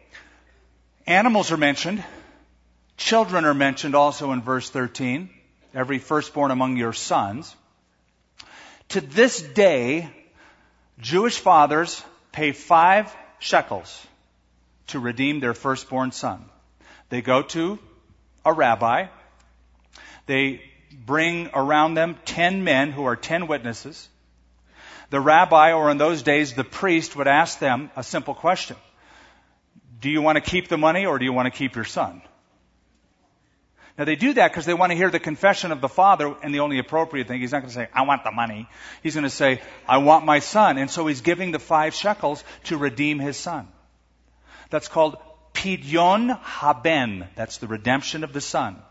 Animals 1.05 1.51
are 1.51 1.57
mentioned. 1.57 2.01
Children 2.97 3.45
are 3.45 3.53
mentioned 3.53 3.95
also 3.95 4.31
in 4.31 4.41
verse 4.41 4.69
13. 4.69 5.29
Every 5.73 5.99
firstborn 5.99 6.51
among 6.51 6.77
your 6.77 6.93
sons. 6.93 7.55
To 8.89 9.01
this 9.01 9.41
day, 9.41 10.09
Jewish 10.99 11.37
fathers 11.37 12.01
pay 12.31 12.51
five 12.51 13.13
shekels 13.39 14.05
to 14.87 14.99
redeem 14.99 15.39
their 15.39 15.53
firstborn 15.53 16.11
son. 16.11 16.45
They 17.09 17.21
go 17.21 17.41
to 17.41 17.79
a 18.45 18.53
rabbi. 18.53 19.07
They 20.25 20.61
bring 21.05 21.49
around 21.53 21.95
them 21.95 22.17
ten 22.25 22.63
men 22.63 22.91
who 22.91 23.05
are 23.05 23.15
ten 23.15 23.47
witnesses. 23.47 24.07
The 25.09 25.19
rabbi, 25.19 25.73
or 25.73 25.91
in 25.91 25.97
those 25.97 26.23
days, 26.23 26.53
the 26.53 26.63
priest, 26.63 27.15
would 27.15 27.27
ask 27.27 27.59
them 27.59 27.91
a 27.95 28.03
simple 28.03 28.33
question. 28.33 28.77
Do 29.99 30.09
you 30.09 30.21
want 30.21 30.37
to 30.37 30.41
keep 30.41 30.67
the 30.67 30.77
money 30.77 31.05
or 31.05 31.19
do 31.19 31.25
you 31.25 31.33
want 31.33 31.51
to 31.51 31.57
keep 31.57 31.75
your 31.75 31.85
son? 31.85 32.21
Now 33.97 34.03
they 34.03 34.15
do 34.15 34.33
that 34.33 34.51
because 34.51 34.65
they 34.65 34.73
want 34.73 34.91
to 34.91 34.97
hear 34.97 35.09
the 35.09 35.19
confession 35.19 35.71
of 35.71 35.79
the 35.79 35.87
father 35.87 36.35
and 36.43 36.53
the 36.53 36.59
only 36.59 36.79
appropriate 36.79 37.27
thing. 37.27 37.39
He's 37.39 37.53
not 37.53 37.59
going 37.59 37.69
to 37.69 37.75
say, 37.75 37.87
I 37.93 38.01
want 38.01 38.25
the 38.25 38.31
money. 38.31 38.67
He's 39.03 39.13
going 39.13 39.23
to 39.23 39.29
say, 39.29 39.61
I 39.87 39.99
want 39.99 40.25
my 40.25 40.39
son. 40.39 40.77
And 40.77 40.91
so 40.91 41.07
he's 41.07 41.21
giving 41.21 41.51
the 41.51 41.59
five 41.59 41.93
shekels 41.93 42.43
to 42.65 42.77
redeem 42.77 43.19
his 43.19 43.37
son. 43.37 43.67
That's 44.69 44.89
called 44.89 45.17
pidyon 45.53 46.37
haben. 46.41 47.25
That's 47.35 47.59
the 47.59 47.67
redemption 47.67 48.25
of 48.25 48.33
the 48.33 48.41
son. 48.41 48.81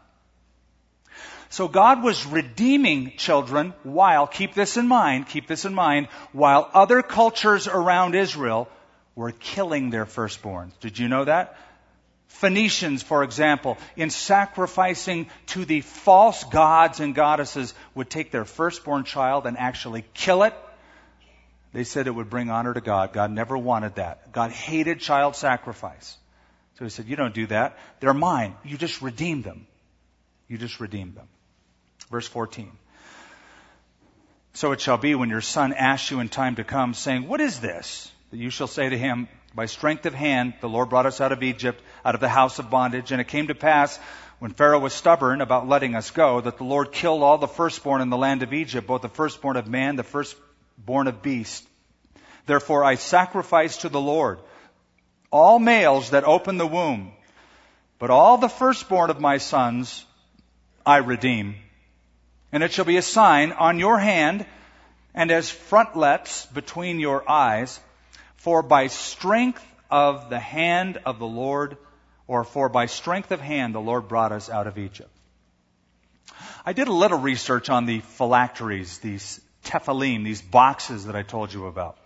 So 1.51 1.69
God 1.69 2.03
was 2.03 2.27
redeeming 2.27 3.13
children 3.17 3.75
while, 3.83 4.27
keep 4.27 4.55
this 4.55 4.77
in 4.77 4.89
mind, 4.89 5.29
keep 5.29 5.47
this 5.47 5.65
in 5.65 5.75
mind, 5.75 6.09
while 6.33 6.69
other 6.73 7.03
cultures 7.03 7.69
around 7.69 8.15
Israel 8.15 8.69
were 9.15 9.31
killing 9.31 9.91
their 9.91 10.07
firstborns. 10.07 10.73
Did 10.81 10.99
you 10.99 11.09
know 11.09 11.27
that? 11.27 11.57
Phoenicians, 12.35 13.01
for 13.01 13.23
example, 13.23 13.79
in 13.95 14.11
sacrificing 14.11 15.29
to 15.47 15.65
the 15.65 15.83
false 15.83 16.43
gods 16.43 16.99
and 16.99 17.15
goddesses, 17.15 17.73
would 17.95 18.11
take 18.11 18.33
their 18.33 18.45
firstborn 18.45 19.05
child 19.05 19.47
and 19.47 19.57
actually 19.57 20.05
kill 20.15 20.43
it. 20.43 20.53
They 21.73 21.85
said 21.85 22.09
it 22.09 22.11
would 22.11 22.31
bring 22.31 22.51
honor 22.51 22.75
to 22.75 22.81
God. 22.81 23.13
God 23.13 23.31
never 23.31 23.57
wanted 23.57 23.95
that. 23.95 24.33
God 24.33 24.51
hated 24.51 24.99
child 24.99 25.37
sacrifice. 25.37 26.17
So 26.77 26.85
he 26.85 26.91
said, 26.91 27.07
You 27.07 27.15
don't 27.15 27.35
do 27.35 27.47
that. 27.47 27.79
They're 28.01 28.13
mine. 28.13 28.57
You 28.65 28.77
just 28.77 29.01
redeem 29.01 29.43
them. 29.43 29.69
You 30.49 30.59
just 30.59 30.81
redeem 30.81 31.15
them. 31.15 31.29
Verse 32.11 32.27
14. 32.27 32.73
So 34.55 34.73
it 34.73 34.81
shall 34.81 34.99
be 34.99 35.15
when 35.15 35.31
your 35.31 35.41
son 35.41 35.73
asks 35.73 36.11
you 36.11 36.19
in 36.19 36.29
time 36.29 36.57
to 36.57 36.65
come, 36.65 36.95
saying, 36.95 37.29
What 37.29 37.41
is 37.41 37.61
this? 37.61 38.11
That 38.33 38.39
you 38.39 38.51
shall 38.51 38.67
say 38.67 38.89
to 38.89 38.99
him, 38.99 39.29
by 39.55 39.67
strength 39.67 40.05
of 40.07 40.15
hand, 40.15 40.55
the 40.61 40.69
Lord 40.69 40.89
brought 40.89 41.07
us 41.07 41.21
out 41.21 41.31
of 41.31 41.43
Egypt, 41.43 41.81
out 42.05 42.15
of 42.15 42.21
the 42.21 42.29
house 42.29 42.59
of 42.59 42.71
bondage. 42.71 43.13
And 43.13 43.21
it 43.21 43.29
came 43.29 43.47
to 43.47 43.55
pass, 43.55 43.99
when 44.41 44.53
Pharaoh 44.53 44.81
was 44.81 44.93
stubborn 44.93 45.41
about 45.41 45.69
letting 45.69 45.95
us 45.95 46.11
go, 46.11 46.41
that 46.41 46.59
the 46.59 46.65
Lord 46.65 46.91
killed 46.91 47.23
all 47.23 47.39
the 47.39 47.47
firstborn 47.47 48.01
in 48.03 48.11
the 48.11 48.17
land 48.17 48.43
of 48.43 48.53
Egypt, 48.53 48.87
both 48.87 49.03
the 49.03 49.09
firstborn 49.09 49.57
of 49.57 49.69
man, 49.69 49.97
the 49.97 50.03
firstborn 50.03 51.07
of 51.07 51.23
beast. 51.23 51.67
Therefore 52.47 52.85
I 52.85 52.97
sacrifice 52.97 53.79
to 53.79 53.89
the 53.89 54.01
Lord 54.01 54.41
all 55.31 55.59
males 55.59 56.11
that 56.11 56.25
open 56.25 56.59
the 56.59 56.67
womb, 56.67 57.13
but 57.99 58.11
all 58.11 58.39
the 58.39 58.49
firstborn 58.49 59.11
of 59.11 59.21
my 59.21 59.39
sons 59.39 60.05
I 60.85 60.99
redeem. 60.99 61.55
And 62.53 62.63
it 62.63 62.73
shall 62.73 62.85
be 62.85 62.97
a 62.97 63.03
sign 63.03 63.53
on 63.53 63.79
your 63.79 63.99
hand 63.99 64.47
and 65.15 65.31
as 65.31 65.49
frontlets 65.49 66.45
between 66.47 67.01
your 67.01 67.29
eyes 67.29 67.81
for 68.45 68.63
by 68.63 68.89
strength 68.89 69.67
of 69.91 70.29
the 70.29 70.39
hand 70.39 70.99
of 71.07 71.19
the 71.19 71.27
Lord, 71.27 71.79
or 72.27 72.45
for 72.45 72.69
by 72.69 72.85
strength 72.85 73.31
of 73.31 73.41
hand 73.41 73.75
the 73.75 73.81
Lord 73.81 74.07
brought 74.07 74.33
us 74.33 74.51
out 74.51 74.67
of 74.67 74.77
Egypt. 74.77 75.09
I 76.67 76.75
did 76.75 76.89
a 76.89 76.93
little 76.93 77.19
research 77.19 77.71
on 77.71 77.87
the 77.87 78.01
phylacteries, 78.01 78.99
these 78.99 79.41
tephilim, 79.65 80.25
these 80.25 80.43
boxes 80.43 81.07
that 81.07 81.17
I 81.17 81.23
told 81.23 81.55
you 81.55 81.69
about. 81.69 81.97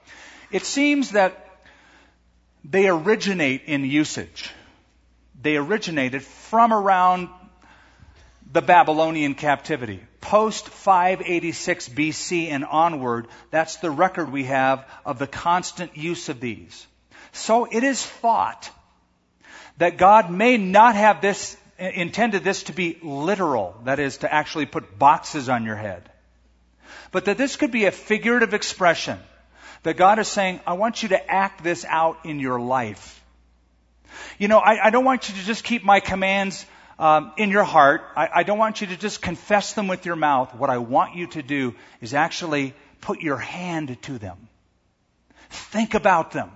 It 0.53 0.63
seems 0.63 1.11
that 1.11 1.45
they 2.63 2.89
originate 2.89 3.65
in 3.67 3.85
usage. 3.85 4.53
They 5.43 5.57
originated 5.57 6.23
from 6.23 6.73
around 6.73 7.31
the 8.53 8.63
Babylonian 8.63 9.35
captivity. 9.35 10.01
Post 10.21 10.69
586 10.69 11.89
BC 11.91 12.49
and 12.49 12.65
onward, 12.65 13.29
that's 13.51 13.77
the 13.77 13.91
record 13.91 14.33
we 14.33 14.45
have 14.45 14.87
of 15.05 15.19
the 15.19 15.27
constant 15.27 15.97
use 15.97 16.29
of 16.29 16.41
these. 16.41 16.87
So 17.33 17.67
it 17.71 17.85
is 17.85 18.05
thought 18.05 18.71
that 19.77 19.97
God 19.97 20.31
may 20.31 20.57
not 20.57 20.97
have 20.97 21.21
this, 21.21 21.57
intended 21.79 22.43
this 22.43 22.65
to 22.65 22.73
be 22.73 22.99
literal, 23.03 23.81
that 23.85 24.01
is, 24.01 24.19
to 24.19 24.33
actually 24.33 24.67
put 24.67 24.99
boxes 24.99 25.49
on 25.49 25.65
your 25.65 25.77
head. 25.77 26.11
But 27.13 27.27
that 27.27 27.39
this 27.39 27.57
could 27.57 27.71
be 27.71 27.85
a 27.85 27.93
figurative 27.93 28.55
expression. 28.55 29.19
That 29.85 29.97
God 29.97 30.19
is 30.19 30.29
saying, 30.29 30.61
I 30.67 30.73
want 30.73 31.03
you 31.03 31.11
to 31.11 31.31
act 31.31 31.63
this 31.63 31.85
out 31.85 32.25
in 32.25 32.41
your 32.41 32.61
life. 32.61 33.23
You 34.39 34.49
know, 34.49 34.59
I, 34.59 34.87
I 34.87 34.91
don't 34.91 35.05
want 35.05 35.29
you 35.29 35.35
to 35.37 35.45
just 35.45 35.65
keep 35.65 35.85
my 35.85 36.01
commands 36.01 36.67
um, 36.99 37.33
in 37.37 37.51
your 37.51 37.65
heart. 37.65 38.03
I, 38.17 38.29
I 38.37 38.43
don't 38.43 38.59
want 38.59 38.81
you 38.81 38.89
to 38.89 38.97
just 38.97 39.23
confess 39.23 39.75
them 39.75 39.89
with 39.89 40.05
your 40.05 40.17
mouth. 40.17 40.55
What 40.55 40.71
I 40.71 40.79
want 40.79 41.15
you 41.15 41.27
to 41.29 41.43
do 41.43 41.75
is 42.01 42.15
actually 42.15 42.75
put 43.01 43.21
your 43.21 43.37
hand 43.37 43.97
to 44.03 44.19
them. 44.19 44.49
Think 45.51 45.95
about 45.95 46.33
them. 46.33 46.51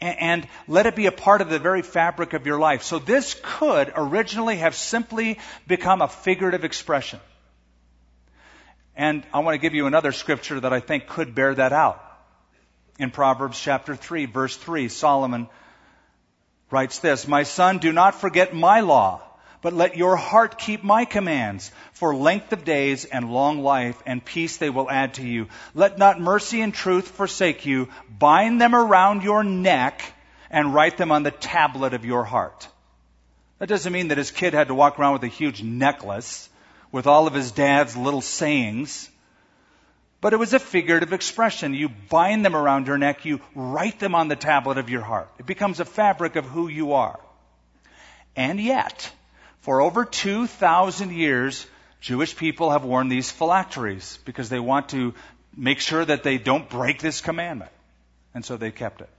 And, 0.00 0.20
and 0.20 0.48
let 0.66 0.86
it 0.86 0.96
be 0.96 1.06
a 1.06 1.12
part 1.12 1.40
of 1.40 1.50
the 1.50 1.58
very 1.58 1.82
fabric 1.82 2.32
of 2.32 2.46
your 2.46 2.58
life. 2.58 2.82
So 2.82 2.98
this 2.98 3.38
could 3.42 3.92
originally 3.94 4.56
have 4.56 4.74
simply 4.74 5.38
become 5.66 6.02
a 6.02 6.08
figurative 6.08 6.64
expression. 6.64 7.20
And 8.96 9.24
I 9.32 9.40
want 9.40 9.54
to 9.54 9.58
give 9.58 9.74
you 9.74 9.86
another 9.86 10.12
scripture 10.12 10.58
that 10.58 10.72
I 10.72 10.80
think 10.80 11.06
could 11.06 11.34
bear 11.34 11.54
that 11.54 11.72
out. 11.72 12.04
In 12.98 13.12
Proverbs 13.12 13.60
chapter 13.60 13.94
3, 13.94 14.26
verse 14.26 14.56
3, 14.56 14.88
Solomon 14.88 15.48
writes 16.68 16.98
this, 16.98 17.28
My 17.28 17.44
son, 17.44 17.78
do 17.78 17.92
not 17.92 18.16
forget 18.16 18.52
my 18.52 18.80
law 18.80 19.22
but 19.60 19.72
let 19.72 19.96
your 19.96 20.16
heart 20.16 20.58
keep 20.58 20.84
my 20.84 21.04
commands. 21.04 21.70
For 21.92 22.14
length 22.14 22.52
of 22.52 22.64
days 22.64 23.04
and 23.04 23.32
long 23.32 23.62
life 23.62 24.00
and 24.06 24.24
peace 24.24 24.56
they 24.56 24.70
will 24.70 24.90
add 24.90 25.14
to 25.14 25.26
you. 25.26 25.48
Let 25.74 25.98
not 25.98 26.20
mercy 26.20 26.60
and 26.60 26.72
truth 26.72 27.08
forsake 27.08 27.66
you. 27.66 27.88
Bind 28.08 28.60
them 28.60 28.74
around 28.74 29.22
your 29.22 29.42
neck 29.42 30.02
and 30.50 30.74
write 30.74 30.96
them 30.96 31.12
on 31.12 31.22
the 31.22 31.30
tablet 31.30 31.94
of 31.94 32.04
your 32.04 32.24
heart. 32.24 32.68
That 33.58 33.68
doesn't 33.68 33.92
mean 33.92 34.08
that 34.08 34.18
his 34.18 34.30
kid 34.30 34.54
had 34.54 34.68
to 34.68 34.74
walk 34.74 34.98
around 34.98 35.14
with 35.14 35.24
a 35.24 35.28
huge 35.28 35.62
necklace 35.62 36.48
with 36.92 37.06
all 37.06 37.26
of 37.26 37.34
his 37.34 37.50
dad's 37.50 37.96
little 37.96 38.20
sayings. 38.20 39.10
But 40.20 40.32
it 40.32 40.38
was 40.38 40.52
a 40.52 40.58
figurative 40.58 41.12
expression. 41.12 41.74
You 41.74 41.88
bind 41.88 42.44
them 42.44 42.56
around 42.56 42.86
your 42.86 42.98
neck, 42.98 43.24
you 43.24 43.40
write 43.54 43.98
them 44.00 44.14
on 44.14 44.28
the 44.28 44.36
tablet 44.36 44.78
of 44.78 44.90
your 44.90 45.02
heart. 45.02 45.28
It 45.38 45.46
becomes 45.46 45.80
a 45.80 45.84
fabric 45.84 46.36
of 46.36 46.44
who 46.44 46.68
you 46.68 46.92
are. 46.92 47.20
And 48.34 48.60
yet, 48.60 49.12
for 49.60 49.80
over 49.80 50.04
2,000 50.04 51.12
years, 51.12 51.66
Jewish 52.00 52.36
people 52.36 52.70
have 52.70 52.84
worn 52.84 53.08
these 53.08 53.30
phylacteries 53.30 54.18
because 54.24 54.48
they 54.48 54.60
want 54.60 54.90
to 54.90 55.14
make 55.56 55.80
sure 55.80 56.04
that 56.04 56.22
they 56.22 56.38
don't 56.38 56.68
break 56.68 57.00
this 57.00 57.20
commandment. 57.20 57.72
And 58.34 58.44
so 58.44 58.56
they 58.56 58.70
kept 58.70 59.00
it. 59.00 59.10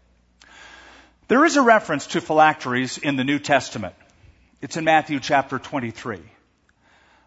There 1.28 1.46
is 1.46 1.58
a 1.58 1.62
reference 1.62 2.08
to 2.08 2.22
phylacteries 2.22 2.98
in 2.98 3.16
the 3.16 3.24
New 3.24 3.40
Testament. 3.40 3.96
It's 4.62 4.78
in 4.78 4.84
Matthew 4.84 5.20
chapter 5.20 5.60
23. 5.60 6.20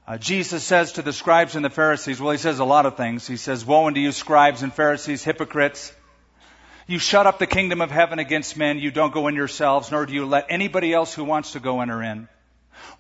Uh, 0.05 0.19
Jesus 0.19 0.65
says 0.65 0.93
to 0.93 1.03
the 1.03 1.13
scribes 1.13 1.55
and 1.55 1.65
the 1.65 1.71
Pharisees, 1.71 2.21
well, 2.21 2.33
he 2.33 2.39
says 2.39 2.59
a 2.59 2.65
lot 2.65 2.87
of 2.87 2.97
things. 2.97 3.27
He 3.27 3.37
says, 3.37 3.65
Woe 3.65 3.87
unto 3.87 4.01
you, 4.01 4.11
scribes 4.11 4.63
and 4.63 4.75
Pharisees, 4.75 5.23
hypocrites! 5.23 5.93
You 6.89 6.99
shut 6.99 7.29
up 7.29 7.39
the 7.39 7.47
kingdom 7.47 7.81
of 7.81 7.93
heaven 7.93 8.19
against 8.19 8.57
men. 8.57 8.79
You 8.79 8.91
don't 8.91 9.15
go 9.15 9.29
in 9.29 9.37
yourselves, 9.37 9.93
nor 9.93 10.05
do 10.05 10.13
you 10.13 10.27
let 10.27 10.47
anybody 10.49 10.93
else 10.93 11.15
who 11.15 11.23
wants 11.23 11.53
to 11.53 11.61
go 11.61 11.81
enter 11.81 12.03
in. 12.03 12.29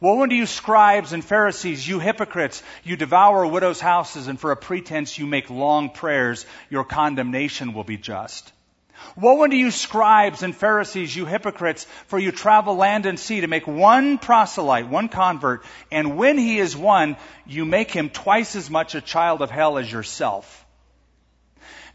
Woe 0.00 0.22
unto 0.22 0.34
you, 0.34 0.46
scribes 0.46 1.12
and 1.12 1.24
Pharisees, 1.24 1.86
you 1.86 1.98
hypocrites! 1.98 2.62
You 2.82 2.96
devour 2.96 3.46
widows' 3.46 3.80
houses, 3.80 4.26
and 4.26 4.38
for 4.38 4.50
a 4.50 4.56
pretense 4.56 5.16
you 5.16 5.26
make 5.26 5.48
long 5.48 5.90
prayers. 5.90 6.44
Your 6.70 6.84
condemnation 6.84 7.72
will 7.72 7.84
be 7.84 7.96
just. 7.96 8.52
Woe 9.16 9.44
unto 9.44 9.56
you, 9.56 9.70
scribes 9.70 10.42
and 10.42 10.54
Pharisees, 10.54 11.14
you 11.14 11.26
hypocrites! 11.26 11.86
For 12.06 12.18
you 12.18 12.32
travel 12.32 12.76
land 12.76 13.06
and 13.06 13.18
sea 13.18 13.42
to 13.42 13.46
make 13.46 13.66
one 13.66 14.18
proselyte, 14.18 14.88
one 14.88 15.08
convert, 15.08 15.64
and 15.90 16.16
when 16.16 16.38
he 16.38 16.58
is 16.58 16.76
one, 16.76 17.16
you 17.46 17.64
make 17.64 17.90
him 17.90 18.10
twice 18.10 18.56
as 18.56 18.70
much 18.70 18.94
a 18.94 19.00
child 19.00 19.42
of 19.42 19.50
hell 19.50 19.78
as 19.78 19.90
yourself. 19.90 20.66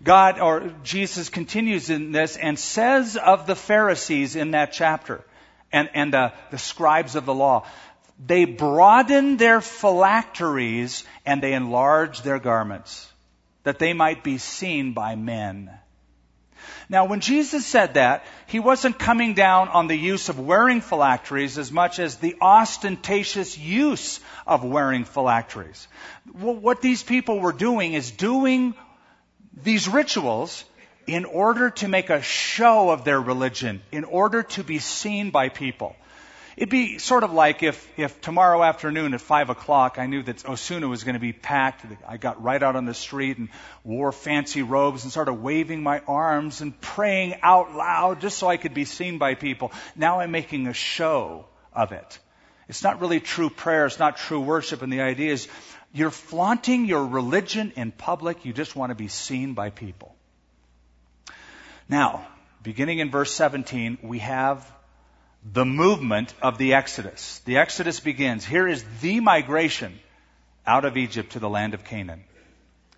God 0.03 0.39
or 0.39 0.73
Jesus 0.83 1.29
continues 1.29 1.89
in 1.89 2.11
this 2.11 2.37
and 2.37 2.57
says 2.57 3.17
of 3.17 3.47
the 3.47 3.55
Pharisees 3.55 4.35
in 4.35 4.51
that 4.51 4.71
chapter 4.71 5.23
and, 5.71 5.89
and 5.93 6.13
the, 6.13 6.33
the 6.51 6.57
scribes 6.57 7.15
of 7.15 7.25
the 7.25 7.33
law, 7.33 7.65
they 8.25 8.45
broaden 8.45 9.37
their 9.37 9.61
phylacteries 9.61 11.03
and 11.25 11.41
they 11.41 11.53
enlarge 11.53 12.21
their 12.21 12.39
garments 12.39 13.11
that 13.63 13.79
they 13.79 13.93
might 13.93 14.23
be 14.23 14.37
seen 14.37 14.93
by 14.93 15.15
men. 15.15 15.69
Now, 16.89 17.05
when 17.05 17.19
Jesus 17.19 17.65
said 17.65 17.95
that, 17.95 18.25
he 18.47 18.59
wasn't 18.59 18.97
coming 18.97 19.33
down 19.33 19.67
on 19.67 19.87
the 19.87 19.95
use 19.95 20.29
of 20.29 20.39
wearing 20.39 20.79
phylacteries 20.79 21.57
as 21.57 21.71
much 21.71 21.99
as 21.99 22.15
the 22.15 22.37
ostentatious 22.39 23.57
use 23.57 24.21
of 24.45 24.63
wearing 24.63 25.03
phylacteries. 25.03 25.87
What 26.31 26.81
these 26.81 27.03
people 27.03 27.41
were 27.41 27.51
doing 27.51 27.93
is 27.93 28.09
doing 28.09 28.73
these 29.53 29.89
rituals 29.89 30.63
in 31.07 31.25
order 31.25 31.69
to 31.69 31.87
make 31.87 32.09
a 32.09 32.21
show 32.21 32.89
of 32.89 33.03
their 33.03 33.19
religion, 33.19 33.81
in 33.91 34.03
order 34.03 34.43
to 34.43 34.63
be 34.63 34.79
seen 34.79 35.31
by 35.31 35.49
people. 35.49 35.95
It'd 36.57 36.69
be 36.69 36.97
sort 36.97 37.23
of 37.23 37.31
like 37.31 37.61
if, 37.61 37.87
if 37.99 38.19
tomorrow 38.19 38.63
afternoon 38.63 39.13
at 39.13 39.21
5 39.21 39.51
o'clock 39.51 39.99
I 39.99 40.07
knew 40.07 40.23
that 40.23 40.49
Osuna 40.49 40.87
was 40.87 41.03
going 41.03 41.13
to 41.13 41.19
be 41.19 41.31
packed. 41.31 41.85
I 42.07 42.17
got 42.17 42.41
right 42.41 42.61
out 42.61 42.75
on 42.75 42.85
the 42.85 42.95
street 42.95 43.37
and 43.37 43.49
wore 43.83 44.11
fancy 44.11 44.63
robes 44.63 45.03
and 45.03 45.11
started 45.11 45.33
waving 45.33 45.83
my 45.83 45.99
arms 46.07 46.61
and 46.61 46.79
praying 46.81 47.35
out 47.43 47.75
loud 47.75 48.21
just 48.21 48.39
so 48.39 48.47
I 48.47 48.57
could 48.57 48.73
be 48.73 48.85
seen 48.85 49.19
by 49.19 49.35
people. 49.35 49.71
Now 49.95 50.19
I'm 50.19 50.31
making 50.31 50.65
a 50.65 50.73
show 50.73 51.45
of 51.73 51.91
it. 51.91 52.19
It's 52.67 52.83
not 52.83 53.01
really 53.01 53.19
true 53.19 53.51
prayer. 53.51 53.85
It's 53.85 53.99
not 53.99 54.17
true 54.17 54.41
worship. 54.41 54.81
And 54.81 54.91
the 54.91 55.01
idea 55.01 55.33
is 55.33 55.47
you're 55.93 56.11
flaunting 56.11 56.85
your 56.85 57.05
religion 57.05 57.71
in 57.75 57.91
public. 57.91 58.45
You 58.45 58.51
just 58.51 58.75
want 58.75 58.89
to 58.89 58.95
be 58.95 59.09
seen 59.09 59.53
by 59.53 59.69
people. 59.69 60.16
Now, 61.89 62.27
beginning 62.63 62.99
in 62.99 63.11
verse 63.11 63.33
17, 63.33 63.99
we 64.01 64.19
have 64.19 64.69
the 65.43 65.65
movement 65.65 66.33
of 66.41 66.57
the 66.57 66.73
Exodus. 66.73 67.39
The 67.45 67.57
Exodus 67.57 67.99
begins. 67.99 68.45
Here 68.45 68.67
is 68.67 68.83
the 69.01 69.19
migration 69.21 69.97
out 70.65 70.83
of 70.83 70.97
Egypt 70.97 71.33
to 71.33 71.39
the 71.39 71.49
land 71.49 71.73
of 71.73 71.85
Canaan. 71.85 72.23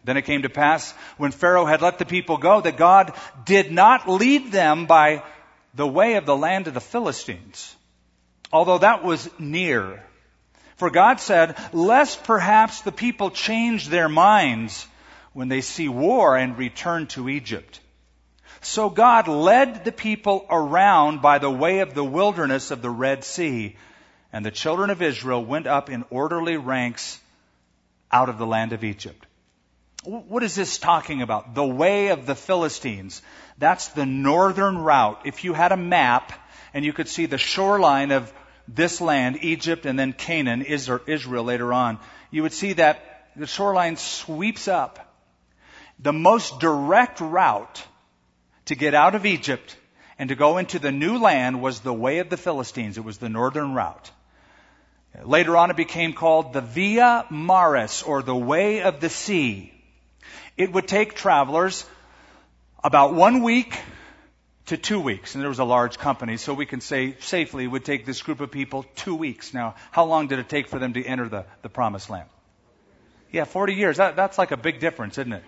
Then 0.04 0.18
it 0.18 0.26
came 0.26 0.42
to 0.42 0.50
pass 0.50 0.92
when 1.18 1.32
Pharaoh 1.32 1.66
had 1.66 1.82
let 1.82 2.00
the 2.00 2.06
people 2.06 2.38
go 2.38 2.62
that 2.62 2.78
God 2.78 3.14
did 3.46 3.72
not 3.72 4.10
lead 4.10 4.52
them 4.52 4.86
by 4.86 5.24
the 5.74 5.88
way 5.88 6.16
of 6.16 6.26
the 6.26 6.36
land 6.36 6.68
of 6.68 6.74
the 6.74 6.82
Philistines, 6.82 7.76
although 8.52 8.80
that 8.80 9.04
was 9.04 9.30
near. 9.38 10.04
For 10.78 10.90
God 10.90 11.20
said, 11.20 11.58
lest 11.74 12.24
perhaps 12.24 12.82
the 12.82 12.92
people 12.92 13.30
change 13.30 13.88
their 13.88 14.10
minds 14.10 14.88
when 15.34 15.50
they 15.50 15.62
see 15.62 15.90
war 15.90 16.38
and 16.38 16.58
return 16.58 17.08
to 17.08 17.30
Egypt. 17.30 17.82
So 18.62 18.90
God 18.90 19.28
led 19.28 19.86
the 19.86 19.92
people 19.92 20.46
around 20.50 21.22
by 21.22 21.40
the 21.40 21.50
way 21.50 21.80
of 21.80 21.94
the 21.94 22.04
wilderness 22.04 22.72
of 22.72 22.82
the 22.82 22.90
Red 22.90 23.24
Sea, 23.24 23.78
and 24.34 24.46
the 24.46 24.52
children 24.52 24.90
of 24.90 25.02
Israel 25.02 25.44
went 25.44 25.66
up 25.66 25.90
in 25.90 26.04
orderly 26.10 26.58
ranks 26.58 27.20
out 28.12 28.30
of 28.30 28.38
the 28.38 28.46
land 28.46 28.74
of 28.74 28.84
Egypt. 28.84 29.26
What 30.04 30.44
is 30.44 30.56
this 30.56 30.78
talking 30.78 31.22
about? 31.22 31.56
The 31.56 31.66
way 31.66 32.10
of 32.10 32.26
the 32.26 32.36
Philistines. 32.36 33.22
That's 33.58 33.90
the 33.90 34.06
northern 34.06 34.78
route. 34.78 35.22
If 35.26 35.44
you 35.44 35.54
had 35.54 35.72
a 35.72 35.78
map 35.78 36.32
and 36.74 36.86
you 36.86 36.94
could 36.94 37.10
see 37.10 37.26
the 37.26 37.38
shoreline 37.38 38.12
of 38.12 38.32
this 38.68 39.02
land, 39.02 39.40
Egypt 39.42 39.86
and 39.86 39.98
then 39.98 40.14
Canaan, 40.14 40.62
Israel 40.62 41.44
later 41.44 41.74
on, 41.74 42.00
you 42.32 42.44
would 42.44 42.54
see 42.54 42.74
that 42.74 43.30
the 43.36 43.48
shoreline 43.48 43.98
sweeps 43.98 44.68
up. 44.68 45.06
The 46.00 46.14
most 46.14 46.60
direct 46.60 47.20
route 47.20 47.84
to 48.70 48.76
get 48.76 48.94
out 48.94 49.16
of 49.16 49.26
Egypt 49.26 49.76
and 50.20 50.30
to 50.30 50.36
go 50.36 50.60
into 50.60 50.78
the 50.78 50.92
new 50.92 51.18
land 51.18 51.60
was 51.60 51.80
the 51.80 51.94
way 51.94 52.20
of 52.20 52.30
the 52.30 52.38
Philistines. 52.38 53.00
It 53.00 53.04
was 53.04 53.18
the 53.18 53.28
northern 53.28 53.74
route. 53.74 54.12
Later 55.24 55.58
on, 55.58 55.72
it 55.72 55.76
became 55.76 56.14
called 56.14 56.54
the 56.54 56.62
Via 56.62 57.26
Maris, 57.32 58.04
or 58.04 58.22
the 58.22 58.36
Way 58.36 58.84
of 58.84 59.00
the 59.00 59.10
Sea. 59.10 59.74
It 60.56 60.72
would 60.72 60.88
take 60.88 61.16
travelers 61.16 61.84
about 62.84 63.16
one 63.16 63.42
week 63.42 63.76
to 64.68 64.78
two 64.78 65.00
weeks. 65.00 65.34
And 65.34 65.42
there 65.42 65.50
was 65.50 65.58
a 65.58 65.64
large 65.64 65.98
company, 65.98 66.38
so 66.38 66.54
we 66.54 66.68
can 66.68 66.80
say 66.80 67.16
safely 67.22 67.64
it 67.64 67.68
would 67.68 67.86
take 67.86 68.06
this 68.06 68.22
group 68.22 68.40
of 68.40 68.52
people 68.52 68.86
two 68.96 69.16
weeks. 69.16 69.52
Now, 69.52 69.74
how 69.90 70.06
long 70.06 70.28
did 70.28 70.38
it 70.38 70.48
take 70.48 70.68
for 70.68 70.78
them 70.78 70.94
to 70.94 71.04
enter 71.04 71.28
the, 71.28 71.46
the 71.64 71.70
promised 71.70 72.12
land? 72.12 72.30
Yeah, 73.32 73.46
40 73.46 73.74
years. 73.74 73.98
That, 73.98 74.16
that's 74.16 74.38
like 74.38 74.52
a 74.52 74.58
big 74.58 74.80
difference, 74.80 75.18
isn't 75.18 75.34
it? 75.34 75.44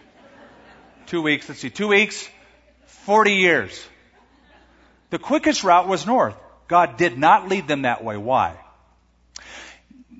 Two 1.05 1.21
weeks, 1.21 1.47
let's 1.47 1.62
see, 1.62 1.69
two 1.69 1.88
weeks, 1.88 2.27
40 3.05 3.33
years. 3.33 3.87
The 5.09 5.19
quickest 5.19 5.63
route 5.63 5.87
was 5.87 6.05
north. 6.05 6.35
God 6.67 6.97
did 6.97 7.17
not 7.17 7.49
lead 7.49 7.67
them 7.67 7.81
that 7.81 8.03
way. 8.03 8.17
Why? 8.17 8.57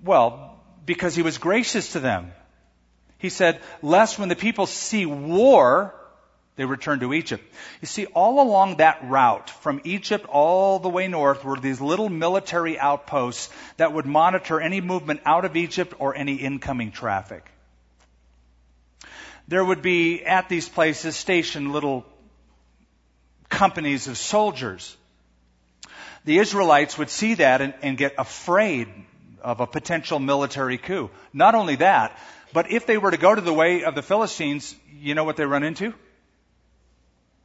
Well, 0.04 0.60
because 0.86 1.16
he 1.16 1.22
was 1.22 1.38
gracious 1.38 1.94
to 1.94 2.00
them. 2.00 2.32
He 3.18 3.30
said, 3.30 3.62
lest 3.82 4.18
when 4.18 4.30
the 4.30 4.36
people 4.36 4.66
see 4.66 5.06
war, 5.06 5.94
they 6.56 6.66
return 6.66 7.00
to 7.02 7.14
Egypt. 7.14 7.44
You 7.82 7.86
see, 7.86 8.08
all 8.08 8.42
along 8.42 8.78
that 8.78 9.08
route, 9.08 9.50
from 9.50 9.82
Egypt 9.84 10.26
all 10.26 10.80
the 10.80 10.90
way 10.90 11.08
north, 11.08 11.46
were 11.46 11.58
these 11.58 11.80
little 11.80 12.10
military 12.10 12.80
outposts 12.80 13.50
that 13.78 13.94
would 13.94 14.06
monitor 14.06 14.60
any 14.60 14.82
movement 14.82 15.22
out 15.26 15.46
of 15.46 15.56
Egypt 15.56 15.94
or 16.00 16.16
any 16.16 16.36
incoming 16.36 16.92
traffic. 16.92 17.50
There 19.48 19.64
would 19.64 19.82
be 19.82 20.26
at 20.26 20.50
these 20.50 20.68
places 20.68 21.16
stationed 21.16 21.72
little 21.72 22.06
companies 23.62 24.08
of 24.08 24.18
soldiers. 24.18 24.98
The 26.26 26.40
Israelites 26.40 26.98
would 26.98 27.12
see 27.12 27.36
that 27.36 27.62
and, 27.62 27.76
and 27.84 27.96
get 27.96 28.16
afraid 28.18 28.88
of 29.44 29.60
a 29.60 29.68
potential 29.68 30.18
military 30.18 30.80
coup. 30.80 31.12
Not 31.32 31.54
only 31.54 31.76
that, 31.76 32.18
but 32.54 32.72
if 32.72 32.88
they 32.88 32.98
were 32.98 33.12
to 33.12 33.18
go 33.18 33.36
to 33.36 33.42
the 33.50 33.54
way 33.54 33.84
of 33.84 33.94
the 33.94 34.02
Philistines, 34.02 34.76
you 35.00 35.14
know 35.14 35.26
what 35.26 35.38
they 35.38 35.46
run 35.46 35.62
into? 35.62 35.94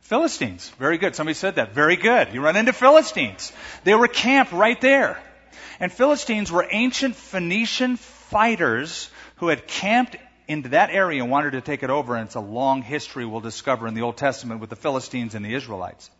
Philistines. 0.01 0.71
Very 0.79 0.97
good. 0.97 1.15
Somebody 1.15 1.35
said 1.35 1.57
that. 1.57 1.75
Very 1.75 1.97
good. 1.97 2.33
You 2.33 2.41
run 2.41 2.57
into 2.57 2.73
Philistines. 2.73 3.53
They 3.85 3.95
were 3.95 4.09
camped 4.09 4.53
right 4.53 4.81
there. 4.81 5.23
And 5.81 5.93
Philistines 5.93 6.51
were 6.51 6.67
ancient 6.71 7.15
Phoenician 7.17 7.97
fighters 7.97 9.11
who 9.37 9.49
had 9.49 9.67
camped 9.67 10.17
into 10.49 10.71
that 10.71 10.91
area 10.91 11.23
and 11.23 11.31
wanted 11.31 11.53
to 11.53 11.61
take 11.61 11.83
it 11.83 11.91
over. 11.91 12.15
And 12.15 12.27
it's 12.27 12.35
a 12.35 12.41
long 12.41 12.83
history 12.83 13.25
we'll 13.25 13.41
discover 13.41 13.87
in 13.87 13.95
the 13.95 14.03
Old 14.03 14.17
Testament 14.17 14.61
with 14.61 14.71
the 14.71 14.77
Philistines 14.77 15.35
and 15.35 15.45
the 15.45 15.55
Israelites. 15.55 16.11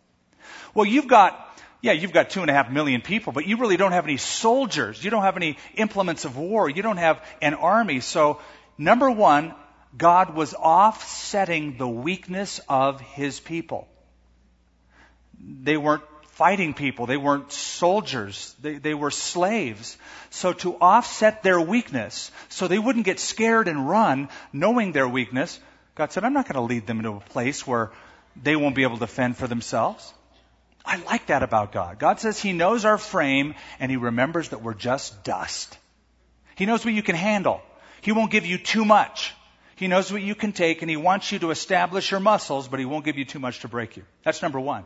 Well, 0.73 0.85
you've 0.85 1.07
got, 1.07 1.59
yeah, 1.81 1.93
you've 1.93 2.13
got 2.13 2.29
two 2.29 2.41
and 2.41 2.49
a 2.49 2.53
half 2.53 2.69
million 2.69 3.01
people, 3.01 3.33
but 3.33 3.45
you 3.45 3.57
really 3.57 3.77
don't 3.77 3.91
have 3.91 4.05
any 4.05 4.17
soldiers. 4.17 5.03
You 5.03 5.11
don't 5.11 5.23
have 5.23 5.37
any 5.37 5.57
implements 5.75 6.25
of 6.25 6.37
war. 6.37 6.69
You 6.69 6.81
don't 6.81 6.97
have 6.97 7.23
an 7.41 7.53
army. 7.53 7.99
So, 7.99 8.39
number 8.77 9.09
one, 9.09 9.53
God 9.97 10.35
was 10.35 10.53
offsetting 10.53 11.77
the 11.77 11.87
weakness 11.87 12.59
of 12.67 13.01
his 13.01 13.39
people. 13.39 13.87
They 15.39 15.77
weren't 15.77 16.03
fighting 16.37 16.75
people. 16.75 17.07
They 17.07 17.17
weren't 17.17 17.51
soldiers. 17.51 18.55
They, 18.61 18.75
they 18.77 18.93
were 18.93 19.09
slaves. 19.09 19.97
So 20.29 20.53
to 20.53 20.75
offset 20.79 21.41
their 21.41 21.59
weakness, 21.59 22.31
so 22.49 22.67
they 22.67 22.77
wouldn't 22.77 23.05
get 23.05 23.19
scared 23.19 23.67
and 23.67 23.89
run, 23.89 24.29
knowing 24.53 24.91
their 24.91 25.07
weakness, 25.07 25.59
God 25.95 26.11
said, 26.11 26.23
I'm 26.23 26.33
not 26.33 26.45
going 26.45 26.55
to 26.55 26.73
lead 26.73 26.85
them 26.85 26.99
into 26.99 27.13
a 27.13 27.19
place 27.19 27.65
where 27.65 27.91
they 28.41 28.55
won't 28.55 28.75
be 28.75 28.83
able 28.83 28.99
to 28.99 29.07
fend 29.07 29.35
for 29.35 29.47
themselves. 29.47 30.13
I 30.85 30.97
like 30.97 31.25
that 31.27 31.41
about 31.41 31.71
God. 31.71 31.97
God 31.97 32.19
says 32.19 32.39
He 32.39 32.53
knows 32.53 32.85
our 32.85 32.99
frame 32.99 33.55
and 33.79 33.89
He 33.89 33.97
remembers 33.97 34.49
that 34.49 34.61
we're 34.61 34.75
just 34.75 35.23
dust. 35.23 35.75
He 36.55 36.67
knows 36.67 36.85
what 36.85 36.93
you 36.93 37.01
can 37.01 37.15
handle. 37.15 37.61
He 38.01 38.11
won't 38.11 38.29
give 38.29 38.45
you 38.45 38.59
too 38.59 38.85
much. 38.85 39.33
He 39.75 39.87
knows 39.87 40.11
what 40.11 40.21
you 40.21 40.35
can 40.35 40.53
take 40.53 40.81
and 40.81 40.89
he 40.89 40.97
wants 40.97 41.31
you 41.31 41.39
to 41.39 41.51
establish 41.51 42.09
your 42.09 42.19
muscles, 42.19 42.67
but 42.67 42.79
he 42.79 42.85
won't 42.85 43.05
give 43.05 43.17
you 43.17 43.25
too 43.25 43.37
much 43.39 43.59
to 43.59 43.67
break 43.67 43.95
you. 43.95 44.03
That's 44.23 44.41
number 44.41 44.59
one. 44.59 44.85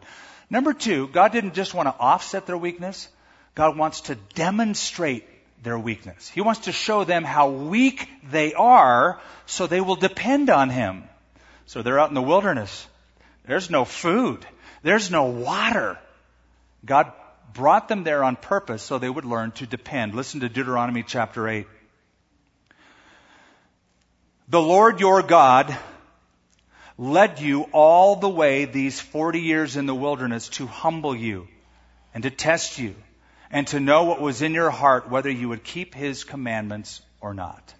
Number 0.51 0.73
two, 0.73 1.07
God 1.07 1.31
didn't 1.31 1.53
just 1.53 1.73
want 1.73 1.87
to 1.87 1.95
offset 1.97 2.45
their 2.45 2.57
weakness. 2.57 3.07
God 3.55 3.77
wants 3.77 4.01
to 4.01 4.15
demonstrate 4.35 5.25
their 5.63 5.79
weakness. 5.79 6.27
He 6.27 6.41
wants 6.41 6.61
to 6.61 6.73
show 6.73 7.05
them 7.05 7.23
how 7.23 7.49
weak 7.49 8.09
they 8.29 8.53
are 8.53 9.21
so 9.45 9.65
they 9.65 9.79
will 9.79 9.95
depend 9.95 10.49
on 10.49 10.69
him. 10.69 11.05
So 11.67 11.81
they're 11.81 11.99
out 11.99 12.09
in 12.09 12.15
the 12.15 12.21
wilderness. 12.21 12.85
There's 13.45 13.69
no 13.69 13.85
food. 13.85 14.45
There's 14.83 15.09
no 15.09 15.27
water. 15.27 15.97
God 16.83 17.13
brought 17.53 17.87
them 17.87 18.03
there 18.03 18.21
on 18.21 18.35
purpose 18.35 18.81
so 18.83 18.99
they 18.99 19.09
would 19.09 19.25
learn 19.25 19.51
to 19.51 19.65
depend. 19.65 20.15
Listen 20.15 20.41
to 20.41 20.49
Deuteronomy 20.49 21.03
chapter 21.03 21.47
8. 21.47 21.65
The 24.49 24.61
Lord 24.61 24.99
your 24.99 25.21
God 25.21 25.77
led 27.01 27.39
you 27.39 27.63
all 27.71 28.15
the 28.17 28.29
way 28.29 28.65
these 28.65 28.99
40 28.99 29.41
years 29.41 29.75
in 29.75 29.87
the 29.87 29.95
wilderness 29.95 30.49
to 30.49 30.67
humble 30.67 31.15
you 31.15 31.47
and 32.13 32.21
to 32.21 32.29
test 32.29 32.77
you 32.77 32.93
and 33.49 33.65
to 33.67 33.79
know 33.79 34.03
what 34.03 34.21
was 34.21 34.43
in 34.43 34.53
your 34.53 34.69
heart, 34.69 35.09
whether 35.09 35.29
you 35.29 35.49
would 35.49 35.63
keep 35.63 35.95
his 35.95 36.23
commandments 36.23 37.01
or 37.19 37.33
not. 37.33 37.73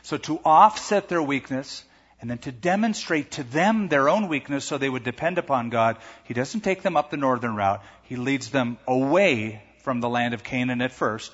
So 0.00 0.16
to 0.16 0.40
offset 0.46 1.10
their 1.10 1.22
weakness 1.22 1.84
and 2.22 2.30
then 2.30 2.38
to 2.38 2.52
demonstrate 2.52 3.32
to 3.32 3.42
them 3.42 3.88
their 3.88 4.08
own 4.08 4.28
weakness 4.28 4.64
so 4.64 4.78
they 4.78 4.88
would 4.88 5.04
depend 5.04 5.36
upon 5.36 5.68
God, 5.68 5.98
he 6.24 6.32
doesn't 6.32 6.62
take 6.62 6.80
them 6.80 6.96
up 6.96 7.10
the 7.10 7.18
northern 7.18 7.54
route. 7.54 7.82
He 8.04 8.16
leads 8.16 8.48
them 8.48 8.78
away 8.86 9.62
from 9.82 10.00
the 10.00 10.08
land 10.08 10.32
of 10.32 10.42
Canaan 10.42 10.80
at 10.80 10.92
first 10.92 11.32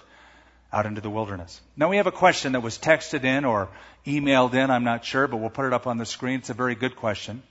out 0.74 0.86
into 0.86 1.00
the 1.00 1.08
wilderness. 1.08 1.60
Now 1.76 1.88
we 1.88 1.98
have 1.98 2.08
a 2.08 2.12
question 2.12 2.52
that 2.52 2.60
was 2.60 2.78
texted 2.78 3.22
in 3.22 3.44
or 3.44 3.68
emailed 4.04 4.54
in, 4.54 4.70
I'm 4.70 4.82
not 4.82 5.04
sure, 5.04 5.28
but 5.28 5.36
we'll 5.36 5.50
put 5.50 5.66
it 5.66 5.72
up 5.72 5.86
on 5.86 5.98
the 5.98 6.04
screen. 6.04 6.40
It's 6.40 6.50
a 6.50 6.54
very 6.54 6.74
good 6.74 6.96
question. 6.96 7.44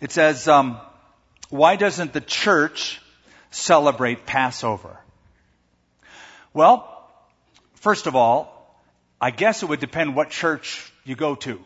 It 0.00 0.12
says, 0.12 0.46
um, 0.46 0.78
why 1.48 1.74
doesn't 1.74 2.12
the 2.12 2.20
church 2.20 3.00
celebrate 3.50 4.26
Passover? 4.26 4.96
Well, 6.54 7.10
first 7.74 8.06
of 8.06 8.14
all, 8.14 8.54
I 9.20 9.32
guess 9.32 9.64
it 9.64 9.68
would 9.68 9.80
depend 9.80 10.14
what 10.14 10.30
church 10.30 10.92
you 11.04 11.16
go 11.16 11.34
to. 11.34 11.60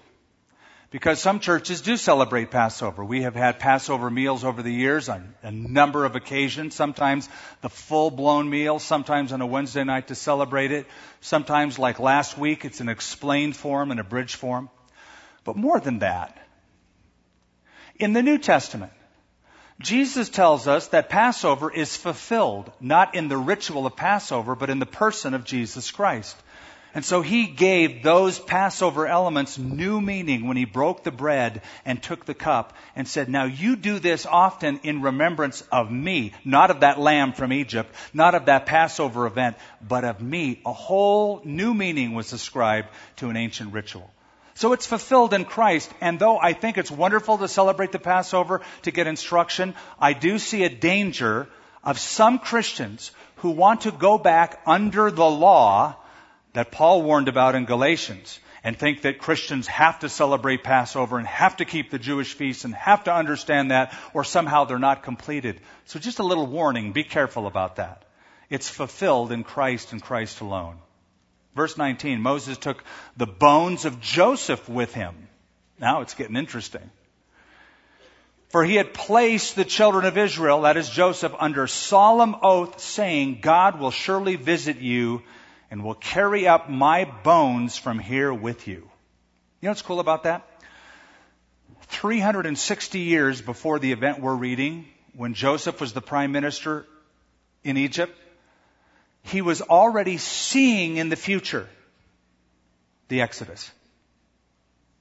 Because 0.92 1.22
some 1.22 1.40
churches 1.40 1.81
do 1.81 1.96
celebrate 1.96 2.50
Passover. 2.50 3.02
We 3.02 3.22
have 3.22 3.35
had 3.35 3.59
Passover 3.59 4.11
meals 4.11 4.44
over 4.44 4.62
the 4.62 4.72
years 4.72 5.09
on 5.09 5.35
a 5.42 5.50
number 5.50 6.05
of 6.05 6.16
occasions. 6.16 6.74
Sometimes 6.74 7.31
the 7.62 7.70
full 7.70 8.11
blown 8.11 8.50
meal, 8.50 8.78
sometimes 8.78 9.33
on 9.33 9.40
a 9.40 9.46
Wednesday 9.46 9.85
night 9.85 10.09
to 10.09 10.14
celebrate 10.14 10.70
it. 10.70 10.87
Sometimes, 11.22 11.78
like 11.78 11.98
last 11.98 12.37
week, 12.37 12.66
it's 12.66 12.81
an 12.81 12.90
explained 12.90 13.57
form 13.57 13.90
and 13.90 14.00
a 14.00 14.05
bridge 14.05 14.35
form. 14.35 14.68
But 15.44 15.57
more 15.57 15.81
than 15.81 16.00
that, 16.00 16.37
in 17.98 18.12
the 18.12 18.22
New 18.22 18.37
Testament, 18.37 18.92
Jesus 19.81 20.28
tells 20.28 20.68
us 20.68 20.88
that 20.88 21.09
Passover 21.09 21.72
is 21.72 21.96
fulfilled, 21.96 22.70
not 22.81 23.14
in 23.14 23.28
the 23.28 23.38
ritual 23.38 23.87
of 23.87 23.96
Passover, 23.96 24.55
but 24.55 24.68
in 24.68 24.78
the 24.78 24.85
person 24.87 25.33
of 25.33 25.44
Jesus 25.44 25.90
Christ. 25.90 26.37
And 26.94 27.05
so 27.05 27.22
he 27.22 27.46
gave 27.46 28.02
those 28.02 28.38
Passover 28.38 29.07
elements 29.07 29.57
new 29.57 30.00
meaning 30.00 30.46
when 30.46 30.59
he 30.59 30.66
broke 30.66 31.05
the 31.05 31.11
bread 31.11 31.62
and 31.87 32.02
took 32.02 32.26
the 32.26 32.35
cup 32.35 32.74
and 32.94 33.09
said, 33.09 33.31
Now 33.31 33.44
you 33.44 33.76
do 33.76 33.98
this 33.98 34.26
often 34.26 34.81
in 34.83 35.00
remembrance 35.00 35.62
of 35.72 35.90
me, 35.90 36.35
not 36.44 36.70
of 36.70 36.81
that 36.81 37.00
lamb 37.00 37.33
from 37.33 37.52
Egypt, 37.52 37.94
not 38.12 38.35
of 38.35 38.46
that 38.46 38.66
Passover 38.66 39.26
event, 39.26 39.57
but 39.81 40.05
of 40.05 40.20
me. 40.20 40.61
A 40.66 40.72
whole 40.72 41.40
new 41.44 41.72
meaning 41.72 42.12
was 42.12 42.35
ascribed 42.35 42.88
to 43.16 43.31
an 43.31 43.38
ancient 43.38 43.72
ritual. 43.72 44.11
So 44.55 44.74
it's 44.74 44.87
fulfilled 44.87 45.33
in 45.33 45.46
Christ. 45.46 45.90
And 46.02 46.18
though 46.18 46.38
I 46.38 46.52
think 46.52 46.76
it's 46.76 46.90
wonderful 46.90 47.38
to 47.38 47.48
celebrate 47.48 47.92
the 47.92 47.98
Passover 47.98 48.61
to 48.83 48.90
get 48.90 49.07
instruction, 49.07 49.74
I 49.98 50.12
do 50.12 50.38
see 50.38 50.64
a 50.64 50.68
danger 50.68 51.48
of 51.83 51.98
some 51.98 52.38
Christians 52.38 53.12
who 53.37 53.50
want 53.50 53.83
to 53.83 53.92
go 53.92 54.18
back 54.18 54.61
under 54.66 55.11
the 55.11 55.24
law 55.24 55.96
that 56.53 56.71
Paul 56.71 57.03
warned 57.03 57.29
about 57.29 57.55
in 57.55 57.65
Galatians 57.65 58.38
and 58.65 58.77
think 58.79 59.03
that 59.03 59.19
Christians 59.19 59.67
have 59.67 60.01
to 60.01 60.09
celebrate 60.09 60.62
Passover 60.62 61.19
and 61.19 61.27
have 61.27 61.57
to 61.57 61.65
keep 61.65 61.91
the 61.91 61.99
Jewish 61.99 62.35
feasts 62.35 62.65
and 62.65 62.75
have 62.75 63.05
to 63.05 63.15
understand 63.15 63.71
that 63.71 63.97
or 64.15 64.23
somehow 64.23 64.65
they're 64.65 64.79
not 64.79 65.03
completed. 65.03 65.61
So 65.87 65.99
just 65.99 66.21
a 66.21 66.25
little 66.25 66.47
warning, 66.47 66.93
be 66.93 67.05
careful 67.05 67.47
about 67.47 67.77
that. 67.77 68.05
It's 68.51 68.69
fulfilled 68.69 69.33
in 69.33 69.45
Christ 69.45 69.93
and 69.93 70.03
Christ 70.03 70.41
alone. 70.41 70.79
Verse 71.57 71.77
19, 71.77 72.21
Moses 72.21 72.57
took 72.57 72.83
the 73.17 73.27
bones 73.27 73.85
of 73.85 74.01
Joseph 74.01 74.69
with 74.69 74.95
him. 74.95 75.29
Now 75.79 76.03
it's 76.03 76.15
getting 76.15 76.37
interesting. 76.37 76.91
For 78.51 78.62
he 78.62 78.77
had 78.77 78.95
placed 78.95 79.57
the 79.57 79.65
children 79.65 80.05
of 80.05 80.19
Israel, 80.19 80.62
that 80.62 80.77
is 80.77 80.88
Joseph, 80.88 81.35
under 81.38 81.67
solemn 81.67 82.37
oath 82.43 82.81
saying, 82.81 83.41
God 83.41 83.81
will 83.81 83.91
surely 83.91 84.37
visit 84.37 84.77
you 84.77 85.23
and 85.73 85.83
will 85.83 85.95
carry 85.95 86.47
up 86.47 86.69
my 86.69 87.07
bones 87.07 87.79
from 87.79 87.99
here 87.99 88.33
with 88.33 88.69
you. 88.69 88.75
You 88.75 88.83
know 89.63 89.71
what's 89.71 89.81
cool 89.81 90.01
about 90.01 90.25
that? 90.25 90.47
360 91.85 92.99
years 92.99 93.41
before 93.41 93.79
the 93.79 93.91
event 93.91 94.21
we're 94.21 94.35
reading, 94.35 94.85
when 95.17 95.33
Joseph 95.33 95.81
was 95.81 95.95
the 95.95 96.03
prime 96.03 96.31
minister 96.31 96.85
in 97.65 97.79
Egypt, 97.79 98.15
he 99.23 99.41
was 99.41 99.63
already 99.63 100.19
seeing 100.19 100.99
in 100.99 101.09
the 101.09 101.17
future 101.17 101.67
the 103.09 103.23
Exodus. 103.23 103.71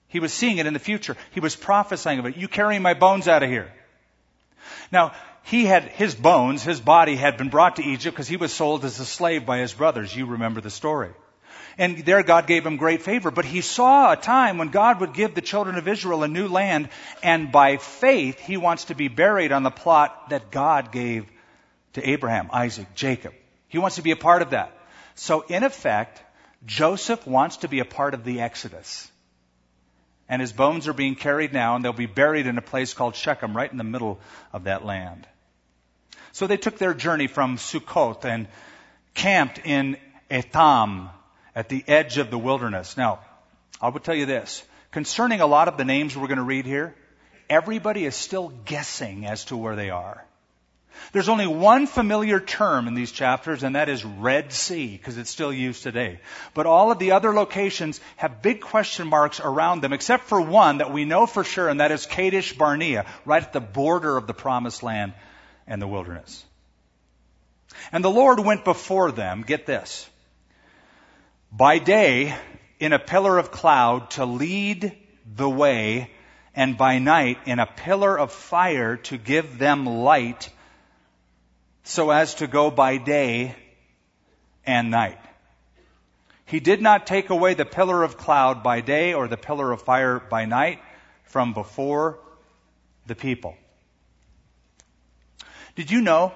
He 0.08 0.22
was 0.22 0.32
seeing 0.32 0.58
it 0.58 0.68
in 0.68 0.74
the 0.74 0.80
future. 0.80 1.18
He 1.32 1.42
was 1.42 1.54
prophesying 1.54 2.20
of 2.20 2.26
it. 2.28 2.38
You 2.38 2.48
carrying 2.48 2.82
my 2.82 2.94
bones 2.94 3.28
out 3.28 3.44
of 3.44 3.50
here. 3.50 3.70
Now, 4.90 5.12
he 5.43 5.65
had 5.65 5.84
his 5.84 6.15
bones, 6.15 6.63
his 6.63 6.80
body 6.80 7.15
had 7.15 7.38
been 7.38 7.49
brought 7.49 7.77
to 7.77 7.84
Egypt 7.84 8.15
because 8.15 8.27
he 8.27 8.38
was 8.38 8.54
sold 8.54 8.86
as 8.86 8.99
a 8.99 9.06
slave 9.06 9.45
by 9.45 9.58
his 9.60 9.73
brothers. 9.73 10.15
You 10.15 10.25
remember 10.25 10.62
the 10.62 10.69
story. 10.69 11.12
And 11.77 11.99
there 11.99 12.21
God 12.21 12.47
gave 12.47 12.65
him 12.65 12.77
great 12.77 13.01
favor. 13.01 13.32
But 13.32 13.45
he 13.45 13.62
saw 13.62 14.12
a 14.12 14.17
time 14.17 14.58
when 14.58 14.69
God 14.69 14.99
would 14.99 15.13
give 15.13 15.34
the 15.34 15.41
children 15.41 15.77
of 15.77 15.88
Israel 15.88 16.23
a 16.23 16.27
new 16.27 16.47
land, 16.47 16.89
and 17.23 17.51
by 17.51 17.77
faith 17.77 18.39
he 18.39 18.58
wants 18.58 18.86
to 18.86 18.95
be 18.95 19.08
buried 19.08 19.51
on 19.51 19.63
the 19.63 19.71
plot 19.71 20.30
that 20.30 20.51
God 20.51 20.91
gave 20.91 21.25
to 21.93 22.10
Abraham, 22.10 22.49
Isaac, 22.51 22.93
Jacob. 22.93 23.34
He 23.67 23.77
wants 23.77 23.95
to 23.95 24.01
be 24.01 24.12
a 24.12 24.17
part 24.17 24.41
of 24.41 24.51
that. 24.51 24.77
So 25.15 25.41
in 25.41 25.63
effect, 25.63 26.21
Joseph 26.65 27.25
wants 27.25 27.58
to 27.58 27.67
be 27.67 27.80
a 27.80 27.86
part 27.86 28.13
of 28.13 28.23
the 28.23 28.41
Exodus 28.41 29.12
and 30.32 30.39
his 30.39 30.54
bones 30.54 30.88
are 30.88 30.93
being 30.93 31.15
carried 31.15 31.51
now, 31.51 31.75
and 31.75 31.84
they'll 31.84 31.91
be 31.91 32.06
buried 32.06 32.47
in 32.47 32.58
a 32.58 32.62
place 32.62 32.93
called 32.93 33.17
Shechem, 33.17 33.56
right 33.56 33.69
in 33.69 33.77
the 33.77 33.84
middle 33.84 34.17
of 34.54 34.63
that 34.63 34.86
land. 34.86 35.27
So 36.34 36.48
they 36.48 36.58
took 36.58 36.78
their 36.78 36.94
journey 36.94 37.28
from 37.28 37.58
Sukkot 37.58 38.26
and 38.26 38.48
camped 39.13 39.60
in 39.65 39.98
Etham 40.30 41.10
at 41.56 41.70
the 41.70 41.84
edge 41.88 42.17
of 42.17 42.32
the 42.32 42.38
wilderness. 42.38 42.98
Now, 42.98 43.20
I 43.82 43.89
will 43.89 44.00
tell 44.00 44.15
you 44.15 44.26
this. 44.26 44.63
Concerning 44.91 45.41
a 45.41 45.48
lot 45.48 45.67
of 45.67 45.78
the 45.78 45.86
names 45.86 46.15
we're 46.15 46.28
going 46.28 46.38
to 46.38 46.44
read 46.44 46.65
here, 46.65 46.96
everybody 47.50 48.06
is 48.06 48.15
still 48.15 48.50
guessing 48.65 49.26
as 49.26 49.46
to 49.46 49.58
where 49.58 49.76
they 49.76 49.89
are. 49.89 50.26
There's 51.13 51.30
only 51.30 51.48
one 51.48 51.88
familiar 51.88 52.39
term 52.39 52.88
in 52.88 52.94
these 52.94 53.12
chapters, 53.12 53.63
and 53.63 53.76
that 53.76 53.89
is 53.89 54.06
Red 54.06 54.54
Sea, 54.54 54.96
because 54.98 55.17
it's 55.17 55.30
still 55.30 55.52
used 55.52 55.84
today. 55.84 56.20
But 56.54 56.65
all 56.65 56.91
of 56.91 57.00
the 57.00 57.12
other 57.12 57.34
locations 57.34 58.00
have 58.17 58.41
big 58.41 58.62
question 58.62 59.08
marks 59.08 59.39
around 59.39 59.82
them, 59.82 59.94
except 59.94 60.26
for 60.26 60.39
one 60.39 60.78
that 60.78 60.94
we 60.94 61.06
know 61.06 61.26
for 61.26 61.44
sure, 61.44 61.70
and 61.70 61.80
that 61.80 61.91
is 61.91 62.06
Kadesh 62.06 62.54
Barnea, 62.54 63.06
right 63.26 63.41
at 63.41 63.54
the 63.54 63.62
border 63.62 64.15
of 64.15 64.28
the 64.28 64.34
Promised 64.34 64.84
Land 64.84 65.13
and 65.67 65.82
the 65.82 65.88
wilderness. 65.88 66.45
And 67.91 68.04
the 68.04 68.10
Lord 68.10 68.39
went 68.39 68.65
before 68.65 69.12
them, 69.12 69.43
get 69.43 69.65
this, 69.65 70.10
by 71.52 71.78
day 71.80 72.36
in 72.80 72.93
a 72.93 73.00
pillar 73.00 73.38
of 73.38 73.52
cloud 73.52 74.12
to 74.12 74.26
lead 74.26 74.97
the 75.36 75.50
way, 75.50 76.12
and 76.56 76.78
by 76.78 77.00
night 77.00 77.38
in 77.45 77.60
a 77.60 77.65
pillar 77.65 78.17
of 78.17 78.32
fire 78.32 78.97
to 78.97 79.17
give 79.17 79.58
them 79.58 79.86
light 79.86 80.50
so 81.84 82.10
as 82.10 82.36
to 82.36 82.47
go 82.47 82.69
by 82.69 82.97
day 82.97 83.56
and 84.65 84.91
night. 84.91 85.19
He 86.45 86.60
did 86.60 86.82
not 86.82 87.08
take 87.08 87.30
away 87.30 87.54
the 87.54 87.65
pillar 87.65 88.04
of 88.04 88.17
cloud 88.17 88.62
by 88.62 88.82
day 88.82 89.13
or 89.13 89.28
the 89.28 89.38
pillar 89.38 89.71
of 89.71 89.82
fire 89.82 90.19
by 90.19 90.45
night 90.45 90.80
from 91.24 91.54
before 91.54 92.19
the 93.08 93.15
people. 93.15 93.56
Did 95.76 95.92
you 95.92 96.02
know 96.02 96.34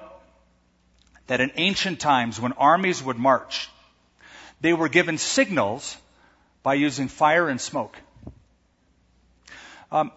that 1.26 1.40
in 1.40 1.50
ancient 1.56 2.00
times 2.00 2.40
when 2.40 2.52
armies 2.52 3.02
would 3.02 3.18
march, 3.18 3.68
they 4.60 4.72
were 4.72 4.88
given 4.88 5.18
signals 5.18 5.96
by 6.62 6.74
using 6.74 7.08
fire 7.08 7.48
and 7.48 7.60
smoke? 7.60 7.96
Um, 9.92 10.10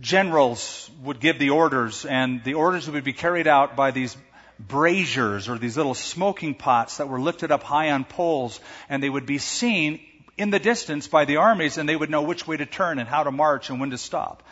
generals 0.00 0.90
would 1.02 1.20
give 1.20 1.38
the 1.38 1.50
orders, 1.50 2.04
and 2.04 2.42
the 2.44 2.54
orders 2.54 2.88
would 2.88 3.04
be 3.04 3.12
carried 3.12 3.46
out 3.46 3.76
by 3.76 3.90
these 3.90 4.16
braziers 4.58 5.48
or 5.48 5.58
these 5.58 5.76
little 5.76 5.94
smoking 5.94 6.54
pots 6.54 6.98
that 6.98 7.08
were 7.08 7.20
lifted 7.20 7.50
up 7.50 7.62
high 7.62 7.90
on 7.90 8.04
poles, 8.04 8.60
and 8.88 9.02
they 9.02 9.10
would 9.10 9.26
be 9.26 9.38
seen 9.38 10.00
in 10.36 10.50
the 10.50 10.58
distance 10.58 11.08
by 11.08 11.24
the 11.24 11.36
armies, 11.36 11.76
and 11.76 11.88
they 11.88 11.96
would 11.96 12.10
know 12.10 12.22
which 12.22 12.46
way 12.46 12.56
to 12.56 12.66
turn 12.66 12.98
and 12.98 13.08
how 13.08 13.24
to 13.24 13.30
march 13.30 13.68
and 13.68 13.80
when 13.80 13.90
to 13.90 13.98
stop. 13.98 14.42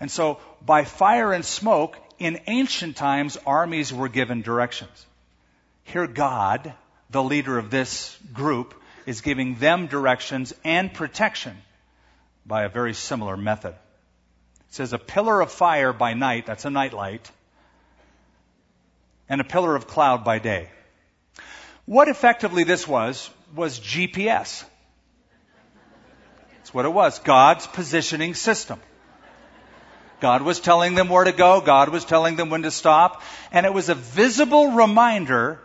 And 0.00 0.10
so, 0.10 0.38
by 0.64 0.84
fire 0.84 1.32
and 1.32 1.44
smoke, 1.44 1.96
in 2.18 2.40
ancient 2.46 2.96
times, 2.96 3.38
armies 3.46 3.92
were 3.92 4.08
given 4.08 4.42
directions. 4.42 5.06
Here, 5.84 6.06
God, 6.06 6.72
the 7.10 7.22
leader 7.22 7.58
of 7.58 7.70
this 7.70 8.16
group, 8.32 8.74
is 9.06 9.20
giving 9.20 9.54
them 9.54 9.86
directions 9.86 10.52
and 10.64 10.92
protection 10.92 11.56
by 12.44 12.64
a 12.64 12.68
very 12.68 12.94
similar 12.94 13.36
method. 13.36 13.74
It 14.68 14.74
says 14.74 14.92
a 14.92 14.98
pillar 14.98 15.40
of 15.40 15.50
fire 15.50 15.92
by 15.92 16.14
night, 16.14 16.46
that's 16.46 16.64
a 16.64 16.70
night 16.70 16.92
light, 16.92 17.30
and 19.28 19.40
a 19.40 19.44
pillar 19.44 19.74
of 19.76 19.86
cloud 19.86 20.24
by 20.24 20.38
day. 20.38 20.68
What 21.86 22.08
effectively 22.08 22.64
this 22.64 22.86
was, 22.86 23.30
was 23.54 23.80
GPS. 23.80 24.64
That's 26.56 26.74
what 26.74 26.84
it 26.84 26.92
was. 26.92 27.18
God's 27.20 27.66
positioning 27.66 28.34
system. 28.34 28.78
God 30.20 30.42
was 30.42 30.60
telling 30.60 30.94
them 30.94 31.08
where 31.08 31.24
to 31.24 31.32
go. 31.32 31.60
God 31.60 31.90
was 31.90 32.04
telling 32.04 32.36
them 32.36 32.50
when 32.50 32.62
to 32.62 32.70
stop. 32.70 33.22
And 33.52 33.66
it 33.66 33.72
was 33.72 33.88
a 33.88 33.94
visible 33.94 34.72
reminder 34.72 35.60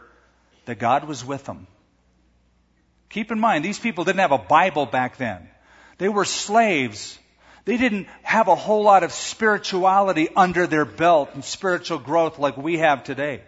that 0.66 0.80
God 0.80 1.06
was 1.06 1.26
with 1.26 1.44
them. 1.46 1.68
Keep 3.10 3.32
in 3.32 3.40
mind, 3.40 3.64
these 3.64 3.80
people 3.80 4.04
didn't 4.04 4.22
have 4.22 4.32
a 4.32 4.38
Bible 4.38 4.86
back 4.86 5.18
then. 5.18 5.48
They 5.98 6.10
were 6.10 6.26
slaves. 6.26 7.18
They 7.66 7.78
didn't 7.78 8.08
have 8.24 8.48
a 8.48 8.56
whole 8.56 8.84
lot 8.84 9.04
of 9.04 9.12
spirituality 9.12 10.30
under 10.36 10.68
their 10.68 10.86
belt 10.86 11.30
and 11.34 11.46
spiritual 11.46 12.00
growth 12.00 12.40
like 12.40 12.58
we 12.58 12.80
have 12.80 13.04
today. 13.04 13.42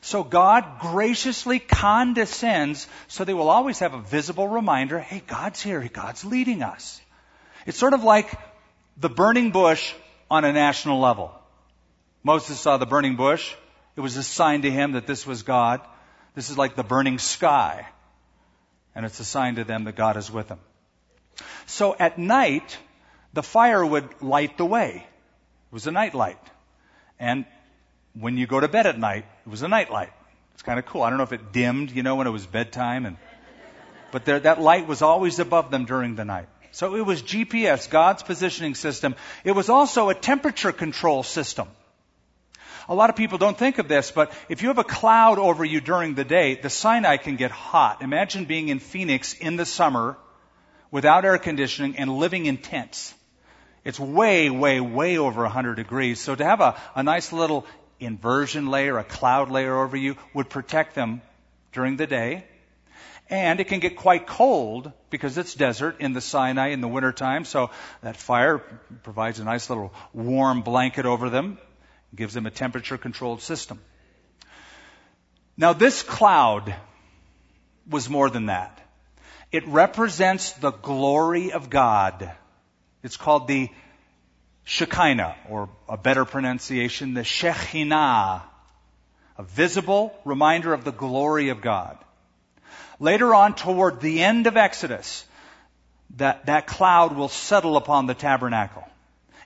So 0.00 0.22
God 0.22 0.80
graciously 0.80 1.58
condescends 1.58 2.86
so 3.08 3.24
they 3.24 3.34
will 3.34 3.48
always 3.48 3.78
have 3.78 3.94
a 3.94 4.00
visible 4.00 4.46
reminder, 4.46 4.98
hey, 4.98 5.22
God's 5.26 5.62
here. 5.62 5.88
God's 5.92 6.24
leading 6.24 6.62
us. 6.62 7.00
It's 7.66 7.78
sort 7.78 7.94
of 7.94 8.04
like 8.04 8.30
the 8.96 9.08
burning 9.08 9.50
bush 9.50 9.94
on 10.30 10.44
a 10.44 10.52
national 10.52 11.00
level. 11.00 11.32
Moses 12.22 12.58
saw 12.58 12.76
the 12.76 12.86
burning 12.86 13.16
bush. 13.16 13.54
It 13.96 14.00
was 14.00 14.16
a 14.16 14.22
sign 14.22 14.62
to 14.62 14.70
him 14.70 14.92
that 14.92 15.06
this 15.06 15.26
was 15.26 15.42
God. 15.42 15.80
This 16.34 16.50
is 16.50 16.58
like 16.58 16.74
the 16.74 16.82
burning 16.82 17.18
sky. 17.18 17.86
And 18.94 19.04
it's 19.04 19.20
a 19.20 19.24
sign 19.24 19.56
to 19.56 19.64
them 19.64 19.84
that 19.84 19.96
God 19.96 20.16
is 20.16 20.30
with 20.30 20.48
them. 20.48 20.60
So 21.66 21.94
at 21.98 22.18
night, 22.18 22.78
the 23.32 23.42
fire 23.42 23.84
would 23.84 24.22
light 24.22 24.56
the 24.56 24.64
way. 24.64 25.06
It 25.06 25.72
was 25.72 25.86
a 25.86 25.90
night 25.90 26.14
light. 26.14 26.38
And 27.18 27.44
when 28.18 28.38
you 28.38 28.46
go 28.46 28.60
to 28.60 28.68
bed 28.68 28.86
at 28.86 28.98
night, 28.98 29.24
it 29.46 29.48
was 29.48 29.62
a 29.62 29.68
night 29.68 29.90
light. 29.90 30.12
It's 30.54 30.62
kind 30.62 30.78
of 30.78 30.86
cool. 30.86 31.02
I 31.02 31.10
don't 31.10 31.18
know 31.18 31.24
if 31.24 31.32
it 31.32 31.52
dimmed, 31.52 31.90
you 31.90 32.02
know, 32.02 32.16
when 32.16 32.26
it 32.26 32.30
was 32.30 32.46
bedtime 32.46 33.06
and, 33.06 33.16
but 34.12 34.24
there, 34.24 34.38
that 34.40 34.60
light 34.60 34.86
was 34.86 35.02
always 35.02 35.40
above 35.40 35.72
them 35.72 35.84
during 35.84 36.14
the 36.14 36.24
night. 36.24 36.48
So 36.74 36.96
it 36.96 37.06
was 37.06 37.22
GPS, 37.22 37.88
God's 37.88 38.24
positioning 38.24 38.74
system. 38.74 39.14
It 39.44 39.52
was 39.52 39.68
also 39.68 40.08
a 40.08 40.14
temperature 40.14 40.72
control 40.72 41.22
system. 41.22 41.68
A 42.88 42.94
lot 42.96 43.10
of 43.10 43.16
people 43.16 43.38
don't 43.38 43.56
think 43.56 43.78
of 43.78 43.86
this, 43.86 44.10
but 44.10 44.32
if 44.48 44.60
you 44.60 44.68
have 44.68 44.78
a 44.78 44.84
cloud 44.84 45.38
over 45.38 45.64
you 45.64 45.80
during 45.80 46.14
the 46.14 46.24
day, 46.24 46.56
the 46.56 46.68
Sinai 46.68 47.16
can 47.16 47.36
get 47.36 47.52
hot. 47.52 48.02
Imagine 48.02 48.46
being 48.46 48.70
in 48.70 48.80
Phoenix 48.80 49.34
in 49.34 49.54
the 49.54 49.64
summer 49.64 50.18
without 50.90 51.24
air 51.24 51.38
conditioning 51.38 51.96
and 51.96 52.18
living 52.18 52.46
in 52.46 52.56
tents. 52.56 53.14
It's 53.84 54.00
way, 54.00 54.50
way, 54.50 54.80
way 54.80 55.16
over 55.16 55.42
100 55.42 55.76
degrees. 55.76 56.18
So 56.18 56.34
to 56.34 56.44
have 56.44 56.60
a, 56.60 56.76
a 56.96 57.04
nice 57.04 57.32
little 57.32 57.66
inversion 58.00 58.66
layer, 58.66 58.98
a 58.98 59.04
cloud 59.04 59.48
layer 59.48 59.80
over 59.80 59.96
you 59.96 60.16
would 60.34 60.50
protect 60.50 60.96
them 60.96 61.22
during 61.70 61.98
the 61.98 62.08
day. 62.08 62.46
And 63.30 63.58
it 63.58 63.68
can 63.68 63.80
get 63.80 63.96
quite 63.96 64.26
cold 64.26 64.92
because 65.10 65.38
it's 65.38 65.54
desert 65.54 66.00
in 66.00 66.12
the 66.12 66.20
Sinai 66.20 66.68
in 66.68 66.80
the 66.80 66.88
wintertime. 66.88 67.44
So 67.44 67.70
that 68.02 68.16
fire 68.16 68.58
provides 69.02 69.40
a 69.40 69.44
nice 69.44 69.70
little 69.70 69.94
warm 70.12 70.62
blanket 70.62 71.06
over 71.06 71.30
them, 71.30 71.58
gives 72.14 72.34
them 72.34 72.46
a 72.46 72.50
temperature 72.50 72.98
controlled 72.98 73.40
system. 73.40 73.80
Now 75.56 75.72
this 75.72 76.02
cloud 76.02 76.74
was 77.88 78.10
more 78.10 78.28
than 78.28 78.46
that. 78.46 78.80
It 79.52 79.66
represents 79.68 80.52
the 80.52 80.72
glory 80.72 81.52
of 81.52 81.70
God. 81.70 82.30
It's 83.02 83.16
called 83.16 83.46
the 83.46 83.68
Shekinah, 84.64 85.36
or 85.48 85.68
a 85.88 85.96
better 85.96 86.24
pronunciation, 86.24 87.14
the 87.14 87.20
Shekhinah, 87.20 88.42
a 89.36 89.42
visible 89.42 90.14
reminder 90.24 90.72
of 90.72 90.84
the 90.84 90.92
glory 90.92 91.50
of 91.50 91.60
God. 91.60 91.98
Later 93.00 93.34
on, 93.34 93.54
toward 93.54 94.00
the 94.00 94.22
end 94.22 94.46
of 94.46 94.56
Exodus, 94.56 95.24
that, 96.16 96.46
that 96.46 96.66
cloud 96.66 97.16
will 97.16 97.28
settle 97.28 97.76
upon 97.76 98.06
the 98.06 98.14
tabernacle. 98.14 98.84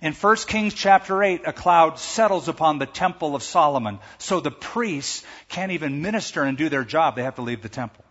In 0.01 0.13
1 0.13 0.37
Kings 0.47 0.75
chapter 0.75 1.23
8, 1.23 1.43
a 1.47 1.53
cloud 1.53 1.99
settles 1.99 2.49
upon 2.49 2.79
the 2.79 2.87
temple 2.87 3.35
of 3.35 3.43
Solomon, 3.43 3.99
so 4.19 4.39
the 4.39 4.51
priests 4.51 5.25
can't 5.49 5.73
even 5.73 6.03
minister 6.03 6.45
and 6.45 6.57
do 6.57 6.69
their 6.69 6.85
job. 6.85 7.17
They 7.17 7.25
have 7.25 7.37
to 7.37 7.43
leave 7.43 7.63
the 7.63 7.69
temple. 7.69 8.05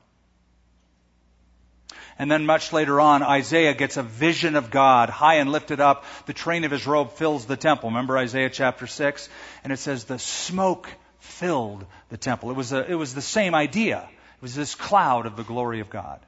And 2.19 2.31
then 2.31 2.45
much 2.45 2.73
later 2.73 2.99
on, 2.99 3.21
Isaiah 3.21 3.75
gets 3.75 3.95
a 3.95 4.03
vision 4.03 4.55
of 4.55 4.71
God 4.71 5.09
high 5.09 5.35
and 5.35 5.51
lifted 5.51 5.79
up. 5.79 6.03
The 6.25 6.33
train 6.33 6.63
of 6.63 6.71
his 6.71 6.87
robe 6.87 7.11
fills 7.13 7.45
the 7.45 7.57
temple. 7.57 7.89
Remember 7.89 8.17
Isaiah 8.17 8.49
chapter 8.49 8.87
6? 8.87 9.29
And 9.63 9.71
it 9.71 9.77
says 9.77 10.05
the 10.05 10.17
smoke 10.17 10.91
filled 11.19 11.85
the 12.09 12.17
temple. 12.17 12.49
It 12.49 12.55
was, 12.55 12.73
a, 12.73 12.89
it 12.89 12.95
was 12.95 13.13
the 13.13 13.21
same 13.21 13.53
idea. 13.53 14.09
It 14.37 14.41
was 14.41 14.55
this 14.55 14.75
cloud 14.75 15.25
of 15.25 15.35
the 15.35 15.43
glory 15.43 15.79
of 15.79 15.89
God. 15.89 16.19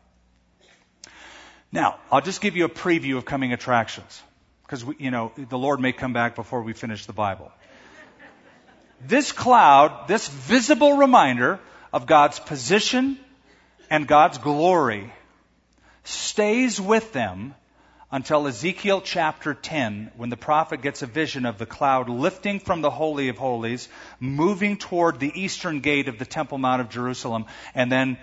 Now, 1.71 1.99
I'll 2.11 2.21
just 2.21 2.41
give 2.41 2.55
you 2.55 2.65
a 2.65 2.69
preview 2.69 3.17
of 3.17 3.25
coming 3.25 3.53
attractions. 3.53 4.23
Because, 4.63 4.83
we 4.83 4.95
you 4.97 5.11
know, 5.11 5.31
the 5.35 5.57
Lord 5.57 5.79
may 5.79 5.91
come 5.91 6.13
back 6.13 6.35
before 6.35 6.63
we 6.63 6.73
finish 6.73 7.05
the 7.05 7.13
Bible. 7.13 7.51
This 9.05 9.31
cloud, 9.31 10.07
this 10.07 10.27
visible 10.27 10.97
reminder 10.97 11.59
of 11.93 12.05
God's 12.07 12.39
position 12.39 13.17
and 13.89 14.07
God's 14.07 14.39
glory 14.39 15.13
stays 16.03 16.81
with 16.81 17.13
them 17.13 17.53
until 18.11 18.47
Ezekiel 18.47 19.01
chapter 19.01 19.53
10, 19.53 20.11
when 20.17 20.29
the 20.29 20.37
prophet 20.37 20.81
gets 20.81 21.01
a 21.01 21.05
vision 21.05 21.45
of 21.45 21.57
the 21.57 21.65
cloud 21.65 22.09
lifting 22.09 22.59
from 22.59 22.81
the 22.81 22.89
Holy 22.89 23.29
of 23.29 23.37
Holies, 23.37 23.87
moving 24.19 24.77
toward 24.77 25.19
the 25.19 25.31
eastern 25.39 25.79
gate 25.79 26.07
of 26.07 26.17
the 26.17 26.25
Temple 26.25 26.57
Mount 26.57 26.81
of 26.81 26.89
Jerusalem, 26.89 27.45
and 27.75 27.91
then 27.91 28.17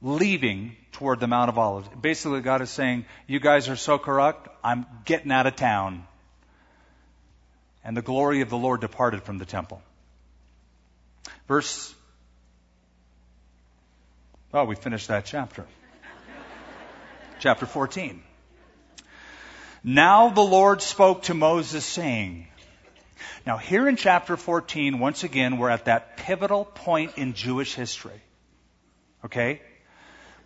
leaving 0.00 0.76
toward 0.90 1.20
the 1.20 1.28
Mount 1.28 1.48
of 1.48 1.58
Olives. 1.58 1.88
Basically, 2.00 2.40
God 2.40 2.60
is 2.60 2.70
saying, 2.70 3.04
You 3.28 3.38
guys 3.38 3.68
are 3.68 3.76
so 3.76 3.98
corrupt, 3.98 4.48
I'm 4.64 4.86
getting 5.04 5.30
out 5.30 5.46
of 5.46 5.54
town. 5.54 6.06
And 7.84 7.96
the 7.96 8.02
glory 8.02 8.40
of 8.40 8.50
the 8.50 8.56
Lord 8.56 8.80
departed 8.80 9.22
from 9.22 9.38
the 9.38 9.44
temple. 9.44 9.82
Verse. 11.46 11.94
Oh, 14.54 14.64
we 14.64 14.74
finished 14.74 15.08
that 15.08 15.24
chapter 15.24 15.66
chapter 17.42 17.66
14. 17.66 18.22
Now 19.84 20.28
the 20.30 20.42
Lord 20.42 20.80
spoke 20.80 21.24
to 21.24 21.34
Moses 21.34 21.84
saying, 21.84 22.46
now 23.44 23.56
here 23.56 23.88
in 23.88 23.96
chapter 23.96 24.36
14, 24.36 25.00
once 25.00 25.24
again, 25.24 25.58
we're 25.58 25.70
at 25.70 25.86
that 25.86 26.16
pivotal 26.16 26.64
point 26.64 27.18
in 27.18 27.34
Jewish 27.34 27.74
history. 27.74 28.20
Okay? 29.24 29.60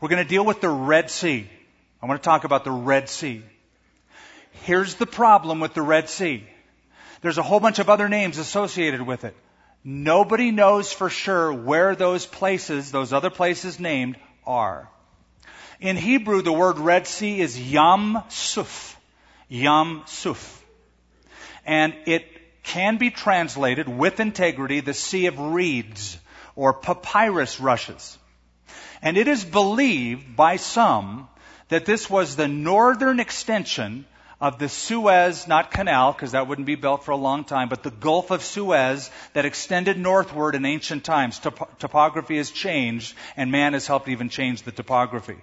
We're 0.01 0.09
going 0.09 0.23
to 0.23 0.29
deal 0.29 0.45
with 0.45 0.63
the 0.63 0.71
Red 0.71 1.11
Sea. 1.11 1.49
I 2.03 2.07
want 2.07 2.23
to 2.23 2.25
talk 2.25 2.45
about 2.45 2.65
the 2.65 2.71
Red 2.71 3.11
Sea. 3.11 3.43
Here's 4.65 4.95
the 4.95 5.07
problem 5.07 5.61
with 5.61 5.75
the 5.75 5.83
Red 5.83 6.09
Sea. 6.09 6.47
There's 7.21 7.39
a 7.39 7.43
whole 7.43 7.61
bunch 7.61 7.79
of 7.79 7.91
other 7.91 8.09
names 8.09 8.39
associated 8.39 9.03
with 9.03 9.25
it. 9.25 9.37
Nobody 9.85 10.51
knows 10.51 10.93
for 10.93 11.11
sure 11.11 11.53
where 11.53 11.95
those 11.95 12.25
places, 12.25 12.91
those 12.91 13.13
other 13.13 13.31
places 13.31 13.79
named, 13.79 14.17
are. 14.47 14.89
In 15.81 15.97
Hebrew, 15.97 16.41
the 16.41 16.53
word 16.53 16.79
Red 16.79 17.07
Sea 17.07 17.41
is 17.41 17.61
Yam 17.61 18.23
Suf. 18.29 18.96
Yam 19.49 20.03
Suf. 20.07 20.65
And 21.65 21.95
it 22.07 22.27
can 22.63 22.97
be 22.97 23.11
translated 23.11 23.89
with 23.89 24.21
integrity 24.21 24.81
the 24.81 24.95
Sea 24.95 25.27
of 25.27 25.39
Reeds 25.39 26.19
or 26.55 26.73
papyrus 26.73 27.61
rushes. 27.61 28.19
And 29.03 29.17
it 29.17 29.29
is 29.29 29.45
believed 29.45 30.37
by 30.37 30.57
some 30.57 31.29
that 31.69 31.85
this 31.85 32.09
was 32.09 32.37
the 32.37 32.49
northern 32.49 33.21
extension 33.21 34.05
of 34.41 34.59
the 34.59 34.69
Suez, 34.69 35.49
not 35.49 35.71
canal, 35.71 36.13
because 36.13 36.33
that 36.33 36.47
wouldn't 36.47 36.67
be 36.67 36.75
built 36.75 37.05
for 37.05 37.13
a 37.13 37.17
long 37.17 37.45
time, 37.45 37.69
but 37.69 37.83
the 37.83 37.91
Gulf 37.91 38.31
of 38.31 38.43
Suez 38.43 39.11
that 39.33 39.47
extended 39.47 39.99
northward 39.99 40.55
in 40.55 40.67
ancient 40.67 41.05
times. 41.05 41.39
Top- 41.39 41.79
topography 41.79 42.37
has 42.37 42.51
changed, 42.51 43.17
and 43.37 43.51
man 43.51 43.73
has 43.73 43.87
helped 43.87 44.09
even 44.09 44.29
change 44.29 44.63
the 44.63 44.73
topography. 44.73 45.39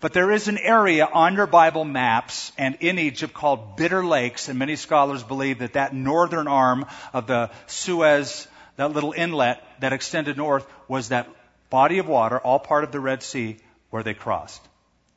But 0.00 0.12
there 0.12 0.30
is 0.30 0.48
an 0.48 0.58
area 0.58 1.08
on 1.10 1.34
your 1.34 1.46
Bible 1.46 1.84
maps 1.84 2.52
and 2.58 2.76
in 2.80 2.98
Egypt 2.98 3.32
called 3.32 3.76
Bitter 3.76 4.04
Lakes, 4.04 4.48
and 4.48 4.58
many 4.58 4.76
scholars 4.76 5.22
believe 5.22 5.60
that 5.60 5.72
that 5.72 5.94
northern 5.94 6.48
arm 6.48 6.84
of 7.14 7.26
the 7.26 7.50
Suez, 7.66 8.46
that 8.76 8.92
little 8.92 9.12
inlet 9.12 9.64
that 9.80 9.94
extended 9.94 10.36
north, 10.36 10.66
was 10.88 11.08
that 11.08 11.28
body 11.70 11.98
of 11.98 12.06
water, 12.06 12.38
all 12.38 12.58
part 12.58 12.84
of 12.84 12.92
the 12.92 13.00
Red 13.00 13.22
Sea, 13.22 13.56
where 13.88 14.02
they 14.02 14.12
crossed. 14.12 14.60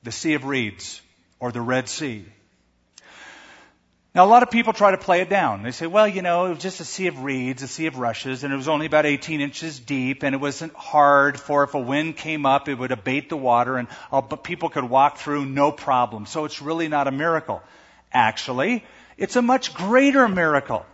The 0.04 0.14
Sea 0.14 0.36
of 0.36 0.46
Reeds, 0.46 1.02
or 1.42 1.52
the 1.52 1.62
Red 1.62 1.90
Sea. 1.90 2.26
Now, 4.16 4.26
a 4.26 4.28
lot 4.28 4.42
of 4.42 4.50
people 4.50 4.74
try 4.74 4.90
to 4.90 4.98
play 4.98 5.22
it 5.22 5.30
down. 5.30 5.62
They 5.62 5.72
say, 5.72 5.86
well, 5.86 6.08
you 6.08 6.24
know, 6.24 6.48
it 6.48 6.50
was 6.50 6.60
just 6.60 6.80
a 6.80 6.86
sea 6.86 7.08
of 7.08 7.22
reeds, 7.24 7.62
a 7.62 7.68
sea 7.68 7.86
of 7.86 8.00
rushes, 8.00 8.44
and 8.44 8.52
it 8.52 8.56
was 8.58 8.68
only 8.68 8.88
about 8.88 9.06
18 9.06 9.40
inches 9.40 9.80
deep, 9.80 10.24
and 10.24 10.34
it 10.34 10.42
wasn't 10.42 10.74
hard 10.74 11.40
for 11.40 11.64
if 11.64 11.76
a 11.76 11.80
wind 11.80 12.18
came 12.18 12.44
up, 12.48 12.68
it 12.68 12.74
would 12.74 12.92
abate 12.92 13.30
the 13.30 13.38
water, 13.38 13.78
and 13.78 13.88
uh, 14.12 14.22
people 14.22 14.70
could 14.70 14.84
walk 14.84 15.18
through 15.18 15.46
no 15.46 15.72
problem. 15.72 16.26
So 16.26 16.46
it's 16.46 16.60
really 16.60 16.88
not 16.88 17.08
a 17.08 17.12
miracle. 17.12 17.62
Actually, 18.12 18.84
It's 19.18 19.36
a 19.36 19.42
much 19.44 19.76
greater 19.76 20.28
miracle 20.28 20.86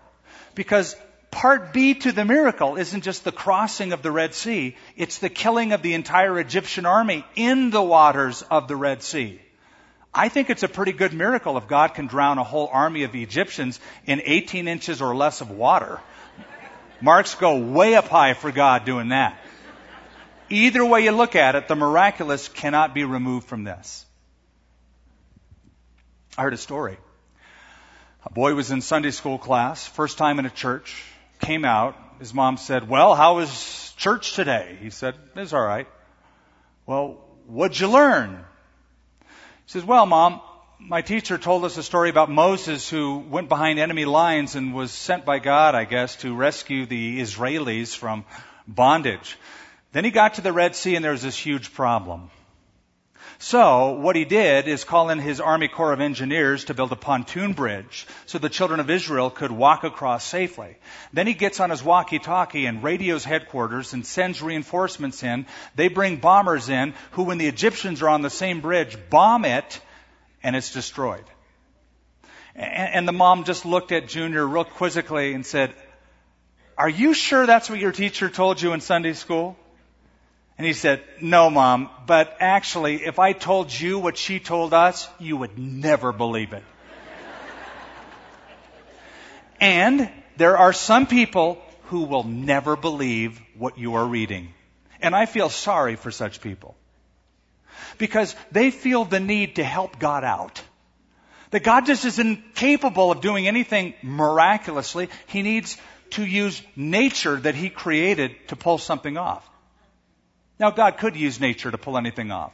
because 0.56 0.98
part 1.32 1.72
B 1.72 1.94
to 1.94 2.12
the 2.12 2.26
miracle 2.26 2.76
isn't 2.76 3.04
just 3.04 3.24
the 3.24 3.32
crossing 3.32 3.94
of 3.94 4.02
the 4.02 4.12
Red 4.12 4.34
Sea, 4.34 4.76
it's 4.98 5.20
the 5.20 5.30
killing 5.30 5.72
of 5.72 5.82
the 5.82 5.94
entire 5.94 6.38
Egyptian 6.40 6.86
army 6.86 7.24
in 7.36 7.70
the 7.70 7.82
waters 7.84 8.42
of 8.42 8.68
the 8.68 8.76
Red 8.76 9.04
Sea. 9.04 9.40
I 10.16 10.30
think 10.30 10.50
it's 10.50 10.64
a 10.64 10.70
pretty 10.70 10.94
good 10.94 11.14
miracle 11.14 11.58
if 11.58 11.68
God 11.68 11.94
can 11.94 12.08
drown 12.08 12.38
a 12.38 12.44
whole 12.44 12.70
army 12.72 13.04
of 13.04 13.14
Egyptians 13.16 13.82
in 14.06 14.22
18 14.24 14.70
inches 14.70 15.02
or 15.02 15.14
less 15.14 15.42
of 15.42 15.52
water. 15.52 16.00
Marks 17.02 17.36
go 17.36 17.58
way 17.60 17.96
up 17.96 18.08
high 18.08 18.34
for 18.34 18.52
God 18.52 18.86
doing 18.86 19.10
that. 19.10 19.38
Either 20.50 20.86
way 20.86 21.04
you 21.04 21.12
look 21.12 21.36
at 21.36 21.56
it, 21.56 21.68
the 21.68 21.76
miraculous 21.76 22.48
cannot 22.48 22.94
be 22.94 23.04
removed 23.04 23.48
from 23.48 23.66
this. 23.66 24.06
I 26.38 26.44
heard 26.44 26.54
a 26.54 26.58
story. 26.58 26.98
A 28.26 28.32
boy 28.32 28.56
was 28.56 28.72
in 28.72 28.82
Sunday 28.82 29.12
school 29.12 29.38
class, 29.38 29.86
first 29.86 30.18
time 30.18 30.40
in 30.40 30.46
a 30.46 30.50
church, 30.50 31.04
came 31.42 31.66
out. 31.66 31.98
His 32.20 32.34
mom 32.34 32.56
said, 32.56 32.88
Well, 32.88 33.16
how 33.16 33.36
was 33.36 33.94
church 33.98 34.34
today? 34.34 34.78
He 34.82 34.92
said, 34.92 35.16
It's 35.36 35.52
all 35.52 35.66
right. 35.66 35.88
Well, 36.86 37.20
what'd 37.48 37.78
you 37.80 37.90
learn? 37.90 38.46
Says, 39.68 39.84
Well, 39.84 40.06
mom, 40.06 40.42
my 40.80 41.02
teacher 41.02 41.40
told 41.40 41.66
us 41.66 41.78
a 41.78 41.84
story 41.84 42.10
about 42.10 42.30
Moses 42.30 42.88
who 42.88 43.18
went 43.18 43.50
behind 43.50 43.80
enemy 43.80 44.06
lines 44.06 44.56
and 44.56 44.76
was 44.76 44.92
sent 44.92 45.26
by 45.26 45.40
God, 45.40 45.74
I 45.74 45.86
guess, 45.86 46.18
to 46.18 46.36
rescue 46.36 46.86
the 46.86 47.20
Israelis 47.20 47.96
from 47.96 48.26
bondage. 48.68 49.38
Then 49.92 50.04
he 50.04 50.12
got 50.12 50.36
to 50.36 50.42
the 50.42 50.54
Red 50.54 50.76
Sea 50.76 50.96
and 50.96 51.04
there 51.04 51.14
was 51.14 51.24
this 51.24 51.38
huge 51.38 51.74
problem. 51.74 52.30
So, 53.38 53.92
what 53.92 54.16
he 54.16 54.24
did 54.24 54.68
is 54.68 54.86
call 54.86 55.10
in 55.10 55.20
his 55.20 55.42
Army 55.42 55.68
Corps 55.68 55.92
of 55.92 56.00
Engineers 56.00 56.66
to 56.66 56.74
build 56.74 56.92
a 56.94 56.96
pontoon 56.96 57.52
bridge 57.54 58.08
so 58.26 58.38
the 58.38 58.50
children 58.50 58.80
of 58.80 58.90
Israel 58.90 59.30
could 59.30 59.52
walk 59.52 59.84
across 59.84 60.24
safely. 60.24 60.78
Then 61.12 61.28
he 61.28 61.34
gets 61.34 61.60
on 61.60 61.70
his 61.70 61.84
walkie-talkie 61.84 62.66
and 62.66 62.82
radios 62.82 63.26
headquarters 63.26 63.94
and 63.94 64.06
sends 64.06 64.42
reinforcements 64.42 65.22
in. 65.22 65.46
They 65.76 65.90
bring 65.90 66.18
bombers 66.18 66.70
in 66.70 66.94
who, 67.12 67.24
when 67.24 67.38
the 67.38 67.48
Egyptians 67.48 68.02
are 68.02 68.10
on 68.10 68.22
the 68.22 68.30
same 68.30 68.62
bridge, 68.62 68.98
bomb 69.10 69.44
it 69.44 69.82
and 70.42 70.56
it's 70.56 70.72
destroyed. 70.72 71.26
And 72.56 73.06
the 73.06 73.12
mom 73.12 73.44
just 73.44 73.66
looked 73.66 73.92
at 73.92 74.08
Junior 74.08 74.48
real 74.48 74.64
quizzically 74.64 75.34
and 75.34 75.46
said, 75.46 75.74
Are 76.78 76.88
you 76.88 77.14
sure 77.14 77.46
that's 77.46 77.70
what 77.70 77.80
your 77.80 77.92
teacher 77.92 78.30
told 78.30 78.62
you 78.62 78.72
in 78.72 78.80
Sunday 78.80 79.14
school? 79.14 79.58
And 80.58 80.66
he 80.66 80.74
said, 80.74 81.04
No, 81.22 81.50
mom, 81.50 81.90
but 82.06 82.38
actually, 82.40 83.04
if 83.06 83.20
I 83.20 83.34
told 83.34 83.78
you 83.78 84.00
what 84.00 84.18
she 84.18 84.40
told 84.40 84.74
us, 84.74 85.08
you 85.20 85.38
would 85.38 85.58
never 85.60 86.14
believe 86.14 86.54
it. 86.54 86.64
and 89.60 90.10
there 90.38 90.58
are 90.58 90.72
some 90.72 91.08
people 91.08 91.62
who 91.86 92.04
will 92.04 92.24
never 92.24 92.76
believe 92.76 93.42
what 93.58 93.78
you 93.78 93.96
are 93.96 94.06
reading. 94.06 94.54
And 95.02 95.16
I 95.16 95.26
feel 95.26 95.50
sorry 95.50 95.98
for 95.98 96.10
such 96.10 96.42
people. 96.42 96.76
Because 97.98 98.34
they 98.52 98.72
feel 98.72 99.04
the 99.04 99.20
need 99.20 99.58
to 99.58 99.64
help 99.64 100.00
God 100.00 100.24
out. 100.24 100.62
That 101.52 101.64
God 101.64 101.86
just 101.86 102.06
is 102.06 102.18
incapable 102.18 103.12
of 103.12 103.22
doing 103.22 103.48
anything 103.48 103.94
miraculously. 104.02 105.10
He 105.28 105.42
needs 105.42 105.78
to 106.12 106.26
use 106.26 106.62
nature 106.76 107.36
that 107.38 107.56
He 107.56 107.70
created 107.70 108.36
to 108.48 108.56
pull 108.56 108.78
something 108.78 109.18
off. 109.18 109.48
Now, 110.60 110.72
God 110.72 110.98
could 110.98 111.16
use 111.16 111.40
nature 111.40 111.72
to 111.72 111.78
pull 111.78 111.98
anything 111.98 112.32
off. 112.32 112.54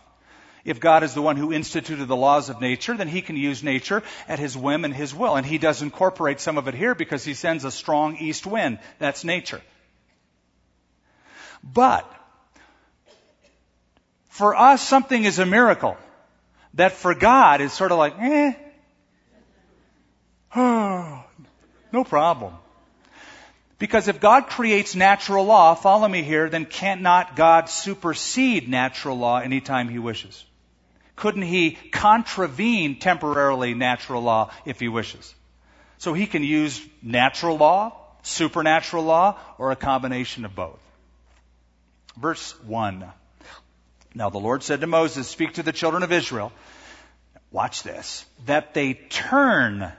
If 0.63 0.79
God 0.79 1.03
is 1.03 1.13
the 1.13 1.21
one 1.21 1.37
who 1.37 1.51
instituted 1.51 2.05
the 2.05 2.15
laws 2.15 2.49
of 2.49 2.61
nature, 2.61 2.95
then 2.95 3.07
He 3.07 3.21
can 3.21 3.35
use 3.35 3.63
nature 3.63 4.03
at 4.27 4.39
His 4.39 4.55
whim 4.55 4.85
and 4.85 4.93
His 4.93 5.13
will. 5.13 5.35
And 5.35 5.45
He 5.45 5.57
does 5.57 5.81
incorporate 5.81 6.39
some 6.39 6.57
of 6.57 6.67
it 6.67 6.75
here 6.75 6.93
because 6.93 7.23
He 7.23 7.33
sends 7.33 7.65
a 7.65 7.71
strong 7.71 8.17
east 8.17 8.45
wind. 8.45 8.79
That's 8.99 9.23
nature. 9.23 9.61
But, 11.63 12.11
for 14.29 14.55
us, 14.55 14.87
something 14.87 15.23
is 15.23 15.39
a 15.39 15.45
miracle. 15.45 15.97
That 16.75 16.93
for 16.93 17.13
God 17.13 17.61
is 17.61 17.73
sort 17.73 17.91
of 17.91 17.97
like, 17.97 18.15
eh, 18.19 18.53
oh, 20.55 21.23
no 21.91 22.03
problem. 22.03 22.53
Because 23.81 24.07
if 24.07 24.19
God 24.19 24.45
creates 24.45 24.95
natural 24.95 25.43
law, 25.43 25.73
follow 25.73 26.07
me 26.07 26.21
here, 26.21 26.49
then 26.49 26.65
cannot 26.65 27.35
God 27.35 27.67
supersede 27.67 28.69
natural 28.69 29.17
law 29.17 29.39
anytime 29.39 29.89
he 29.89 29.97
wishes? 29.97 30.45
Couldn't 31.15 31.41
he 31.41 31.71
contravene 31.89 32.99
temporarily 32.99 33.73
natural 33.73 34.21
law 34.21 34.51
if 34.65 34.79
he 34.79 34.87
wishes? 34.87 35.33
So 35.97 36.13
he 36.13 36.27
can 36.27 36.43
use 36.43 36.79
natural 37.01 37.57
law, 37.57 37.97
supernatural 38.21 39.03
law, 39.03 39.39
or 39.57 39.71
a 39.71 39.75
combination 39.75 40.45
of 40.45 40.53
both. 40.53 40.79
Verse 42.15 42.53
1. 42.61 43.03
Now 44.13 44.29
the 44.29 44.37
Lord 44.37 44.61
said 44.61 44.81
to 44.81 44.87
Moses, 44.87 45.27
Speak 45.27 45.55
to 45.55 45.63
the 45.63 45.73
children 45.73 46.03
of 46.03 46.11
Israel. 46.11 46.51
Watch 47.49 47.81
this. 47.81 48.27
That 48.45 48.75
they 48.75 48.93
turn 48.93 49.91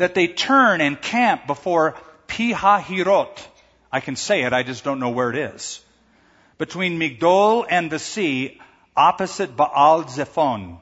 that 0.00 0.14
they 0.14 0.26
turn 0.26 0.80
and 0.80 1.00
camp 1.00 1.46
before 1.46 1.94
Pi-hahiroth. 2.26 3.46
I 3.92 4.00
can 4.00 4.16
say 4.16 4.42
it, 4.42 4.52
I 4.52 4.62
just 4.62 4.84
don't 4.84 5.00
know 5.00 5.10
where 5.10 5.30
it 5.30 5.36
is. 5.36 5.82
Between 6.58 6.98
Migdol 6.98 7.66
and 7.68 7.90
the 7.90 7.98
sea, 7.98 8.60
opposite 8.96 9.56
Baal 9.56 10.04
Zephon. 10.08 10.78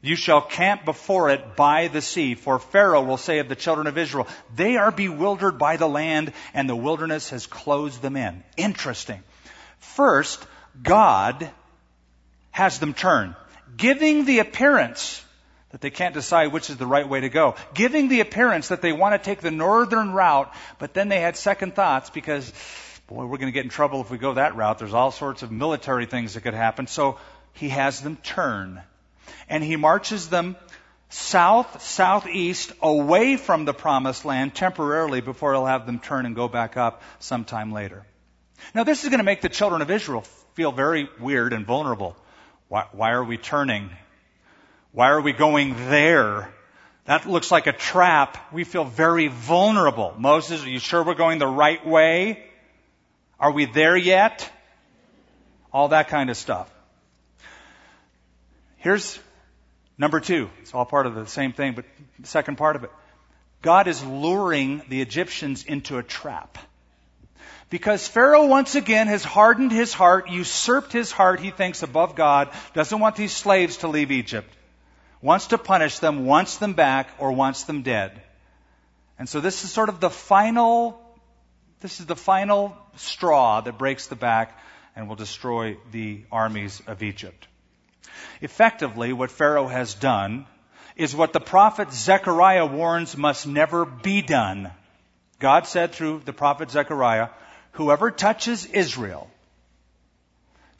You 0.00 0.14
shall 0.14 0.40
camp 0.40 0.84
before 0.84 1.30
it 1.30 1.56
by 1.56 1.88
the 1.88 2.00
sea, 2.00 2.34
for 2.34 2.58
Pharaoh 2.58 3.02
will 3.02 3.16
say 3.16 3.40
of 3.40 3.48
the 3.48 3.56
children 3.56 3.86
of 3.88 3.98
Israel, 3.98 4.28
they 4.54 4.76
are 4.76 4.92
bewildered 4.92 5.58
by 5.58 5.76
the 5.76 5.88
land, 5.88 6.32
and 6.54 6.68
the 6.68 6.76
wilderness 6.76 7.30
has 7.30 7.46
closed 7.46 8.00
them 8.00 8.16
in. 8.16 8.44
Interesting. 8.56 9.22
First, 9.80 10.46
God 10.80 11.50
has 12.52 12.78
them 12.78 12.94
turn, 12.94 13.34
giving 13.76 14.24
the 14.24 14.38
appearance 14.38 15.24
that 15.70 15.80
they 15.80 15.90
can't 15.90 16.14
decide 16.14 16.52
which 16.52 16.70
is 16.70 16.76
the 16.76 16.86
right 16.86 17.08
way 17.08 17.20
to 17.20 17.28
go, 17.28 17.54
giving 17.74 18.08
the 18.08 18.20
appearance 18.20 18.68
that 18.68 18.80
they 18.80 18.92
want 18.92 19.14
to 19.14 19.18
take 19.18 19.40
the 19.40 19.50
northern 19.50 20.12
route, 20.12 20.52
but 20.78 20.94
then 20.94 21.08
they 21.08 21.20
had 21.20 21.36
second 21.36 21.74
thoughts 21.74 22.10
because, 22.10 22.50
boy, 23.06 23.26
we're 23.26 23.36
going 23.38 23.52
to 23.52 23.52
get 23.52 23.64
in 23.64 23.70
trouble 23.70 24.00
if 24.00 24.10
we 24.10 24.18
go 24.18 24.34
that 24.34 24.56
route. 24.56 24.78
There's 24.78 24.94
all 24.94 25.10
sorts 25.10 25.42
of 25.42 25.52
military 25.52 26.06
things 26.06 26.34
that 26.34 26.40
could 26.40 26.54
happen. 26.54 26.86
So 26.86 27.18
he 27.52 27.68
has 27.68 28.00
them 28.00 28.16
turn. 28.16 28.80
And 29.48 29.62
he 29.62 29.76
marches 29.76 30.28
them 30.28 30.56
south, 31.10 31.82
southeast, 31.82 32.72
away 32.80 33.36
from 33.36 33.64
the 33.64 33.74
promised 33.74 34.24
land 34.24 34.54
temporarily 34.54 35.20
before 35.20 35.52
he'll 35.52 35.66
have 35.66 35.86
them 35.86 35.98
turn 35.98 36.24
and 36.24 36.34
go 36.34 36.48
back 36.48 36.76
up 36.76 37.02
sometime 37.18 37.72
later. 37.72 38.04
Now, 38.74 38.84
this 38.84 39.04
is 39.04 39.10
going 39.10 39.18
to 39.18 39.24
make 39.24 39.40
the 39.40 39.48
children 39.48 39.82
of 39.82 39.90
Israel 39.90 40.22
feel 40.54 40.72
very 40.72 41.08
weird 41.20 41.52
and 41.52 41.66
vulnerable. 41.66 42.16
Why, 42.68 42.86
why 42.92 43.12
are 43.12 43.24
we 43.24 43.36
turning? 43.36 43.90
Why 44.92 45.10
are 45.10 45.20
we 45.20 45.32
going 45.32 45.74
there? 45.90 46.52
That 47.04 47.26
looks 47.26 47.50
like 47.50 47.66
a 47.66 47.72
trap. 47.72 48.52
We 48.52 48.64
feel 48.64 48.84
very 48.84 49.28
vulnerable. 49.28 50.14
Moses, 50.18 50.64
are 50.64 50.68
you 50.68 50.78
sure 50.78 51.02
we're 51.02 51.14
going 51.14 51.38
the 51.38 51.46
right 51.46 51.84
way? 51.86 52.44
Are 53.40 53.50
we 53.50 53.66
there 53.66 53.96
yet? 53.96 54.50
All 55.72 55.88
that 55.88 56.08
kind 56.08 56.30
of 56.30 56.36
stuff. 56.36 56.70
Here's 58.76 59.18
number 59.96 60.20
two. 60.20 60.50
It's 60.60 60.74
all 60.74 60.84
part 60.84 61.06
of 61.06 61.14
the 61.14 61.26
same 61.26 61.52
thing, 61.52 61.74
but 61.74 61.84
the 62.18 62.26
second 62.26 62.56
part 62.56 62.76
of 62.76 62.84
it. 62.84 62.90
God 63.60 63.88
is 63.88 64.04
luring 64.04 64.82
the 64.88 65.00
Egyptians 65.00 65.64
into 65.64 65.98
a 65.98 66.02
trap. 66.02 66.58
Because 67.70 68.06
Pharaoh 68.08 68.46
once 68.46 68.74
again 68.74 69.08
has 69.08 69.24
hardened 69.24 69.72
his 69.72 69.92
heart, 69.92 70.30
usurped 70.30 70.92
his 70.92 71.12
heart, 71.12 71.40
he 71.40 71.50
thinks 71.50 71.82
above 71.82 72.14
God, 72.14 72.50
doesn't 72.72 72.98
want 72.98 73.16
these 73.16 73.32
slaves 73.32 73.78
to 73.78 73.88
leave 73.88 74.10
Egypt 74.10 74.54
wants 75.20 75.48
to 75.48 75.58
punish 75.58 75.98
them, 75.98 76.26
wants 76.26 76.58
them 76.58 76.74
back, 76.74 77.10
or 77.18 77.32
wants 77.32 77.64
them 77.64 77.82
dead. 77.82 78.20
And 79.18 79.28
so 79.28 79.40
this 79.40 79.64
is 79.64 79.72
sort 79.72 79.88
of 79.88 80.00
the 80.00 80.10
final, 80.10 81.00
this 81.80 82.00
is 82.00 82.06
the 82.06 82.16
final 82.16 82.76
straw 82.96 83.60
that 83.60 83.78
breaks 83.78 84.06
the 84.06 84.16
back 84.16 84.58
and 84.94 85.08
will 85.08 85.16
destroy 85.16 85.76
the 85.90 86.22
armies 86.30 86.82
of 86.86 87.02
Egypt. 87.02 87.46
Effectively, 88.40 89.12
what 89.12 89.30
Pharaoh 89.30 89.68
has 89.68 89.94
done 89.94 90.46
is 90.96 91.14
what 91.14 91.32
the 91.32 91.40
prophet 91.40 91.92
Zechariah 91.92 92.66
warns 92.66 93.16
must 93.16 93.46
never 93.46 93.84
be 93.84 94.22
done. 94.22 94.70
God 95.38 95.66
said 95.66 95.92
through 95.92 96.22
the 96.24 96.32
prophet 96.32 96.70
Zechariah, 96.70 97.28
whoever 97.72 98.10
touches 98.10 98.66
Israel 98.66 99.30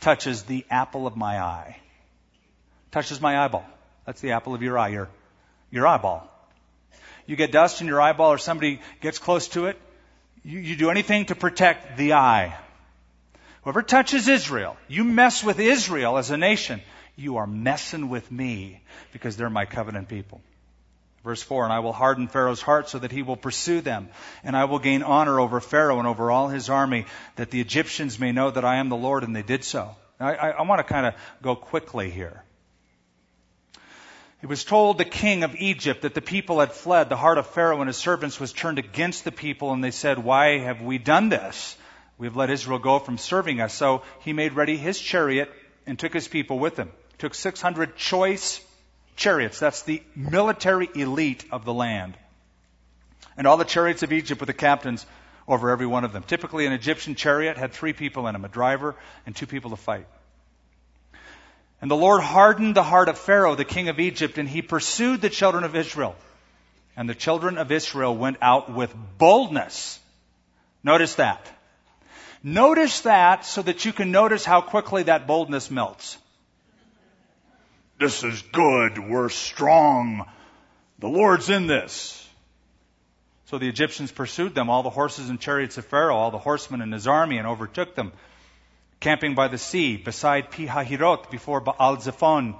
touches 0.00 0.42
the 0.44 0.64
apple 0.70 1.06
of 1.06 1.16
my 1.16 1.40
eye, 1.40 1.76
touches 2.90 3.20
my 3.20 3.44
eyeball. 3.44 3.64
That's 4.08 4.22
the 4.22 4.32
apple 4.32 4.54
of 4.54 4.62
your 4.62 4.78
eye, 4.78 4.88
your, 4.88 5.10
your 5.70 5.86
eyeball. 5.86 6.26
You 7.26 7.36
get 7.36 7.52
dust 7.52 7.82
in 7.82 7.86
your 7.86 8.00
eyeball 8.00 8.32
or 8.32 8.38
somebody 8.38 8.80
gets 9.02 9.18
close 9.18 9.48
to 9.48 9.66
it, 9.66 9.78
you, 10.42 10.60
you 10.60 10.76
do 10.76 10.88
anything 10.88 11.26
to 11.26 11.34
protect 11.34 11.98
the 11.98 12.14
eye. 12.14 12.56
Whoever 13.64 13.82
touches 13.82 14.26
Israel, 14.26 14.78
you 14.88 15.04
mess 15.04 15.44
with 15.44 15.60
Israel 15.60 16.16
as 16.16 16.30
a 16.30 16.38
nation, 16.38 16.80
you 17.16 17.36
are 17.36 17.46
messing 17.46 18.08
with 18.08 18.32
me 18.32 18.80
because 19.12 19.36
they're 19.36 19.50
my 19.50 19.66
covenant 19.66 20.08
people. 20.08 20.40
Verse 21.22 21.42
4, 21.42 21.64
and 21.64 21.72
I 21.74 21.80
will 21.80 21.92
harden 21.92 22.28
Pharaoh's 22.28 22.62
heart 22.62 22.88
so 22.88 22.98
that 23.00 23.12
he 23.12 23.20
will 23.20 23.36
pursue 23.36 23.82
them, 23.82 24.08
and 24.42 24.56
I 24.56 24.64
will 24.64 24.78
gain 24.78 25.02
honor 25.02 25.38
over 25.38 25.60
Pharaoh 25.60 25.98
and 25.98 26.08
over 26.08 26.30
all 26.30 26.48
his 26.48 26.70
army, 26.70 27.04
that 27.36 27.50
the 27.50 27.60
Egyptians 27.60 28.18
may 28.18 28.32
know 28.32 28.50
that 28.50 28.64
I 28.64 28.76
am 28.76 28.88
the 28.88 28.96
Lord, 28.96 29.22
and 29.22 29.36
they 29.36 29.42
did 29.42 29.64
so. 29.64 29.96
I, 30.18 30.34
I, 30.34 30.48
I 30.52 30.62
want 30.62 30.78
to 30.78 30.84
kind 30.84 31.04
of 31.04 31.14
go 31.42 31.54
quickly 31.54 32.08
here. 32.10 32.42
It 34.40 34.48
was 34.48 34.64
told 34.64 34.98
the 34.98 35.04
king 35.04 35.42
of 35.42 35.56
Egypt 35.56 36.02
that 36.02 36.14
the 36.14 36.22
people 36.22 36.60
had 36.60 36.72
fled. 36.72 37.08
The 37.08 37.16
heart 37.16 37.38
of 37.38 37.46
Pharaoh 37.48 37.80
and 37.80 37.88
his 37.88 37.96
servants 37.96 38.38
was 38.38 38.52
turned 38.52 38.78
against 38.78 39.24
the 39.24 39.32
people, 39.32 39.72
and 39.72 39.82
they 39.82 39.90
said, 39.90 40.18
Why 40.18 40.58
have 40.58 40.80
we 40.80 40.98
done 40.98 41.28
this? 41.28 41.76
We 42.18 42.26
have 42.26 42.36
let 42.36 42.50
Israel 42.50 42.78
go 42.78 42.98
from 43.00 43.18
serving 43.18 43.60
us. 43.60 43.74
So 43.74 44.02
he 44.20 44.32
made 44.32 44.52
ready 44.52 44.76
his 44.76 45.00
chariot 45.00 45.52
and 45.86 45.98
took 45.98 46.12
his 46.12 46.28
people 46.28 46.58
with 46.58 46.76
him. 46.76 46.92
Took 47.18 47.34
600 47.34 47.96
choice 47.96 48.60
chariots. 49.16 49.58
That's 49.58 49.82
the 49.82 50.02
military 50.14 50.88
elite 50.94 51.44
of 51.50 51.64
the 51.64 51.74
land. 51.74 52.16
And 53.36 53.46
all 53.46 53.56
the 53.56 53.64
chariots 53.64 54.02
of 54.04 54.12
Egypt 54.12 54.40
with 54.40 54.48
the 54.48 54.52
captains 54.52 55.04
over 55.48 55.70
every 55.70 55.86
one 55.86 56.04
of 56.04 56.12
them. 56.12 56.22
Typically, 56.22 56.66
an 56.66 56.72
Egyptian 56.72 57.14
chariot 57.14 57.56
had 57.56 57.72
three 57.72 57.92
people 57.92 58.28
in 58.28 58.34
them 58.34 58.44
a 58.44 58.48
driver 58.48 58.94
and 59.26 59.34
two 59.34 59.46
people 59.46 59.70
to 59.70 59.76
fight. 59.76 60.06
And 61.80 61.90
the 61.90 61.96
Lord 61.96 62.22
hardened 62.22 62.74
the 62.74 62.82
heart 62.82 63.08
of 63.08 63.18
Pharaoh, 63.18 63.54
the 63.54 63.64
king 63.64 63.88
of 63.88 64.00
Egypt, 64.00 64.38
and 64.38 64.48
he 64.48 64.62
pursued 64.62 65.20
the 65.20 65.30
children 65.30 65.64
of 65.64 65.76
Israel. 65.76 66.16
And 66.96 67.08
the 67.08 67.14
children 67.14 67.58
of 67.58 67.70
Israel 67.70 68.16
went 68.16 68.38
out 68.42 68.72
with 68.72 68.92
boldness. 69.18 70.00
Notice 70.82 71.14
that. 71.16 71.46
Notice 72.42 73.02
that 73.02 73.44
so 73.44 73.62
that 73.62 73.84
you 73.84 73.92
can 73.92 74.10
notice 74.10 74.44
how 74.44 74.60
quickly 74.60 75.04
that 75.04 75.26
boldness 75.26 75.70
melts. 75.70 76.18
This 78.00 78.22
is 78.24 78.42
good. 78.42 78.98
We're 78.98 79.28
strong. 79.28 80.24
The 80.98 81.08
Lord's 81.08 81.50
in 81.50 81.66
this. 81.66 82.24
So 83.46 83.58
the 83.58 83.68
Egyptians 83.68 84.12
pursued 84.12 84.54
them, 84.54 84.68
all 84.68 84.82
the 84.82 84.90
horses 84.90 85.30
and 85.30 85.40
chariots 85.40 85.78
of 85.78 85.86
Pharaoh, 85.86 86.16
all 86.16 86.30
the 86.30 86.38
horsemen 86.38 86.82
and 86.82 86.92
his 86.92 87.06
army, 87.06 87.38
and 87.38 87.46
overtook 87.46 87.94
them 87.94 88.12
camping 89.00 89.34
by 89.34 89.48
the 89.48 89.58
sea 89.58 89.96
beside 89.96 90.50
Pi-hahiroth 90.50 91.30
before 91.30 91.60
Baal-zephon. 91.60 92.56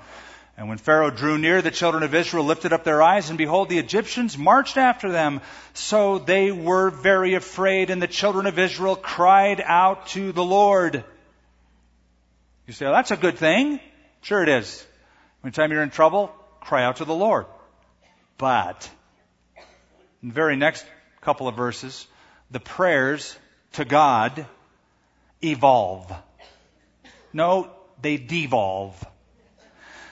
And 0.56 0.68
when 0.68 0.78
Pharaoh 0.78 1.10
drew 1.10 1.38
near, 1.38 1.62
the 1.62 1.70
children 1.70 2.02
of 2.02 2.14
Israel 2.14 2.44
lifted 2.44 2.72
up 2.72 2.82
their 2.82 3.00
eyes, 3.00 3.28
and 3.28 3.38
behold, 3.38 3.68
the 3.68 3.78
Egyptians 3.78 4.36
marched 4.36 4.76
after 4.76 5.12
them. 5.12 5.40
So 5.74 6.18
they 6.18 6.50
were 6.50 6.90
very 6.90 7.34
afraid, 7.34 7.90
and 7.90 8.02
the 8.02 8.08
children 8.08 8.46
of 8.46 8.58
Israel 8.58 8.96
cried 8.96 9.62
out 9.64 10.08
to 10.08 10.32
the 10.32 10.44
Lord. 10.44 11.04
You 12.66 12.72
say, 12.72 12.86
oh, 12.86 12.92
that's 12.92 13.12
a 13.12 13.16
good 13.16 13.38
thing. 13.38 13.78
Sure 14.22 14.42
it 14.42 14.48
is. 14.48 14.84
Anytime 15.44 15.70
you're 15.70 15.82
in 15.82 15.90
trouble, 15.90 16.34
cry 16.60 16.82
out 16.82 16.96
to 16.96 17.04
the 17.04 17.14
Lord. 17.14 17.46
But, 18.36 18.90
in 20.22 20.28
the 20.28 20.34
very 20.34 20.56
next 20.56 20.84
couple 21.20 21.46
of 21.46 21.54
verses, 21.54 22.06
the 22.50 22.60
prayers 22.60 23.36
to 23.74 23.84
God 23.84 24.44
evolve. 25.42 26.12
No, 27.32 27.70
they 28.00 28.16
devolve. 28.16 29.04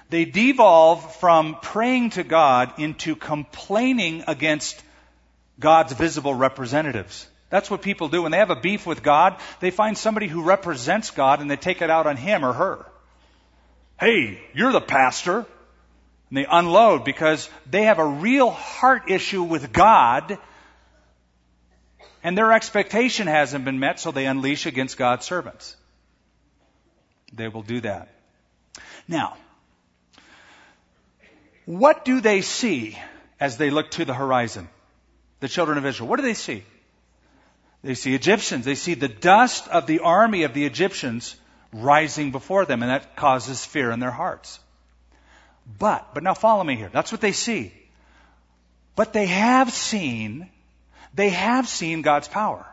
They 0.08 0.24
devolve 0.24 1.16
from 1.16 1.56
praying 1.60 2.10
to 2.10 2.22
God 2.22 2.78
into 2.78 3.16
complaining 3.16 4.24
against 4.26 4.80
God's 5.58 5.92
visible 5.92 6.34
representatives. 6.34 7.26
That's 7.50 7.70
what 7.70 7.82
people 7.82 8.08
do. 8.08 8.22
When 8.22 8.32
they 8.32 8.38
have 8.38 8.50
a 8.50 8.60
beef 8.60 8.86
with 8.86 9.02
God, 9.02 9.36
they 9.60 9.70
find 9.70 9.96
somebody 9.96 10.26
who 10.28 10.42
represents 10.42 11.10
God 11.10 11.40
and 11.40 11.50
they 11.50 11.56
take 11.56 11.82
it 11.82 11.90
out 11.90 12.06
on 12.06 12.16
him 12.16 12.44
or 12.44 12.52
her. 12.52 12.86
Hey, 13.98 14.40
you're 14.54 14.72
the 14.72 14.80
pastor. 14.80 15.46
And 16.28 16.36
they 16.38 16.46
unload 16.48 17.04
because 17.04 17.48
they 17.70 17.84
have 17.84 17.98
a 17.98 18.06
real 18.06 18.50
heart 18.50 19.10
issue 19.10 19.42
with 19.42 19.72
God 19.72 20.38
and 22.26 22.36
their 22.36 22.52
expectation 22.52 23.28
hasn't 23.28 23.64
been 23.64 23.78
met, 23.78 24.00
so 24.00 24.10
they 24.10 24.26
unleash 24.26 24.66
against 24.66 24.96
God's 24.96 25.24
servants. 25.24 25.76
They 27.33 27.49
will 27.49 27.62
do 27.62 27.81
that. 27.81 28.09
Now, 29.09 29.37
what 31.64 32.05
do 32.05 32.20
they 32.20 32.43
see 32.43 32.99
as 33.41 33.57
they 33.57 33.70
look 33.70 33.91
to 33.93 34.05
the 34.05 34.14
horizon? 34.14 34.68
The 35.41 35.49
children 35.49 35.79
of 35.79 35.87
Israel. 35.87 36.09
What 36.09 36.16
do 36.16 36.22
they 36.22 36.35
see? 36.35 36.64
They 37.83 37.95
see 37.95 38.14
Egyptians. 38.14 38.64
They 38.64 38.74
see 38.74 38.95
the 38.95 39.09
dust 39.09 39.68
of 39.68 39.87
the 39.87 40.01
army 40.01 40.45
of 40.45 40.55
the 40.55 40.64
Egyptians 40.64 41.37
rising 41.72 42.31
before 42.31 42.64
them, 42.64 42.83
and 42.83 42.91
that 42.91 43.16
causes 43.16 43.64
fear 43.64 43.91
in 43.91 44.01
their 44.01 44.11
hearts. 44.11 44.59
But, 45.79 46.14
but 46.14 46.22
now 46.22 46.35
follow 46.35 46.64
me 46.64 46.77
here. 46.77 46.91
That's 46.93 47.12
what 47.12 47.20
they 47.20 47.33
see. 47.33 47.72
But 48.95 49.12
they 49.12 49.27
have 49.27 49.72
seen, 49.72 50.49
they 51.14 51.31
have 51.31 51.68
seen 51.68 52.03
God's 52.03 52.29
power. 52.29 52.64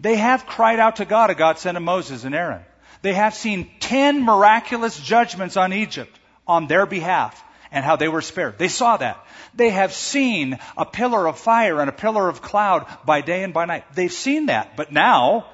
They 0.00 0.16
have 0.16 0.46
cried 0.46 0.80
out 0.80 0.96
to 0.96 1.04
God, 1.04 1.30
a 1.30 1.34
God 1.34 1.58
sent 1.58 1.76
to 1.76 1.80
Moses 1.80 2.24
and 2.24 2.34
Aaron. 2.34 2.62
They 3.02 3.14
have 3.14 3.34
seen 3.34 3.70
ten 3.80 4.22
miraculous 4.22 4.98
judgments 4.98 5.56
on 5.56 5.72
Egypt 5.72 6.16
on 6.46 6.66
their 6.66 6.86
behalf 6.86 7.42
and 7.70 7.84
how 7.84 7.96
they 7.96 8.08
were 8.08 8.22
spared. 8.22 8.58
They 8.58 8.68
saw 8.68 8.96
that. 8.96 9.24
They 9.54 9.70
have 9.70 9.92
seen 9.92 10.58
a 10.76 10.84
pillar 10.84 11.26
of 11.26 11.38
fire 11.38 11.80
and 11.80 11.88
a 11.88 11.92
pillar 11.92 12.28
of 12.28 12.42
cloud 12.42 12.86
by 13.04 13.20
day 13.20 13.42
and 13.42 13.54
by 13.54 13.64
night. 13.64 13.84
They've 13.94 14.12
seen 14.12 14.46
that. 14.46 14.76
But 14.76 14.92
now, 14.92 15.46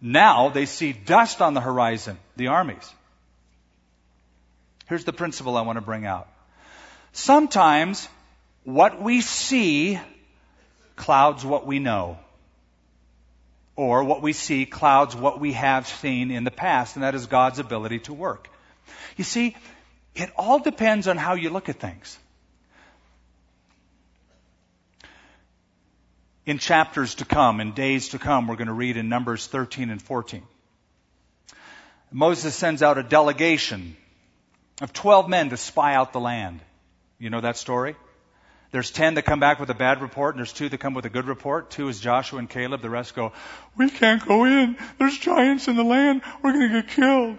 now 0.00 0.50
they 0.50 0.66
see 0.66 0.92
dust 0.92 1.40
on 1.42 1.54
the 1.54 1.60
horizon, 1.60 2.18
the 2.36 2.48
armies. 2.48 2.92
Here's 4.86 5.04
the 5.04 5.12
principle 5.12 5.56
I 5.56 5.62
want 5.62 5.76
to 5.76 5.84
bring 5.84 6.06
out. 6.06 6.28
Sometimes 7.12 8.08
what 8.64 9.02
we 9.02 9.20
see 9.20 9.98
clouds 10.96 11.44
what 11.44 11.66
we 11.66 11.78
know 11.78 12.18
or 13.76 14.04
what 14.04 14.22
we 14.22 14.32
see 14.32 14.66
clouds 14.66 15.16
what 15.16 15.40
we 15.40 15.52
have 15.52 15.86
seen 15.86 16.30
in 16.30 16.44
the 16.44 16.50
past, 16.50 16.96
and 16.96 17.02
that 17.02 17.14
is 17.14 17.26
God's 17.26 17.58
ability 17.58 18.00
to 18.00 18.12
work. 18.12 18.48
You 19.16 19.24
see, 19.24 19.56
it 20.14 20.30
all 20.36 20.58
depends 20.58 21.08
on 21.08 21.16
how 21.16 21.34
you 21.34 21.50
look 21.50 21.68
at 21.68 21.80
things. 21.80 22.18
In 26.44 26.58
chapters 26.58 27.14
to 27.16 27.24
come, 27.24 27.60
in 27.60 27.72
days 27.72 28.10
to 28.10 28.18
come, 28.18 28.48
we're 28.48 28.56
going 28.56 28.66
to 28.66 28.72
read 28.72 28.96
in 28.96 29.08
Numbers 29.08 29.46
13 29.46 29.90
and 29.90 30.02
14. 30.02 30.42
Moses 32.10 32.54
sends 32.54 32.82
out 32.82 32.98
a 32.98 33.02
delegation 33.02 33.96
of 34.82 34.92
12 34.92 35.28
men 35.28 35.50
to 35.50 35.56
spy 35.56 35.94
out 35.94 36.12
the 36.12 36.20
land. 36.20 36.60
You 37.18 37.30
know 37.30 37.40
that 37.40 37.56
story? 37.56 37.94
There's 38.72 38.90
10 38.90 39.14
that 39.14 39.22
come 39.22 39.38
back 39.38 39.60
with 39.60 39.68
a 39.68 39.74
bad 39.74 40.00
report, 40.00 40.34
and 40.34 40.40
there's 40.40 40.52
two 40.52 40.70
that 40.70 40.78
come 40.78 40.94
with 40.94 41.04
a 41.04 41.10
good 41.10 41.26
report. 41.26 41.70
Two 41.70 41.88
is 41.88 42.00
Joshua 42.00 42.38
and 42.38 42.48
Caleb. 42.48 42.80
The 42.80 42.88
rest 42.88 43.14
go, 43.14 43.32
we 43.76 43.90
can't 43.90 44.24
go 44.26 44.46
in. 44.46 44.78
There's 44.98 45.18
giants 45.18 45.68
in 45.68 45.76
the 45.76 45.84
land. 45.84 46.22
We're 46.42 46.52
going 46.52 46.72
to 46.72 46.80
get 46.80 46.90
killed. 46.90 47.36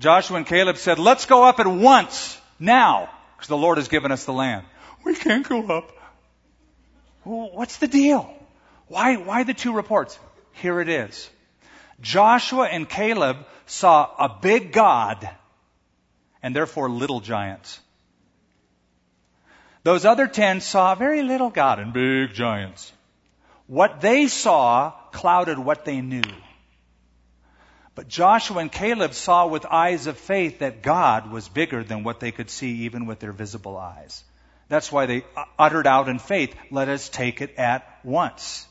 Joshua 0.00 0.38
and 0.38 0.46
Caleb 0.46 0.76
said, 0.76 0.98
let's 0.98 1.26
go 1.26 1.44
up 1.44 1.60
at 1.60 1.68
once, 1.68 2.36
now, 2.58 3.10
because 3.36 3.46
the 3.46 3.56
Lord 3.56 3.78
has 3.78 3.86
given 3.86 4.10
us 4.10 4.24
the 4.24 4.32
land. 4.32 4.66
We 5.04 5.14
can't 5.14 5.48
go 5.48 5.68
up. 5.68 5.92
Well, 7.24 7.50
what's 7.52 7.76
the 7.76 7.86
deal? 7.86 8.28
Why, 8.88 9.14
why 9.16 9.44
the 9.44 9.54
two 9.54 9.72
reports? 9.72 10.18
Here 10.54 10.80
it 10.80 10.88
is. 10.88 11.30
Joshua 12.00 12.66
and 12.66 12.88
Caleb 12.88 13.36
saw 13.66 14.10
a 14.18 14.36
big 14.42 14.72
God 14.72 15.30
and 16.42 16.56
therefore 16.56 16.90
little 16.90 17.20
giants. 17.20 17.78
Those 19.84 20.04
other 20.04 20.26
ten 20.26 20.60
saw 20.60 20.94
very 20.94 21.22
little 21.22 21.50
God 21.50 21.78
and 21.78 21.92
big 21.92 22.34
giants. 22.34 22.92
What 23.66 24.00
they 24.00 24.28
saw 24.28 24.92
clouded 25.12 25.58
what 25.58 25.84
they 25.84 26.00
knew. 26.00 26.22
But 27.94 28.08
Joshua 28.08 28.58
and 28.58 28.72
Caleb 28.72 29.12
saw 29.12 29.46
with 29.46 29.66
eyes 29.66 30.06
of 30.06 30.16
faith 30.16 30.60
that 30.60 30.82
God 30.82 31.30
was 31.30 31.48
bigger 31.48 31.84
than 31.84 32.04
what 32.04 32.20
they 32.20 32.32
could 32.32 32.48
see 32.48 32.84
even 32.84 33.06
with 33.06 33.18
their 33.18 33.32
visible 33.32 33.76
eyes. 33.76 34.24
That's 34.68 34.90
why 34.90 35.06
they 35.06 35.24
uttered 35.58 35.86
out 35.86 36.08
in 36.08 36.18
faith, 36.18 36.54
let 36.70 36.88
us 36.88 37.10
take 37.10 37.42
it 37.42 37.56
at 37.58 37.86
once. 38.02 38.66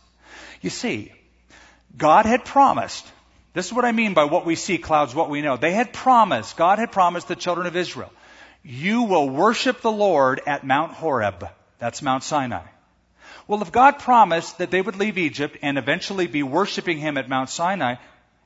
You 0.62 0.72
see, 0.72 1.12
God 1.95 2.26
had 2.26 2.45
promised, 2.45 3.05
this 3.53 3.68
is 3.68 3.74
what 3.74 3.86
I 3.86 3.91
mean 3.91 4.16
by 4.16 4.24
what 4.24 4.45
we 4.45 4.55
see 4.55 4.80
clouds, 4.80 5.14
what 5.14 5.30
we 5.30 5.41
know. 5.41 5.57
They 5.57 5.74
had 5.74 5.93
promised, 5.93 6.57
God 6.57 6.80
had 6.80 6.91
promised 6.91 7.28
the 7.28 7.36
children 7.36 7.68
of 7.68 7.76
Israel, 7.76 8.12
you 8.64 9.03
will 9.03 9.30
worship 9.30 9.82
the 9.82 9.91
Lord 9.91 10.41
at 10.45 10.66
Mount 10.66 10.93
Horeb. 10.93 11.47
That's 11.80 12.01
Mount 12.01 12.24
Sinai. 12.24 12.66
Well, 13.47 13.62
if 13.62 13.72
God 13.72 13.99
promised 13.99 14.59
that 14.59 14.72
they 14.72 14.82
would 14.82 14.95
leave 14.95 15.18
Egypt 15.18 15.57
and 15.62 15.78
eventually 15.78 16.28
be 16.28 16.43
worshiping 16.43 16.97
Him 16.99 17.18
at 17.18 17.30
Mount 17.30 17.49
Sinai, 17.49 17.95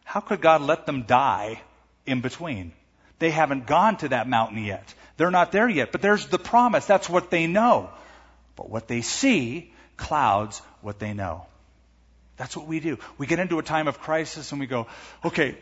how 0.04 0.20
could 0.20 0.42
God 0.42 0.62
let 0.62 0.86
them 0.86 1.04
die 1.04 1.62
in 2.06 2.22
between? 2.22 2.72
They 3.20 3.32
haven't 3.32 3.68
gone 3.68 3.98
to 3.98 4.10
that 4.10 4.28
mountain 4.28 4.64
yet. 4.64 4.94
They're 5.18 5.32
not 5.32 5.52
there 5.52 5.70
yet. 5.70 5.92
But 5.92 6.02
there's 6.02 6.28
the 6.28 6.40
promise. 6.40 6.86
That's 6.86 7.10
what 7.10 7.30
they 7.30 7.48
know. 7.48 7.90
But 8.56 8.70
what 8.70 8.88
they 8.88 9.02
see 9.02 9.74
clouds 9.98 10.62
what 10.82 11.00
they 11.00 11.14
know. 11.14 11.46
That's 12.38 12.56
what 12.56 12.68
we 12.68 12.80
do. 12.80 12.98
We 13.18 13.28
get 13.28 13.40
into 13.40 13.60
a 13.60 13.64
time 13.64 13.88
of 13.88 14.00
crisis 14.00 14.52
and 14.52 14.60
we 14.60 14.68
go, 14.68 14.88
okay, 15.24 15.58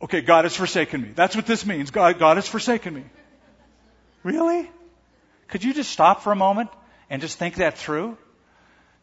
okay, 0.00 0.20
God 0.20 0.44
has 0.44 0.56
forsaken 0.56 1.02
me. 1.02 1.10
That's 1.14 1.34
what 1.34 1.46
this 1.46 1.66
means. 1.66 1.90
God, 1.90 2.18
God 2.18 2.36
has 2.36 2.46
forsaken 2.46 2.94
me. 2.94 3.04
Really? 4.22 4.70
Could 5.48 5.64
you 5.64 5.74
just 5.74 5.90
stop 5.90 6.22
for 6.22 6.32
a 6.32 6.36
moment 6.36 6.70
and 7.08 7.20
just 7.20 7.38
think 7.38 7.56
that 7.56 7.78
through? 7.78 8.16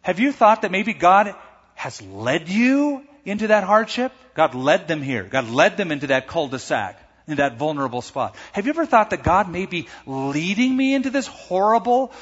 Have 0.02 0.20
you 0.20 0.32
thought 0.32 0.62
that 0.62 0.72
maybe 0.72 0.94
God 0.94 1.36
has 1.76 2.02
led 2.02 2.50
you 2.50 3.04
into 3.26 3.48
that 3.48 3.64
hardship? 3.64 4.14
God 4.34 4.56
led 4.56 4.88
them 4.88 5.02
here. 5.02 5.24
God 5.24 5.50
led 5.50 5.78
them 5.78 5.92
into 5.92 6.08
that 6.08 6.28
cul-de-sac, 6.28 7.02
in 7.28 7.38
that 7.38 7.58
vulnerable 7.58 8.02
spot. 8.02 8.36
Have 8.54 8.66
you 8.66 8.70
ever 8.70 8.86
thought 8.86 9.10
that 9.10 9.24
God 9.24 9.50
may 9.50 9.66
be 9.66 9.88
leading 10.06 10.76
me 10.76 10.94
into 10.94 11.10
this 11.10 11.28
horrible 11.28 12.14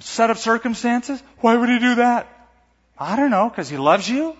set 0.00 0.30
of 0.30 0.38
circumstances? 0.38 1.20
Why 1.38 1.56
would 1.56 1.68
He 1.68 1.78
do 1.80 1.96
that? 1.96 2.28
I 2.96 3.16
don't 3.16 3.30
know, 3.30 3.48
because 3.48 3.68
He 3.68 3.76
loves 3.76 4.08
you? 4.08 4.36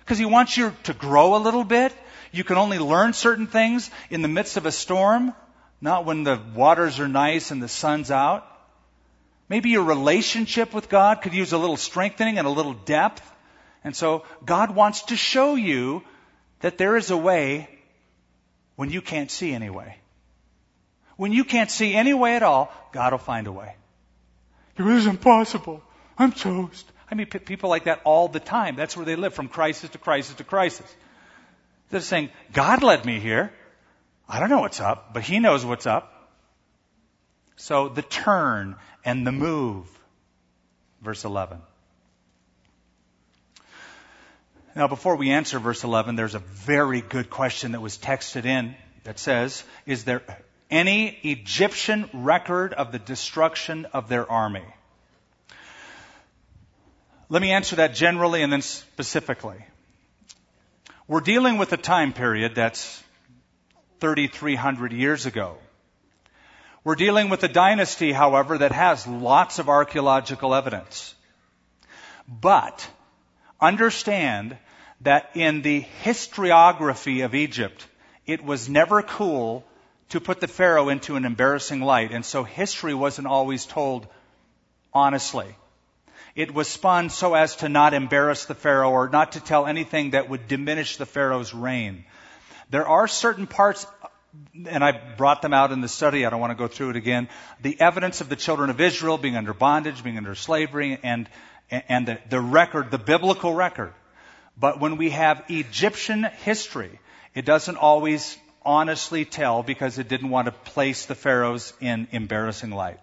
Because 0.00 0.18
He 0.18 0.24
wants 0.24 0.56
you 0.56 0.72
to 0.84 0.94
grow 0.94 1.36
a 1.36 1.42
little 1.42 1.64
bit? 1.64 1.92
You 2.32 2.44
can 2.44 2.56
only 2.56 2.78
learn 2.78 3.12
certain 3.12 3.46
things 3.46 3.90
in 4.08 4.22
the 4.22 4.28
midst 4.28 4.56
of 4.56 4.64
a 4.64 4.72
storm, 4.72 5.34
not 5.80 6.04
when 6.04 6.24
the 6.24 6.40
waters 6.54 7.00
are 7.00 7.08
nice 7.08 7.50
and 7.50 7.62
the 7.62 7.68
sun's 7.68 8.10
out. 8.10 8.46
Maybe 9.48 9.70
your 9.70 9.84
relationship 9.84 10.72
with 10.72 10.88
God 10.88 11.22
could 11.22 11.34
use 11.34 11.52
a 11.52 11.58
little 11.58 11.76
strengthening 11.76 12.38
and 12.38 12.46
a 12.46 12.50
little 12.50 12.74
depth. 12.74 13.30
And 13.82 13.94
so 13.94 14.24
God 14.44 14.74
wants 14.74 15.02
to 15.04 15.16
show 15.16 15.54
you 15.54 16.02
that 16.60 16.78
there 16.78 16.96
is 16.96 17.10
a 17.10 17.16
way 17.16 17.68
when 18.76 18.90
you 18.90 19.02
can't 19.02 19.30
see 19.30 19.52
any 19.52 19.70
way. 19.70 19.98
When 21.16 21.32
you 21.32 21.44
can't 21.44 21.70
see 21.70 21.94
any 21.94 22.14
way 22.14 22.36
at 22.36 22.42
all, 22.42 22.72
God 22.92 23.12
will 23.12 23.18
find 23.18 23.46
a 23.46 23.52
way. 23.52 23.76
It 24.76 24.86
is 24.86 25.06
impossible. 25.06 25.82
I'm 26.18 26.32
toast. 26.32 26.90
I 27.10 27.14
mean, 27.14 27.26
people 27.26 27.70
like 27.70 27.84
that 27.84 28.00
all 28.04 28.28
the 28.28 28.40
time. 28.40 28.76
That's 28.76 28.96
where 28.96 29.06
they 29.06 29.14
live, 29.14 29.34
from 29.34 29.48
crisis 29.48 29.90
to 29.90 29.98
crisis 29.98 30.34
to 30.36 30.44
crisis. 30.44 30.92
They're 31.90 32.00
saying, 32.00 32.30
God 32.52 32.82
led 32.82 33.04
me 33.04 33.20
here. 33.20 33.52
I 34.28 34.40
don't 34.40 34.48
know 34.50 34.60
what's 34.60 34.80
up, 34.80 35.12
but 35.12 35.22
He 35.22 35.38
knows 35.38 35.64
what's 35.64 35.86
up. 35.86 36.10
So 37.56 37.88
the 37.88 38.02
turn 38.02 38.76
and 39.04 39.26
the 39.26 39.32
move. 39.32 39.86
Verse 41.02 41.24
11. 41.24 41.58
Now, 44.76 44.88
before 44.88 45.14
we 45.16 45.30
answer 45.30 45.60
verse 45.60 45.84
11, 45.84 46.16
there's 46.16 46.34
a 46.34 46.40
very 46.40 47.00
good 47.00 47.30
question 47.30 47.72
that 47.72 47.80
was 47.80 47.96
texted 47.96 48.44
in 48.44 48.74
that 49.04 49.18
says, 49.18 49.62
Is 49.86 50.04
there 50.04 50.22
any 50.70 51.08
Egyptian 51.22 52.10
record 52.12 52.72
of 52.72 52.90
the 52.90 52.98
destruction 52.98 53.86
of 53.92 54.08
their 54.08 54.28
army? 54.28 54.64
Let 57.28 57.40
me 57.40 57.52
answer 57.52 57.76
that 57.76 57.94
generally 57.94 58.42
and 58.42 58.52
then 58.52 58.62
specifically. 58.62 59.64
We're 61.06 61.20
dealing 61.20 61.58
with 61.58 61.72
a 61.72 61.76
time 61.76 62.12
period 62.12 62.54
that's 62.54 63.02
3,300 64.04 64.92
years 64.92 65.24
ago. 65.24 65.56
We're 66.84 66.94
dealing 66.94 67.30
with 67.30 67.42
a 67.42 67.48
dynasty, 67.48 68.12
however, 68.12 68.58
that 68.58 68.70
has 68.70 69.06
lots 69.06 69.58
of 69.58 69.70
archaeological 69.70 70.54
evidence. 70.54 71.14
But 72.28 72.86
understand 73.58 74.58
that 75.00 75.30
in 75.32 75.62
the 75.62 75.86
historiography 76.02 77.24
of 77.24 77.34
Egypt, 77.34 77.86
it 78.26 78.44
was 78.44 78.68
never 78.68 79.00
cool 79.00 79.64
to 80.10 80.20
put 80.20 80.38
the 80.38 80.48
Pharaoh 80.48 80.90
into 80.90 81.16
an 81.16 81.24
embarrassing 81.24 81.80
light. 81.80 82.12
And 82.12 82.26
so 82.26 82.44
history 82.44 82.92
wasn't 82.92 83.26
always 83.26 83.64
told 83.64 84.06
honestly. 84.92 85.56
It 86.36 86.52
was 86.52 86.68
spun 86.68 87.08
so 87.08 87.32
as 87.32 87.56
to 87.56 87.70
not 87.70 87.94
embarrass 87.94 88.44
the 88.44 88.54
Pharaoh 88.54 88.90
or 88.90 89.08
not 89.08 89.32
to 89.32 89.40
tell 89.40 89.64
anything 89.64 90.10
that 90.10 90.28
would 90.28 90.46
diminish 90.46 90.98
the 90.98 91.06
Pharaoh's 91.06 91.54
reign. 91.54 92.04
There 92.74 92.88
are 92.88 93.06
certain 93.06 93.46
parts 93.46 93.86
and 94.66 94.82
I 94.82 94.90
brought 95.16 95.42
them 95.42 95.52
out 95.52 95.70
in 95.70 95.80
the 95.80 95.86
study. 95.86 96.26
I 96.26 96.30
don't 96.30 96.40
want 96.40 96.50
to 96.50 96.56
go 96.56 96.66
through 96.66 96.90
it 96.90 96.96
again. 96.96 97.28
The 97.62 97.80
evidence 97.80 98.20
of 98.20 98.28
the 98.28 98.34
children 98.34 98.68
of 98.68 98.80
Israel 98.80 99.16
being 99.16 99.36
under 99.36 99.54
bondage, 99.54 100.02
being 100.02 100.16
under 100.16 100.34
slavery, 100.34 100.98
and, 101.04 101.28
and 101.70 102.08
the, 102.08 102.18
the 102.28 102.40
record, 102.40 102.90
the 102.90 102.98
biblical 102.98 103.54
record. 103.54 103.94
But 104.58 104.80
when 104.80 104.96
we 104.96 105.10
have 105.10 105.44
Egyptian 105.48 106.24
history, 106.24 106.98
it 107.32 107.44
doesn't 107.44 107.76
always 107.76 108.36
honestly 108.64 109.24
tell 109.24 109.62
because 109.62 110.00
it 110.00 110.08
didn't 110.08 110.30
want 110.30 110.46
to 110.46 110.52
place 110.72 111.06
the 111.06 111.14
pharaohs 111.14 111.72
in 111.80 112.08
embarrassing 112.10 112.72
light. 112.72 112.98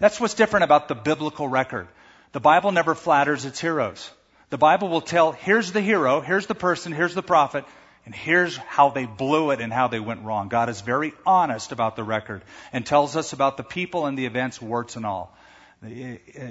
That's 0.00 0.18
what's 0.18 0.32
different 0.32 0.64
about 0.64 0.88
the 0.88 0.94
biblical 0.94 1.48
record. 1.48 1.86
The 2.32 2.40
Bible 2.40 2.72
never 2.72 2.94
flatters 2.94 3.44
its 3.44 3.60
heroes. 3.60 4.10
The 4.48 4.56
Bible 4.56 4.88
will 4.88 5.02
tell, 5.02 5.32
here's 5.32 5.72
the 5.72 5.82
hero, 5.82 6.22
here's 6.22 6.46
the 6.46 6.54
person, 6.54 6.92
here's 6.92 7.14
the 7.14 7.22
prophet, 7.22 7.66
and 8.08 8.14
here's 8.14 8.56
how 8.56 8.88
they 8.88 9.04
blew 9.04 9.50
it 9.50 9.60
and 9.60 9.70
how 9.70 9.88
they 9.88 10.00
went 10.00 10.22
wrong. 10.22 10.48
God 10.48 10.70
is 10.70 10.80
very 10.80 11.12
honest 11.26 11.72
about 11.72 11.94
the 11.94 12.02
record 12.02 12.42
and 12.72 12.86
tells 12.86 13.16
us 13.16 13.34
about 13.34 13.58
the 13.58 13.62
people 13.62 14.06
and 14.06 14.16
the 14.16 14.24
events, 14.24 14.62
warts 14.62 14.96
and 14.96 15.04
all. 15.04 15.36
Uh, 15.84 15.88
uh, 15.88 16.50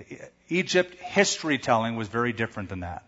Egypt 0.49 0.93
history 0.99 1.57
telling 1.57 1.95
was 1.95 2.09
very 2.09 2.31
different 2.31 2.69
than 2.69 2.81
that. 2.81 3.03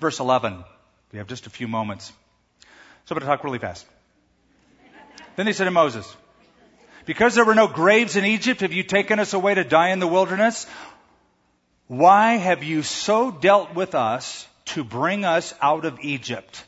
Verse 0.00 0.18
11. 0.18 0.64
We 1.12 1.18
have 1.18 1.28
just 1.28 1.46
a 1.46 1.50
few 1.50 1.68
moments. 1.68 2.08
So 3.04 3.14
I'm 3.14 3.20
going 3.20 3.20
to 3.20 3.26
talk 3.26 3.44
really 3.44 3.60
fast. 3.60 3.86
Then 5.36 5.46
they 5.46 5.52
said 5.52 5.66
to 5.66 5.70
Moses, 5.70 6.12
Because 7.04 7.36
there 7.36 7.44
were 7.44 7.54
no 7.54 7.68
graves 7.68 8.16
in 8.16 8.24
Egypt, 8.24 8.62
have 8.62 8.72
you 8.72 8.82
taken 8.82 9.20
us 9.20 9.32
away 9.32 9.54
to 9.54 9.62
die 9.62 9.90
in 9.90 10.00
the 10.00 10.08
wilderness? 10.08 10.66
Why 11.86 12.32
have 12.32 12.64
you 12.64 12.82
so 12.82 13.30
dealt 13.30 13.76
with 13.76 13.94
us 13.94 14.44
to 14.74 14.82
bring 14.82 15.24
us 15.24 15.54
out 15.62 15.84
of 15.84 16.00
Egypt? 16.00 16.64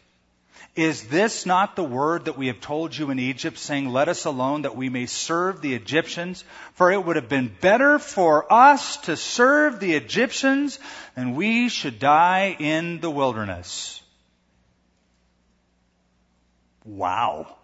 Is 0.78 1.08
this 1.08 1.44
not 1.44 1.74
the 1.74 1.82
word 1.82 2.26
that 2.26 2.38
we 2.38 2.46
have 2.46 2.60
told 2.60 2.96
you 2.96 3.10
in 3.10 3.18
Egypt, 3.18 3.58
saying, 3.58 3.88
Let 3.88 4.08
us 4.08 4.26
alone 4.26 4.62
that 4.62 4.76
we 4.76 4.88
may 4.88 5.06
serve 5.06 5.60
the 5.60 5.74
Egyptians? 5.74 6.44
For 6.74 6.92
it 6.92 7.04
would 7.04 7.16
have 7.16 7.28
been 7.28 7.52
better 7.60 7.98
for 7.98 8.52
us 8.52 8.96
to 8.98 9.16
serve 9.16 9.80
the 9.80 9.94
Egyptians 9.94 10.78
than 11.16 11.34
we 11.34 11.68
should 11.68 11.98
die 11.98 12.54
in 12.60 13.00
the 13.00 13.10
wilderness. 13.10 14.00
Wow. 16.84 17.56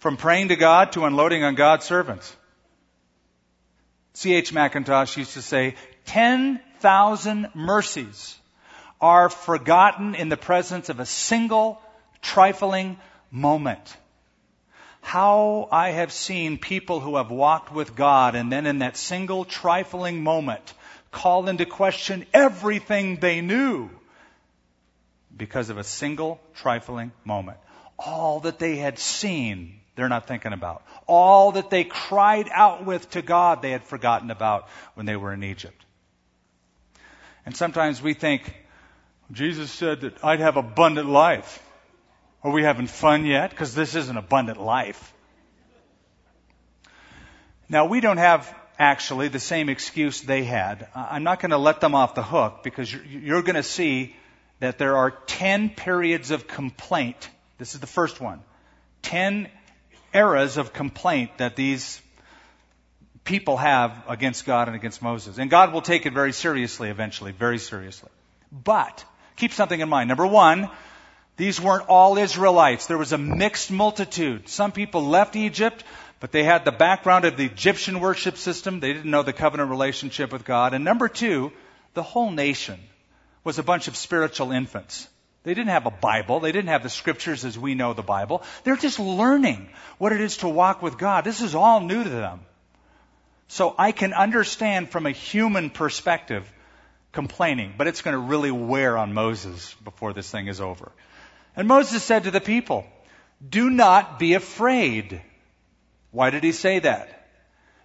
From 0.00 0.18
praying 0.18 0.48
to 0.48 0.56
God 0.56 0.92
to 0.92 1.06
unloading 1.06 1.42
on 1.42 1.54
God's 1.54 1.86
servants. 1.86 2.36
C.H. 4.12 4.52
Mackintosh 4.52 5.16
used 5.16 5.32
to 5.32 5.40
say, 5.40 5.74
10,000 6.04 7.48
mercies 7.54 8.38
are 9.00 9.28
forgotten 9.28 10.14
in 10.14 10.28
the 10.28 10.36
presence 10.36 10.88
of 10.88 11.00
a 11.00 11.06
single 11.06 11.80
trifling 12.20 12.98
moment. 13.30 13.96
How 15.00 15.68
I 15.70 15.90
have 15.90 16.12
seen 16.12 16.58
people 16.58 17.00
who 17.00 17.16
have 17.16 17.30
walked 17.30 17.72
with 17.72 17.94
God 17.94 18.34
and 18.34 18.52
then 18.52 18.66
in 18.66 18.80
that 18.80 18.96
single 18.96 19.44
trifling 19.44 20.22
moment 20.22 20.74
call 21.10 21.48
into 21.48 21.64
question 21.64 22.26
everything 22.34 23.16
they 23.16 23.40
knew 23.40 23.90
because 25.34 25.70
of 25.70 25.78
a 25.78 25.84
single 25.84 26.40
trifling 26.54 27.12
moment. 27.24 27.58
All 27.98 28.40
that 28.40 28.58
they 28.58 28.76
had 28.76 28.98
seen, 28.98 29.80
they're 29.96 30.08
not 30.08 30.26
thinking 30.26 30.52
about. 30.52 30.82
All 31.06 31.52
that 31.52 31.70
they 31.70 31.84
cried 31.84 32.48
out 32.52 32.84
with 32.84 33.08
to 33.10 33.22
God, 33.22 33.62
they 33.62 33.70
had 33.70 33.84
forgotten 33.84 34.30
about 34.30 34.68
when 34.94 35.06
they 35.06 35.16
were 35.16 35.32
in 35.32 35.42
Egypt. 35.42 35.84
And 37.46 37.56
sometimes 37.56 38.02
we 38.02 38.14
think, 38.14 38.54
Jesus 39.32 39.70
said 39.70 40.02
that 40.02 40.24
I'd 40.24 40.40
have 40.40 40.56
abundant 40.56 41.08
life. 41.08 41.62
Are 42.42 42.50
we 42.50 42.62
having 42.62 42.86
fun 42.86 43.26
yet? 43.26 43.50
Because 43.50 43.74
this 43.74 43.94
is 43.94 44.08
an 44.08 44.16
abundant 44.16 44.60
life. 44.60 45.12
Now, 47.68 47.86
we 47.86 48.00
don't 48.00 48.16
have 48.16 48.54
actually 48.78 49.28
the 49.28 49.40
same 49.40 49.68
excuse 49.68 50.20
they 50.20 50.44
had. 50.44 50.88
I'm 50.94 51.24
not 51.24 51.40
going 51.40 51.50
to 51.50 51.58
let 51.58 51.80
them 51.80 51.94
off 51.94 52.14
the 52.14 52.22
hook 52.22 52.62
because 52.62 52.92
you're 52.92 53.42
going 53.42 53.56
to 53.56 53.62
see 53.62 54.16
that 54.60 54.78
there 54.78 54.96
are 54.96 55.10
10 55.10 55.70
periods 55.70 56.30
of 56.30 56.46
complaint. 56.46 57.28
This 57.58 57.74
is 57.74 57.80
the 57.80 57.86
first 57.86 58.20
one. 58.20 58.40
10 59.02 59.48
eras 60.14 60.56
of 60.56 60.72
complaint 60.72 61.38
that 61.38 61.56
these 61.56 62.00
people 63.24 63.58
have 63.58 64.04
against 64.08 64.46
God 64.46 64.68
and 64.68 64.76
against 64.76 65.02
Moses. 65.02 65.38
And 65.38 65.50
God 65.50 65.72
will 65.72 65.82
take 65.82 66.06
it 66.06 66.14
very 66.14 66.32
seriously 66.32 66.88
eventually, 66.88 67.32
very 67.32 67.58
seriously. 67.58 68.10
But 68.50 69.04
keep 69.38 69.52
something 69.52 69.80
in 69.80 69.88
mind. 69.88 70.08
Number 70.08 70.26
one, 70.26 70.68
these 71.36 71.60
weren't 71.60 71.88
all 71.88 72.18
Israelites. 72.18 72.86
There 72.86 72.98
was 72.98 73.12
a 73.12 73.18
mixed 73.18 73.70
multitude. 73.70 74.48
Some 74.48 74.72
people 74.72 75.06
left 75.06 75.36
Egypt, 75.36 75.84
but 76.20 76.32
they 76.32 76.42
had 76.42 76.64
the 76.64 76.72
background 76.72 77.24
of 77.24 77.36
the 77.36 77.46
Egyptian 77.46 78.00
worship 78.00 78.36
system. 78.36 78.80
They 78.80 78.92
didn't 78.92 79.10
know 79.10 79.22
the 79.22 79.32
covenant 79.32 79.70
relationship 79.70 80.32
with 80.32 80.44
God. 80.44 80.74
And 80.74 80.84
number 80.84 81.08
two, 81.08 81.52
the 81.94 82.02
whole 82.02 82.30
nation 82.30 82.80
was 83.44 83.58
a 83.58 83.62
bunch 83.62 83.88
of 83.88 83.96
spiritual 83.96 84.50
infants. 84.50 85.08
They 85.44 85.54
didn't 85.54 85.70
have 85.70 85.86
a 85.86 85.90
Bible. 85.92 86.40
They 86.40 86.52
didn't 86.52 86.68
have 86.68 86.82
the 86.82 86.90
scriptures 86.90 87.44
as 87.44 87.58
we 87.58 87.74
know 87.74 87.94
the 87.94 88.02
Bible. 88.02 88.42
They're 88.64 88.76
just 88.76 88.98
learning 88.98 89.70
what 89.96 90.12
it 90.12 90.20
is 90.20 90.38
to 90.38 90.48
walk 90.48 90.82
with 90.82 90.98
God. 90.98 91.24
This 91.24 91.40
is 91.40 91.54
all 91.54 91.80
new 91.80 92.02
to 92.02 92.10
them. 92.10 92.40
So 93.46 93.74
I 93.78 93.92
can 93.92 94.12
understand 94.12 94.90
from 94.90 95.06
a 95.06 95.10
human 95.10 95.70
perspective 95.70 96.52
complaining, 97.18 97.74
but 97.76 97.88
it's 97.88 98.02
going 98.02 98.14
to 98.14 98.30
really 98.30 98.52
wear 98.52 98.96
on 98.96 99.12
Moses 99.12 99.74
before 99.82 100.12
this 100.12 100.30
thing 100.30 100.46
is 100.46 100.60
over. 100.60 100.92
And 101.56 101.66
Moses 101.66 102.04
said 102.04 102.22
to 102.24 102.30
the 102.30 102.40
people, 102.40 102.86
Do 103.50 103.70
not 103.70 104.20
be 104.20 104.34
afraid. 104.34 105.20
Why 106.12 106.30
did 106.30 106.44
he 106.44 106.52
say 106.52 106.78
that? 106.78 107.28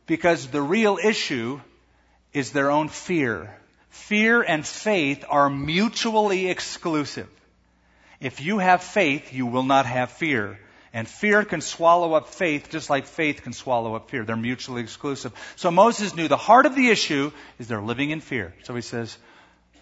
Because 0.05 0.45
the 0.45 0.61
real 0.61 0.99
issue 1.03 1.59
is 2.31 2.51
their 2.51 2.69
own 2.69 2.89
fear. 2.89 3.57
Fear 3.89 4.43
and 4.43 4.63
faith 4.67 5.25
are 5.27 5.49
mutually 5.49 6.47
exclusive. 6.51 7.29
If 8.19 8.39
you 8.39 8.59
have 8.59 8.84
faith, 8.84 9.34
you 9.34 9.47
will 9.47 9.63
not 9.63 9.88
have 9.88 10.11
fear. 10.11 10.59
And 10.93 11.07
fear 11.07 11.43
can 11.43 11.61
swallow 11.61 12.13
up 12.13 12.29
faith 12.29 12.69
just 12.69 12.89
like 12.89 13.07
faith 13.07 13.41
can 13.41 13.53
swallow 13.53 13.95
up 13.95 14.11
fear. 14.11 14.23
They're 14.23 14.35
mutually 14.35 14.83
exclusive. 14.83 15.33
So 15.55 15.71
Moses 15.71 16.15
knew 16.15 16.27
the 16.27 16.37
heart 16.37 16.67
of 16.67 16.75
the 16.75 16.89
issue 16.89 17.31
is 17.57 17.67
they're 17.67 17.81
living 17.81 18.11
in 18.11 18.21
fear. 18.21 18.53
So 18.63 18.75
he 18.75 18.81
says, 18.81 19.17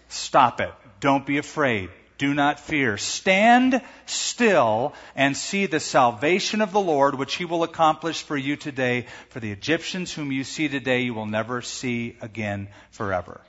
stop 0.08 0.60
it. 0.62 0.72
Don't 1.00 1.26
be 1.26 1.36
afraid. 1.36 1.90
Do 2.16 2.32
not 2.32 2.60
fear. 2.60 2.96
Stand 2.96 3.82
still 4.06 4.94
and 5.14 5.36
see 5.36 5.66
the 5.66 5.80
salvation 5.80 6.62
of 6.62 6.72
the 6.72 6.80
Lord, 6.80 7.16
which 7.16 7.34
he 7.34 7.44
will 7.44 7.62
accomplish 7.62 8.22
for 8.22 8.36
you 8.36 8.56
today. 8.56 9.06
For 9.30 9.40
the 9.40 9.50
Egyptians 9.50 10.12
whom 10.12 10.32
you 10.32 10.44
see 10.44 10.68
today, 10.68 11.00
you 11.00 11.14
will 11.14 11.26
never 11.26 11.60
see 11.60 12.16
again 12.22 12.68
forever. 12.90 13.40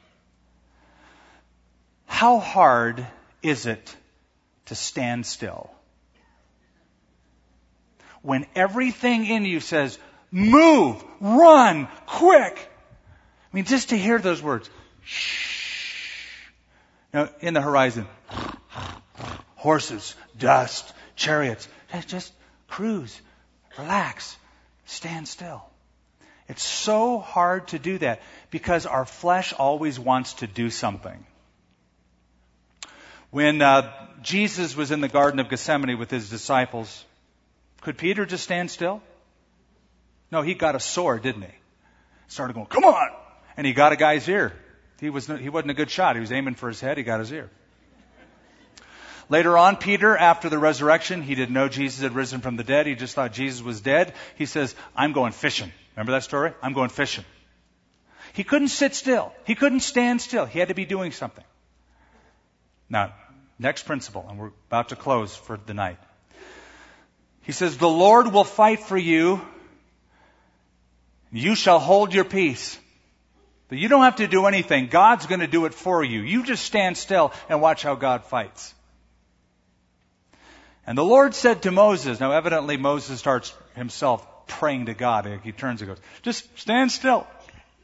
How 2.07 2.39
hard 2.39 3.05
is 3.41 3.67
it 3.67 3.95
to 4.65 4.75
stand 4.75 5.25
still? 5.25 5.69
When 8.23 8.47
everything 8.55 9.27
in 9.27 9.45
you 9.45 9.59
says, 9.59 9.99
move, 10.31 11.03
run, 11.19 11.87
quick. 12.07 12.57
I 12.57 13.55
mean, 13.55 13.65
just 13.65 13.89
to 13.89 13.97
hear 13.97 14.17
those 14.17 14.41
words, 14.41 14.69
shh. 15.03 16.49
Now, 17.13 17.29
in 17.41 17.53
the 17.53 17.61
horizon, 17.61 18.07
horses, 19.55 20.15
dust, 20.37 20.91
chariots. 21.15 21.67
Just 22.07 22.33
cruise, 22.67 23.21
relax, 23.77 24.35
stand 24.85 25.27
still. 25.27 25.63
It's 26.49 26.63
so 26.63 27.19
hard 27.19 27.67
to 27.69 27.79
do 27.79 27.97
that 27.99 28.21
because 28.49 28.85
our 28.85 29.05
flesh 29.05 29.53
always 29.53 29.99
wants 29.99 30.33
to 30.35 30.47
do 30.47 30.69
something. 30.69 31.25
When 33.29 33.61
uh, 33.61 33.91
Jesus 34.21 34.75
was 34.75 34.91
in 34.91 35.01
the 35.01 35.07
Garden 35.07 35.39
of 35.39 35.49
Gethsemane 35.49 35.97
with 35.97 36.11
his 36.11 36.29
disciples, 36.29 37.05
could 37.83 37.97
Peter 37.97 38.25
just 38.25 38.43
stand 38.43 38.71
still? 38.71 39.01
No, 40.31 40.41
he 40.41 40.53
got 40.53 40.75
a 40.75 40.79
sore, 40.79 41.19
didn't 41.19 41.43
he? 41.43 41.53
Started 42.27 42.53
going, 42.53 42.65
come 42.65 42.85
on! 42.85 43.09
And 43.55 43.67
he 43.67 43.73
got 43.73 43.91
a 43.91 43.95
guy's 43.95 44.27
ear. 44.27 44.53
He, 44.99 45.09
was, 45.09 45.27
he 45.27 45.49
wasn't 45.49 45.71
a 45.71 45.73
good 45.73 45.91
shot. 45.91 46.15
He 46.15 46.21
was 46.21 46.31
aiming 46.31 46.55
for 46.55 46.69
his 46.69 46.79
head. 46.79 46.97
He 46.97 47.03
got 47.03 47.19
his 47.19 47.31
ear. 47.31 47.49
Later 49.29 49.57
on, 49.57 49.75
Peter, 49.75 50.15
after 50.17 50.49
the 50.49 50.57
resurrection, 50.57 51.21
he 51.21 51.35
didn't 51.35 51.53
know 51.53 51.67
Jesus 51.67 52.01
had 52.01 52.15
risen 52.15 52.41
from 52.41 52.55
the 52.55 52.63
dead. 52.63 52.87
He 52.87 52.95
just 52.95 53.15
thought 53.15 53.33
Jesus 53.33 53.61
was 53.61 53.81
dead. 53.81 54.13
He 54.37 54.45
says, 54.45 54.75
I'm 54.95 55.11
going 55.11 55.33
fishing. 55.33 55.71
Remember 55.95 56.13
that 56.13 56.23
story? 56.23 56.53
I'm 56.61 56.73
going 56.73 56.89
fishing. 56.89 57.25
He 58.33 58.43
couldn't 58.43 58.69
sit 58.69 58.95
still. 58.95 59.33
He 59.45 59.55
couldn't 59.55 59.81
stand 59.81 60.21
still. 60.21 60.45
He 60.45 60.59
had 60.59 60.69
to 60.69 60.73
be 60.73 60.85
doing 60.85 61.11
something. 61.11 61.43
Now, 62.89 63.13
next 63.59 63.83
principle, 63.83 64.25
and 64.29 64.39
we're 64.39 64.51
about 64.67 64.89
to 64.89 64.95
close 64.95 65.35
for 65.35 65.57
the 65.57 65.73
night. 65.73 65.99
He 67.43 67.51
says, 67.51 67.77
The 67.77 67.89
Lord 67.89 68.33
will 68.33 68.43
fight 68.43 68.79
for 68.81 68.97
you. 68.97 69.41
You 71.31 71.55
shall 71.55 71.79
hold 71.79 72.13
your 72.13 72.25
peace. 72.25 72.77
But 73.69 73.77
you 73.77 73.87
don't 73.87 74.03
have 74.03 74.17
to 74.17 74.27
do 74.27 74.45
anything. 74.45 74.87
God's 74.87 75.25
going 75.25 75.39
to 75.39 75.47
do 75.47 75.65
it 75.65 75.73
for 75.73 76.03
you. 76.03 76.21
You 76.21 76.43
just 76.43 76.63
stand 76.63 76.97
still 76.97 77.33
and 77.49 77.61
watch 77.61 77.83
how 77.83 77.95
God 77.95 78.23
fights. 78.25 78.73
And 80.85 80.97
the 80.97 81.03
Lord 81.03 81.33
said 81.33 81.63
to 81.63 81.71
Moses, 81.71 82.19
now 82.19 82.31
evidently 82.31 82.77
Moses 82.77 83.19
starts 83.19 83.53
himself 83.75 84.25
praying 84.47 84.87
to 84.87 84.93
God. 84.93 85.39
He 85.43 85.51
turns 85.51 85.81
and 85.81 85.89
goes, 85.89 85.99
just 86.21 86.45
stand 86.59 86.91
still. 86.91 87.25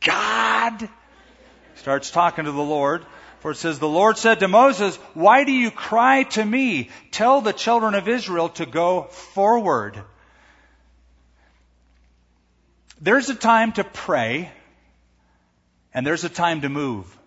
God! 0.01 0.89
Starts 1.75 2.11
talking 2.11 2.45
to 2.45 2.51
the 2.51 2.61
Lord. 2.61 3.05
For 3.39 3.51
it 3.51 3.55
says, 3.55 3.79
the 3.79 3.87
Lord 3.87 4.17
said 4.17 4.41
to 4.41 4.47
Moses, 4.47 4.97
why 5.13 5.45
do 5.45 5.51
you 5.51 5.71
cry 5.71 6.23
to 6.23 6.43
me? 6.43 6.89
Tell 7.11 7.39
the 7.39 7.53
children 7.53 7.95
of 7.95 8.07
Israel 8.07 8.49
to 8.49 8.65
go 8.65 9.03
forward. 9.03 10.03
There's 13.01 13.29
a 13.29 13.35
time 13.35 13.71
to 13.73 13.85
pray, 13.85 14.51
and 15.93 16.05
there's 16.05 16.25
a 16.25 16.29
time 16.29 16.61
to 16.61 16.69
move. 16.69 17.17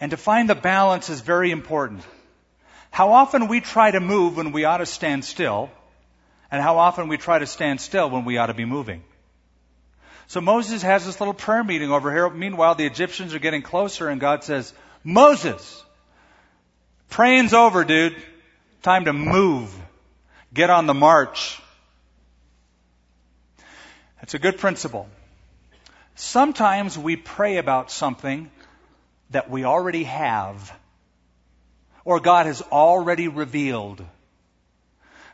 And 0.00 0.10
to 0.10 0.16
find 0.16 0.50
the 0.50 0.56
balance 0.56 1.08
is 1.08 1.20
very 1.20 1.52
important. 1.52 2.02
How 2.90 3.12
often 3.12 3.46
we 3.46 3.60
try 3.60 3.92
to 3.92 4.00
move 4.00 4.36
when 4.36 4.50
we 4.50 4.64
ought 4.64 4.78
to 4.78 4.86
stand 4.86 5.24
still, 5.24 5.70
and 6.50 6.60
how 6.60 6.78
often 6.78 7.06
we 7.06 7.16
try 7.16 7.38
to 7.38 7.46
stand 7.46 7.80
still 7.80 8.10
when 8.10 8.24
we 8.24 8.38
ought 8.38 8.46
to 8.46 8.54
be 8.54 8.64
moving. 8.64 9.04
So 10.30 10.40
Moses 10.40 10.80
has 10.82 11.04
this 11.04 11.18
little 11.18 11.34
prayer 11.34 11.64
meeting 11.64 11.90
over 11.90 12.12
here. 12.12 12.30
Meanwhile, 12.30 12.76
the 12.76 12.86
Egyptians 12.86 13.34
are 13.34 13.40
getting 13.40 13.62
closer, 13.62 14.08
and 14.08 14.20
God 14.20 14.44
says, 14.44 14.72
Moses, 15.02 15.82
praying's 17.08 17.52
over, 17.52 17.82
dude. 17.82 18.14
Time 18.80 19.06
to 19.06 19.12
move. 19.12 19.74
Get 20.54 20.70
on 20.70 20.86
the 20.86 20.94
march. 20.94 21.60
That's 24.20 24.34
a 24.34 24.38
good 24.38 24.58
principle. 24.58 25.08
Sometimes 26.14 26.96
we 26.96 27.16
pray 27.16 27.56
about 27.56 27.90
something 27.90 28.52
that 29.30 29.50
we 29.50 29.64
already 29.64 30.04
have 30.04 30.72
or 32.04 32.20
God 32.20 32.46
has 32.46 32.62
already 32.62 33.26
revealed. 33.26 34.00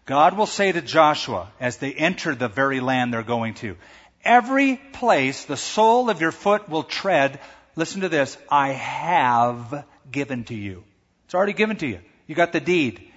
God 0.06 0.38
will 0.38 0.46
say 0.46 0.72
to 0.72 0.80
Joshua 0.80 1.48
as 1.60 1.76
they 1.76 1.92
enter 1.92 2.34
the 2.34 2.48
very 2.48 2.80
land 2.80 3.12
they're 3.12 3.22
going 3.22 3.54
to, 3.54 3.76
every 4.26 4.76
place 4.76 5.44
the 5.44 5.56
sole 5.56 6.10
of 6.10 6.20
your 6.20 6.32
foot 6.32 6.68
will 6.68 6.82
tread, 6.82 7.40
listen 7.76 8.02
to 8.02 8.08
this, 8.08 8.36
I 8.50 8.72
have 8.72 9.84
given 10.10 10.44
to 10.44 10.54
you. 10.54 10.84
It's 11.24 11.34
already 11.34 11.52
given 11.52 11.76
to 11.78 11.86
you. 11.86 12.00
You 12.26 12.34
got 12.34 12.52
the 12.52 12.60
deed. 12.60 13.10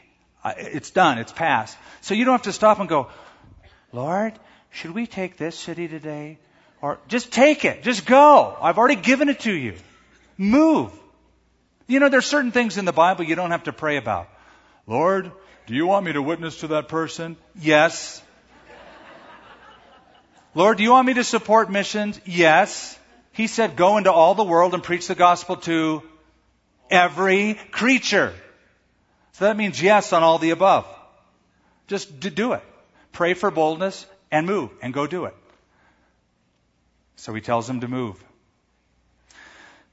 Uh, 0.43 0.53
it's 0.57 0.91
done. 0.91 1.18
It's 1.18 1.32
passed. 1.32 1.78
So 2.01 2.14
you 2.14 2.26
don't 2.26 2.34
have 2.34 2.43
to 2.43 2.53
stop 2.53 2.80
and 2.80 2.88
go, 2.88 3.10
Lord, 3.91 4.34
should 4.72 4.91
we 4.91 5.07
take 5.07 5.38
this 5.38 5.57
city 5.57 5.88
today? 5.88 6.38
Or 6.82 6.99
just 7.07 7.32
take 7.32 7.66
it. 7.66 7.84
Just 7.84 8.05
go. 8.05 8.55
I've 8.62 8.78
already 8.78 8.95
given 8.95 9.30
it 9.30 9.41
to 9.41 9.53
you. 9.53 9.76
Move. 10.38 10.93
You 11.88 11.99
know, 11.99 12.10
there's 12.10 12.26
certain 12.26 12.51
things 12.51 12.78
in 12.78 12.86
the 12.86 12.93
Bible 12.93 13.26
you 13.26 13.36
don't 13.36 13.51
have 13.51 13.64
to 13.64 13.74
pray 13.74 13.97
about. 13.97 14.30
Lord, 14.88 15.32
do 15.66 15.74
you 15.74 15.86
want 15.88 16.05
me 16.05 16.14
to 16.14 16.22
witness 16.22 16.62
to 16.62 16.68
that 16.68 16.88
person? 16.88 17.36
Yes. 17.60 18.22
Lord, 20.56 20.78
do 20.78 20.84
you 20.84 20.91
want 20.91 21.08
me 21.08 21.14
to 21.16 21.24
support 21.24 21.70
missions? 21.70 22.20
Yes. 22.26 22.97
He 23.34 23.47
said, 23.47 23.76
go 23.76 23.97
into 23.97 24.12
all 24.12 24.36
the 24.36 24.43
world 24.43 24.74
and 24.74 24.84
preach 24.84 25.08
the 25.08 25.16
gospel 25.16 25.58
to 25.58 26.04
every 26.89 27.54
creature. 27.72 28.34
So 29.34 29.45
that 29.45 29.56
means 29.56 29.82
yes 29.82 30.12
on 30.12 30.24
all 30.24 30.39
the 30.39 30.50
above. 30.50 30.86
Just 31.88 32.20
do 32.20 32.54
it. 32.54 32.64
Pray 33.12 33.34
for 33.34 33.52
boldness 33.52 34.06
and 34.32 34.45
move 34.45 34.72
and 34.82 34.93
go 34.93 35.08
do 35.08 35.26
it. 35.26 35.36
So 37.16 37.34
he 37.34 37.41
tells 37.41 37.70
him 37.70 37.82
to 37.82 37.88
move. 37.88 38.24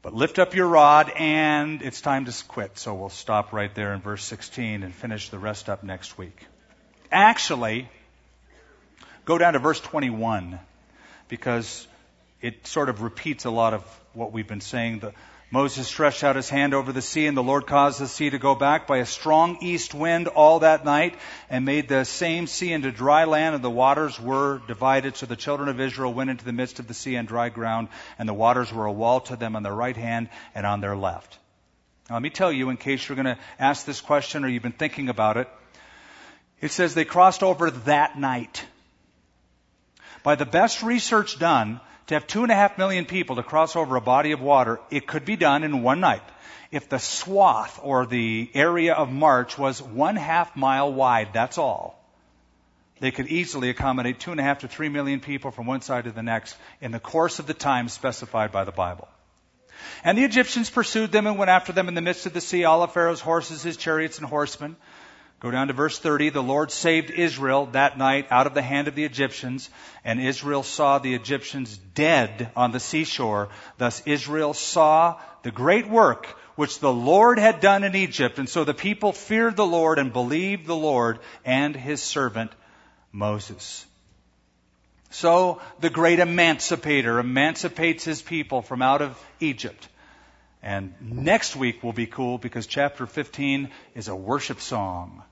But 0.02 0.14
lift 0.14 0.38
up 0.38 0.54
your 0.54 0.68
rod 0.68 1.10
and 1.16 1.82
it's 1.82 2.00
time 2.00 2.24
to 2.26 2.44
quit. 2.46 2.78
So 2.78 2.94
we'll 2.94 3.08
stop 3.08 3.52
right 3.52 3.74
there 3.74 3.92
in 3.92 4.00
verse 4.00 4.24
16 4.24 4.82
and 4.82 4.94
finish 4.94 5.28
the 5.28 5.38
rest 5.38 5.68
up 5.68 5.82
next 5.82 6.16
week. 6.16 6.46
Actually, 7.10 7.88
go 9.26 9.36
down 9.36 9.52
to 9.52 9.58
verse 9.58 9.80
21 9.80 10.58
because 11.28 11.86
it 12.40 12.66
sort 12.66 12.88
of 12.88 13.02
repeats 13.02 13.44
a 13.44 13.50
lot 13.50 13.74
of 13.74 13.82
what 14.14 14.32
we've 14.32 14.48
been 14.48 14.62
saying. 14.62 15.00
The, 15.00 15.12
Moses 15.50 15.86
stretched 15.86 16.24
out 16.24 16.34
his 16.34 16.48
hand 16.48 16.74
over 16.74 16.92
the 16.92 17.02
sea, 17.02 17.26
and 17.26 17.36
the 17.36 17.42
Lord 17.42 17.66
caused 17.66 18.00
the 18.00 18.08
sea 18.08 18.30
to 18.30 18.38
go 18.38 18.54
back 18.54 18.86
by 18.86 18.98
a 18.98 19.06
strong 19.06 19.58
east 19.60 19.94
wind 19.94 20.26
all 20.26 20.60
that 20.60 20.84
night, 20.84 21.16
and 21.50 21.64
made 21.64 21.88
the 21.88 22.04
same 22.04 22.46
sea 22.46 22.72
into 22.72 22.90
dry 22.90 23.24
land, 23.24 23.54
and 23.54 23.62
the 23.62 23.70
waters 23.70 24.20
were 24.20 24.60
divided. 24.66 25.16
So 25.16 25.26
the 25.26 25.36
children 25.36 25.68
of 25.68 25.80
Israel 25.80 26.12
went 26.12 26.30
into 26.30 26.44
the 26.44 26.52
midst 26.52 26.78
of 26.78 26.88
the 26.88 26.94
sea 26.94 27.16
on 27.16 27.26
dry 27.26 27.48
ground, 27.48 27.88
and 28.18 28.28
the 28.28 28.34
waters 28.34 28.72
were 28.72 28.86
a 28.86 28.92
wall 28.92 29.20
to 29.20 29.36
them 29.36 29.54
on 29.54 29.62
their 29.62 29.74
right 29.74 29.96
hand 29.96 30.30
and 30.54 30.66
on 30.66 30.80
their 30.80 30.96
left. 30.96 31.38
Now, 32.08 32.16
let 32.16 32.22
me 32.22 32.30
tell 32.30 32.52
you, 32.52 32.70
in 32.70 32.76
case 32.76 33.08
you're 33.08 33.16
going 33.16 33.26
to 33.26 33.38
ask 33.58 33.86
this 33.86 34.00
question 34.00 34.44
or 34.44 34.48
you've 34.48 34.62
been 34.62 34.72
thinking 34.72 35.08
about 35.08 35.36
it, 35.36 35.48
it 36.60 36.70
says 36.70 36.94
they 36.94 37.04
crossed 37.04 37.42
over 37.42 37.70
that 37.70 38.18
night. 38.18 38.64
By 40.26 40.34
the 40.34 40.44
best 40.44 40.82
research 40.82 41.38
done, 41.38 41.80
to 42.08 42.14
have 42.14 42.26
two 42.26 42.42
and 42.42 42.50
a 42.50 42.54
half 42.56 42.78
million 42.78 43.04
people 43.04 43.36
to 43.36 43.44
cross 43.44 43.76
over 43.76 43.94
a 43.94 44.00
body 44.00 44.32
of 44.32 44.40
water, 44.40 44.80
it 44.90 45.06
could 45.06 45.24
be 45.24 45.36
done 45.36 45.62
in 45.62 45.84
one 45.84 46.00
night. 46.00 46.24
If 46.72 46.88
the 46.88 46.98
swath 46.98 47.78
or 47.80 48.06
the 48.06 48.50
area 48.52 48.92
of 48.92 49.12
march 49.12 49.56
was 49.56 49.80
one 49.80 50.16
half 50.16 50.56
mile 50.56 50.92
wide, 50.92 51.28
that's 51.32 51.58
all. 51.58 52.04
They 52.98 53.12
could 53.12 53.28
easily 53.28 53.70
accommodate 53.70 54.18
two 54.18 54.32
and 54.32 54.40
a 54.40 54.42
half 54.42 54.58
to 54.58 54.68
three 54.68 54.88
million 54.88 55.20
people 55.20 55.52
from 55.52 55.66
one 55.66 55.80
side 55.80 56.06
to 56.06 56.10
the 56.10 56.24
next 56.24 56.56
in 56.80 56.90
the 56.90 56.98
course 56.98 57.38
of 57.38 57.46
the 57.46 57.54
time 57.54 57.88
specified 57.88 58.50
by 58.50 58.64
the 58.64 58.72
Bible. 58.72 59.06
And 60.02 60.18
the 60.18 60.24
Egyptians 60.24 60.68
pursued 60.68 61.12
them 61.12 61.28
and 61.28 61.38
went 61.38 61.52
after 61.52 61.72
them 61.72 61.86
in 61.86 61.94
the 61.94 62.00
midst 62.00 62.26
of 62.26 62.32
the 62.32 62.40
sea, 62.40 62.64
all 62.64 62.82
of 62.82 62.92
Pharaoh's 62.92 63.20
horses, 63.20 63.62
his 63.62 63.76
chariots 63.76 64.18
and 64.18 64.26
horsemen. 64.26 64.74
Go 65.46 65.52
down 65.52 65.68
to 65.68 65.74
verse 65.74 65.96
30. 66.00 66.30
The 66.30 66.42
Lord 66.42 66.72
saved 66.72 67.08
Israel 67.08 67.66
that 67.66 67.96
night 67.96 68.26
out 68.32 68.48
of 68.48 68.54
the 68.54 68.62
hand 68.62 68.88
of 68.88 68.96
the 68.96 69.04
Egyptians, 69.04 69.70
and 70.04 70.20
Israel 70.20 70.64
saw 70.64 70.98
the 70.98 71.14
Egyptians 71.14 71.78
dead 71.94 72.50
on 72.56 72.72
the 72.72 72.80
seashore. 72.80 73.50
Thus 73.78 74.02
Israel 74.06 74.54
saw 74.54 75.20
the 75.44 75.52
great 75.52 75.88
work 75.88 76.26
which 76.56 76.80
the 76.80 76.92
Lord 76.92 77.38
had 77.38 77.60
done 77.60 77.84
in 77.84 77.94
Egypt. 77.94 78.40
And 78.40 78.48
so 78.48 78.64
the 78.64 78.74
people 78.74 79.12
feared 79.12 79.54
the 79.54 79.64
Lord 79.64 80.00
and 80.00 80.12
believed 80.12 80.66
the 80.66 80.74
Lord 80.74 81.20
and 81.44 81.76
his 81.76 82.02
servant 82.02 82.50
Moses. 83.12 83.86
So 85.10 85.62
the 85.78 85.90
great 85.90 86.18
emancipator 86.18 87.20
emancipates 87.20 88.02
his 88.02 88.20
people 88.20 88.62
from 88.62 88.82
out 88.82 89.00
of 89.00 89.16
Egypt. 89.38 89.86
And 90.60 90.92
next 91.00 91.54
week 91.54 91.84
will 91.84 91.92
be 91.92 92.06
cool 92.08 92.36
because 92.36 92.66
chapter 92.66 93.06
15 93.06 93.70
is 93.94 94.08
a 94.08 94.16
worship 94.16 94.60
song 94.60 95.22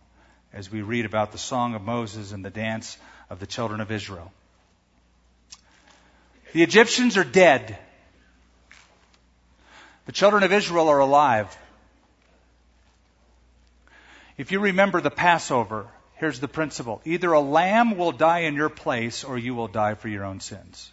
as 0.54 0.70
we 0.70 0.82
read 0.82 1.04
about 1.04 1.32
the 1.32 1.38
song 1.38 1.74
of 1.74 1.82
Moses 1.82 2.30
and 2.30 2.44
the 2.44 2.50
dance 2.50 2.96
of 3.28 3.40
the 3.40 3.46
children 3.46 3.80
of 3.80 3.90
Israel. 3.90 4.32
The 6.52 6.62
Egyptians 6.62 7.16
are 7.16 7.24
dead. 7.24 7.76
The 10.06 10.12
children 10.12 10.44
of 10.44 10.52
Israel 10.52 10.88
are 10.88 11.00
alive. 11.00 11.58
If 14.38 14.52
you 14.52 14.60
remember 14.60 15.00
the 15.00 15.10
Passover, 15.10 15.88
here's 16.14 16.38
the 16.38 16.48
principle. 16.48 17.00
Either 17.04 17.32
a 17.32 17.40
lamb 17.40 17.96
will 17.96 18.12
die 18.12 18.40
in 18.40 18.54
your 18.54 18.68
place 18.68 19.24
or 19.24 19.36
you 19.36 19.56
will 19.56 19.68
die 19.68 19.94
for 19.94 20.08
your 20.08 20.24
own 20.24 20.38
sins. 20.38 20.92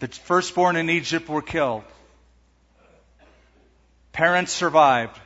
The 0.00 0.08
firstborn 0.08 0.76
in 0.76 0.90
Egypt 0.90 1.30
were 1.30 1.40
killed. 1.40 1.84
Parents 4.12 4.52
survived. 4.52 5.18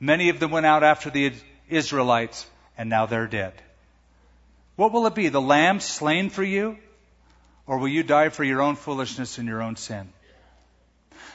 Many 0.00 0.28
of 0.28 0.40
them 0.40 0.50
went 0.50 0.66
out 0.66 0.82
after 0.82 1.10
the 1.10 1.32
Israelites, 1.68 2.46
and 2.76 2.90
now 2.90 3.06
they're 3.06 3.26
dead. 3.26 3.52
What 4.76 4.92
will 4.92 5.06
it 5.06 5.14
be? 5.14 5.28
The 5.28 5.40
lamb 5.40 5.80
slain 5.80 6.30
for 6.30 6.42
you? 6.42 6.78
Or 7.66 7.78
will 7.78 7.88
you 7.88 8.02
die 8.02 8.28
for 8.28 8.44
your 8.44 8.60
own 8.60 8.76
foolishness 8.76 9.38
and 9.38 9.48
your 9.48 9.62
own 9.62 9.76
sin? 9.76 10.12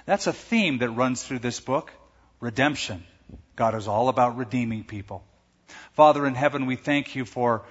That's 0.05 0.27
a 0.27 0.33
theme 0.33 0.79
that 0.79 0.89
runs 0.91 1.23
through 1.23 1.39
this 1.39 1.59
book 1.59 1.91
redemption. 2.39 3.03
God 3.55 3.75
is 3.75 3.87
all 3.87 4.09
about 4.09 4.37
redeeming 4.37 4.83
people. 4.83 5.23
Father 5.93 6.25
in 6.25 6.35
heaven, 6.35 6.65
we 6.65 6.75
thank 6.75 7.15
you 7.15 7.25
for 7.25 7.63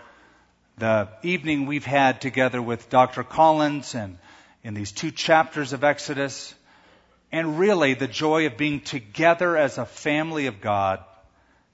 the 0.76 1.08
evening 1.22 1.66
we've 1.66 1.84
had 1.84 2.20
together 2.20 2.60
with 2.60 2.90
Dr. 2.90 3.24
Collins 3.24 3.94
and 3.94 4.18
in 4.62 4.74
these 4.74 4.92
two 4.92 5.10
chapters 5.10 5.72
of 5.72 5.84
Exodus, 5.84 6.54
and 7.30 7.58
really 7.58 7.94
the 7.94 8.08
joy 8.08 8.46
of 8.46 8.56
being 8.56 8.80
together 8.80 9.56
as 9.56 9.78
a 9.78 9.86
family 9.86 10.46
of 10.46 10.60
God, 10.60 11.04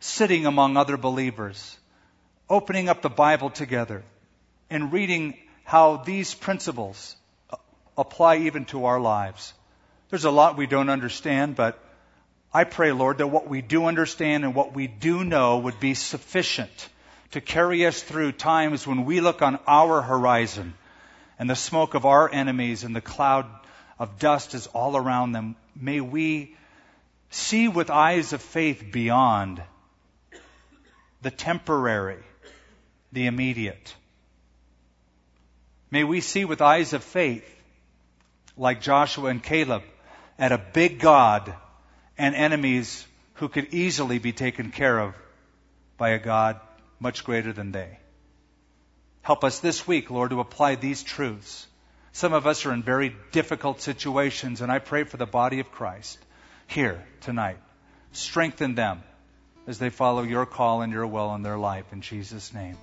sitting 0.01 0.47
among 0.47 0.77
other 0.77 0.97
believers, 0.97 1.77
opening 2.49 2.89
up 2.89 3.03
the 3.03 3.11
Bible 3.11 3.51
together, 3.51 4.03
and 4.71 4.93
reading 4.93 5.37
how 5.65 5.99
these 5.99 6.35
principles 6.35 7.17
apply 7.97 8.39
even 8.39 8.65
to 8.67 8.87
our 8.87 9.01
lives. 9.01 9.55
There's 10.11 10.25
a 10.25 10.31
lot 10.31 10.57
we 10.57 10.67
don't 10.67 10.91
understand, 10.91 11.57
but 11.57 11.79
I 12.53 12.65
pray, 12.65 12.93
Lord, 12.93 13.19
that 13.19 13.29
what 13.29 13.49
we 13.49 13.63
do 13.63 13.87
understand 13.87 14.45
and 14.45 14.55
what 14.55 14.75
we 14.75 14.87
do 14.87 15.25
know 15.25 15.59
would 15.59 15.81
be 15.81 15.95
sufficient 15.95 16.89
to 17.33 17.41
carry 17.41 17.85
us 17.87 18.01
through 18.01 18.33
times 18.33 18.87
when 18.87 19.05
we 19.05 19.21
look 19.21 19.43
on 19.43 19.59
our 19.67 20.01
horizon 20.01 20.75
and 21.39 21.51
the 21.51 21.57
smoke 21.57 21.95
of 21.95 22.07
our 22.07 22.33
enemies 22.33 22.85
and 22.85 22.95
the 22.95 23.01
cloud 23.01 23.47
of 23.99 24.19
dust 24.19 24.55
is 24.55 24.67
all 24.69 24.97
around 24.97 25.33
them. 25.33 25.57
May 25.75 26.01
we 26.01 26.57
see 27.31 27.69
with 27.69 27.91
eyes 27.91 28.33
of 28.33 28.43
faith 28.43 28.85
beyond 28.93 29.63
the 31.23 31.31
temporary, 31.31 32.23
the 33.13 33.27
immediate. 33.27 33.95
May 35.91 36.05
we 36.05 36.21
see 36.21 36.45
with 36.45 36.61
eyes 36.61 36.93
of 36.93 37.03
faith, 37.05 37.49
like 38.57 38.81
Joshua 38.81 39.31
and 39.31 39.43
Caleb, 39.43 39.83
at 40.39 40.53
a 40.53 40.59
big 40.59 40.99
God 41.01 41.55
and 42.19 42.35
enemies 42.35 43.07
who 43.35 43.49
could 43.49 43.73
easily 43.73 44.19
be 44.19 44.33
taken 44.33 44.71
care 44.71 44.99
of 44.99 45.15
by 45.97 46.11
a 46.11 46.19
God 46.19 46.61
much 47.01 47.25
greater 47.25 47.53
than 47.53 47.73
they. 47.73 47.99
Help 49.23 49.45
us 49.45 49.61
this 49.61 49.87
week, 49.87 50.11
Lord, 50.11 50.31
to 50.31 50.41
apply 50.41 50.75
these 50.75 51.03
truths. 51.03 51.67
Some 52.15 52.33
of 52.33 52.47
us 52.47 52.65
are 52.65 52.73
in 52.73 52.83
very 52.85 53.17
difficult 53.33 53.81
situations, 53.81 54.61
and 54.61 54.71
I 54.71 54.79
pray 54.79 55.03
for 55.03 55.17
the 55.17 55.27
body 55.27 55.59
of 55.59 55.73
Christ 55.73 56.17
here 56.69 57.03
tonight. 57.23 57.57
Strengthen 58.13 58.77
them 58.77 59.03
as 59.67 59.81
they 59.81 59.91
follow 59.91 60.23
your 60.23 60.47
call 60.47 60.83
and 60.83 60.93
your 60.93 61.09
will 61.09 61.35
in 61.35 61.43
their 61.43 61.59
life. 61.59 61.87
In 61.93 62.03
Jesus' 62.03 62.55
name. 62.55 62.77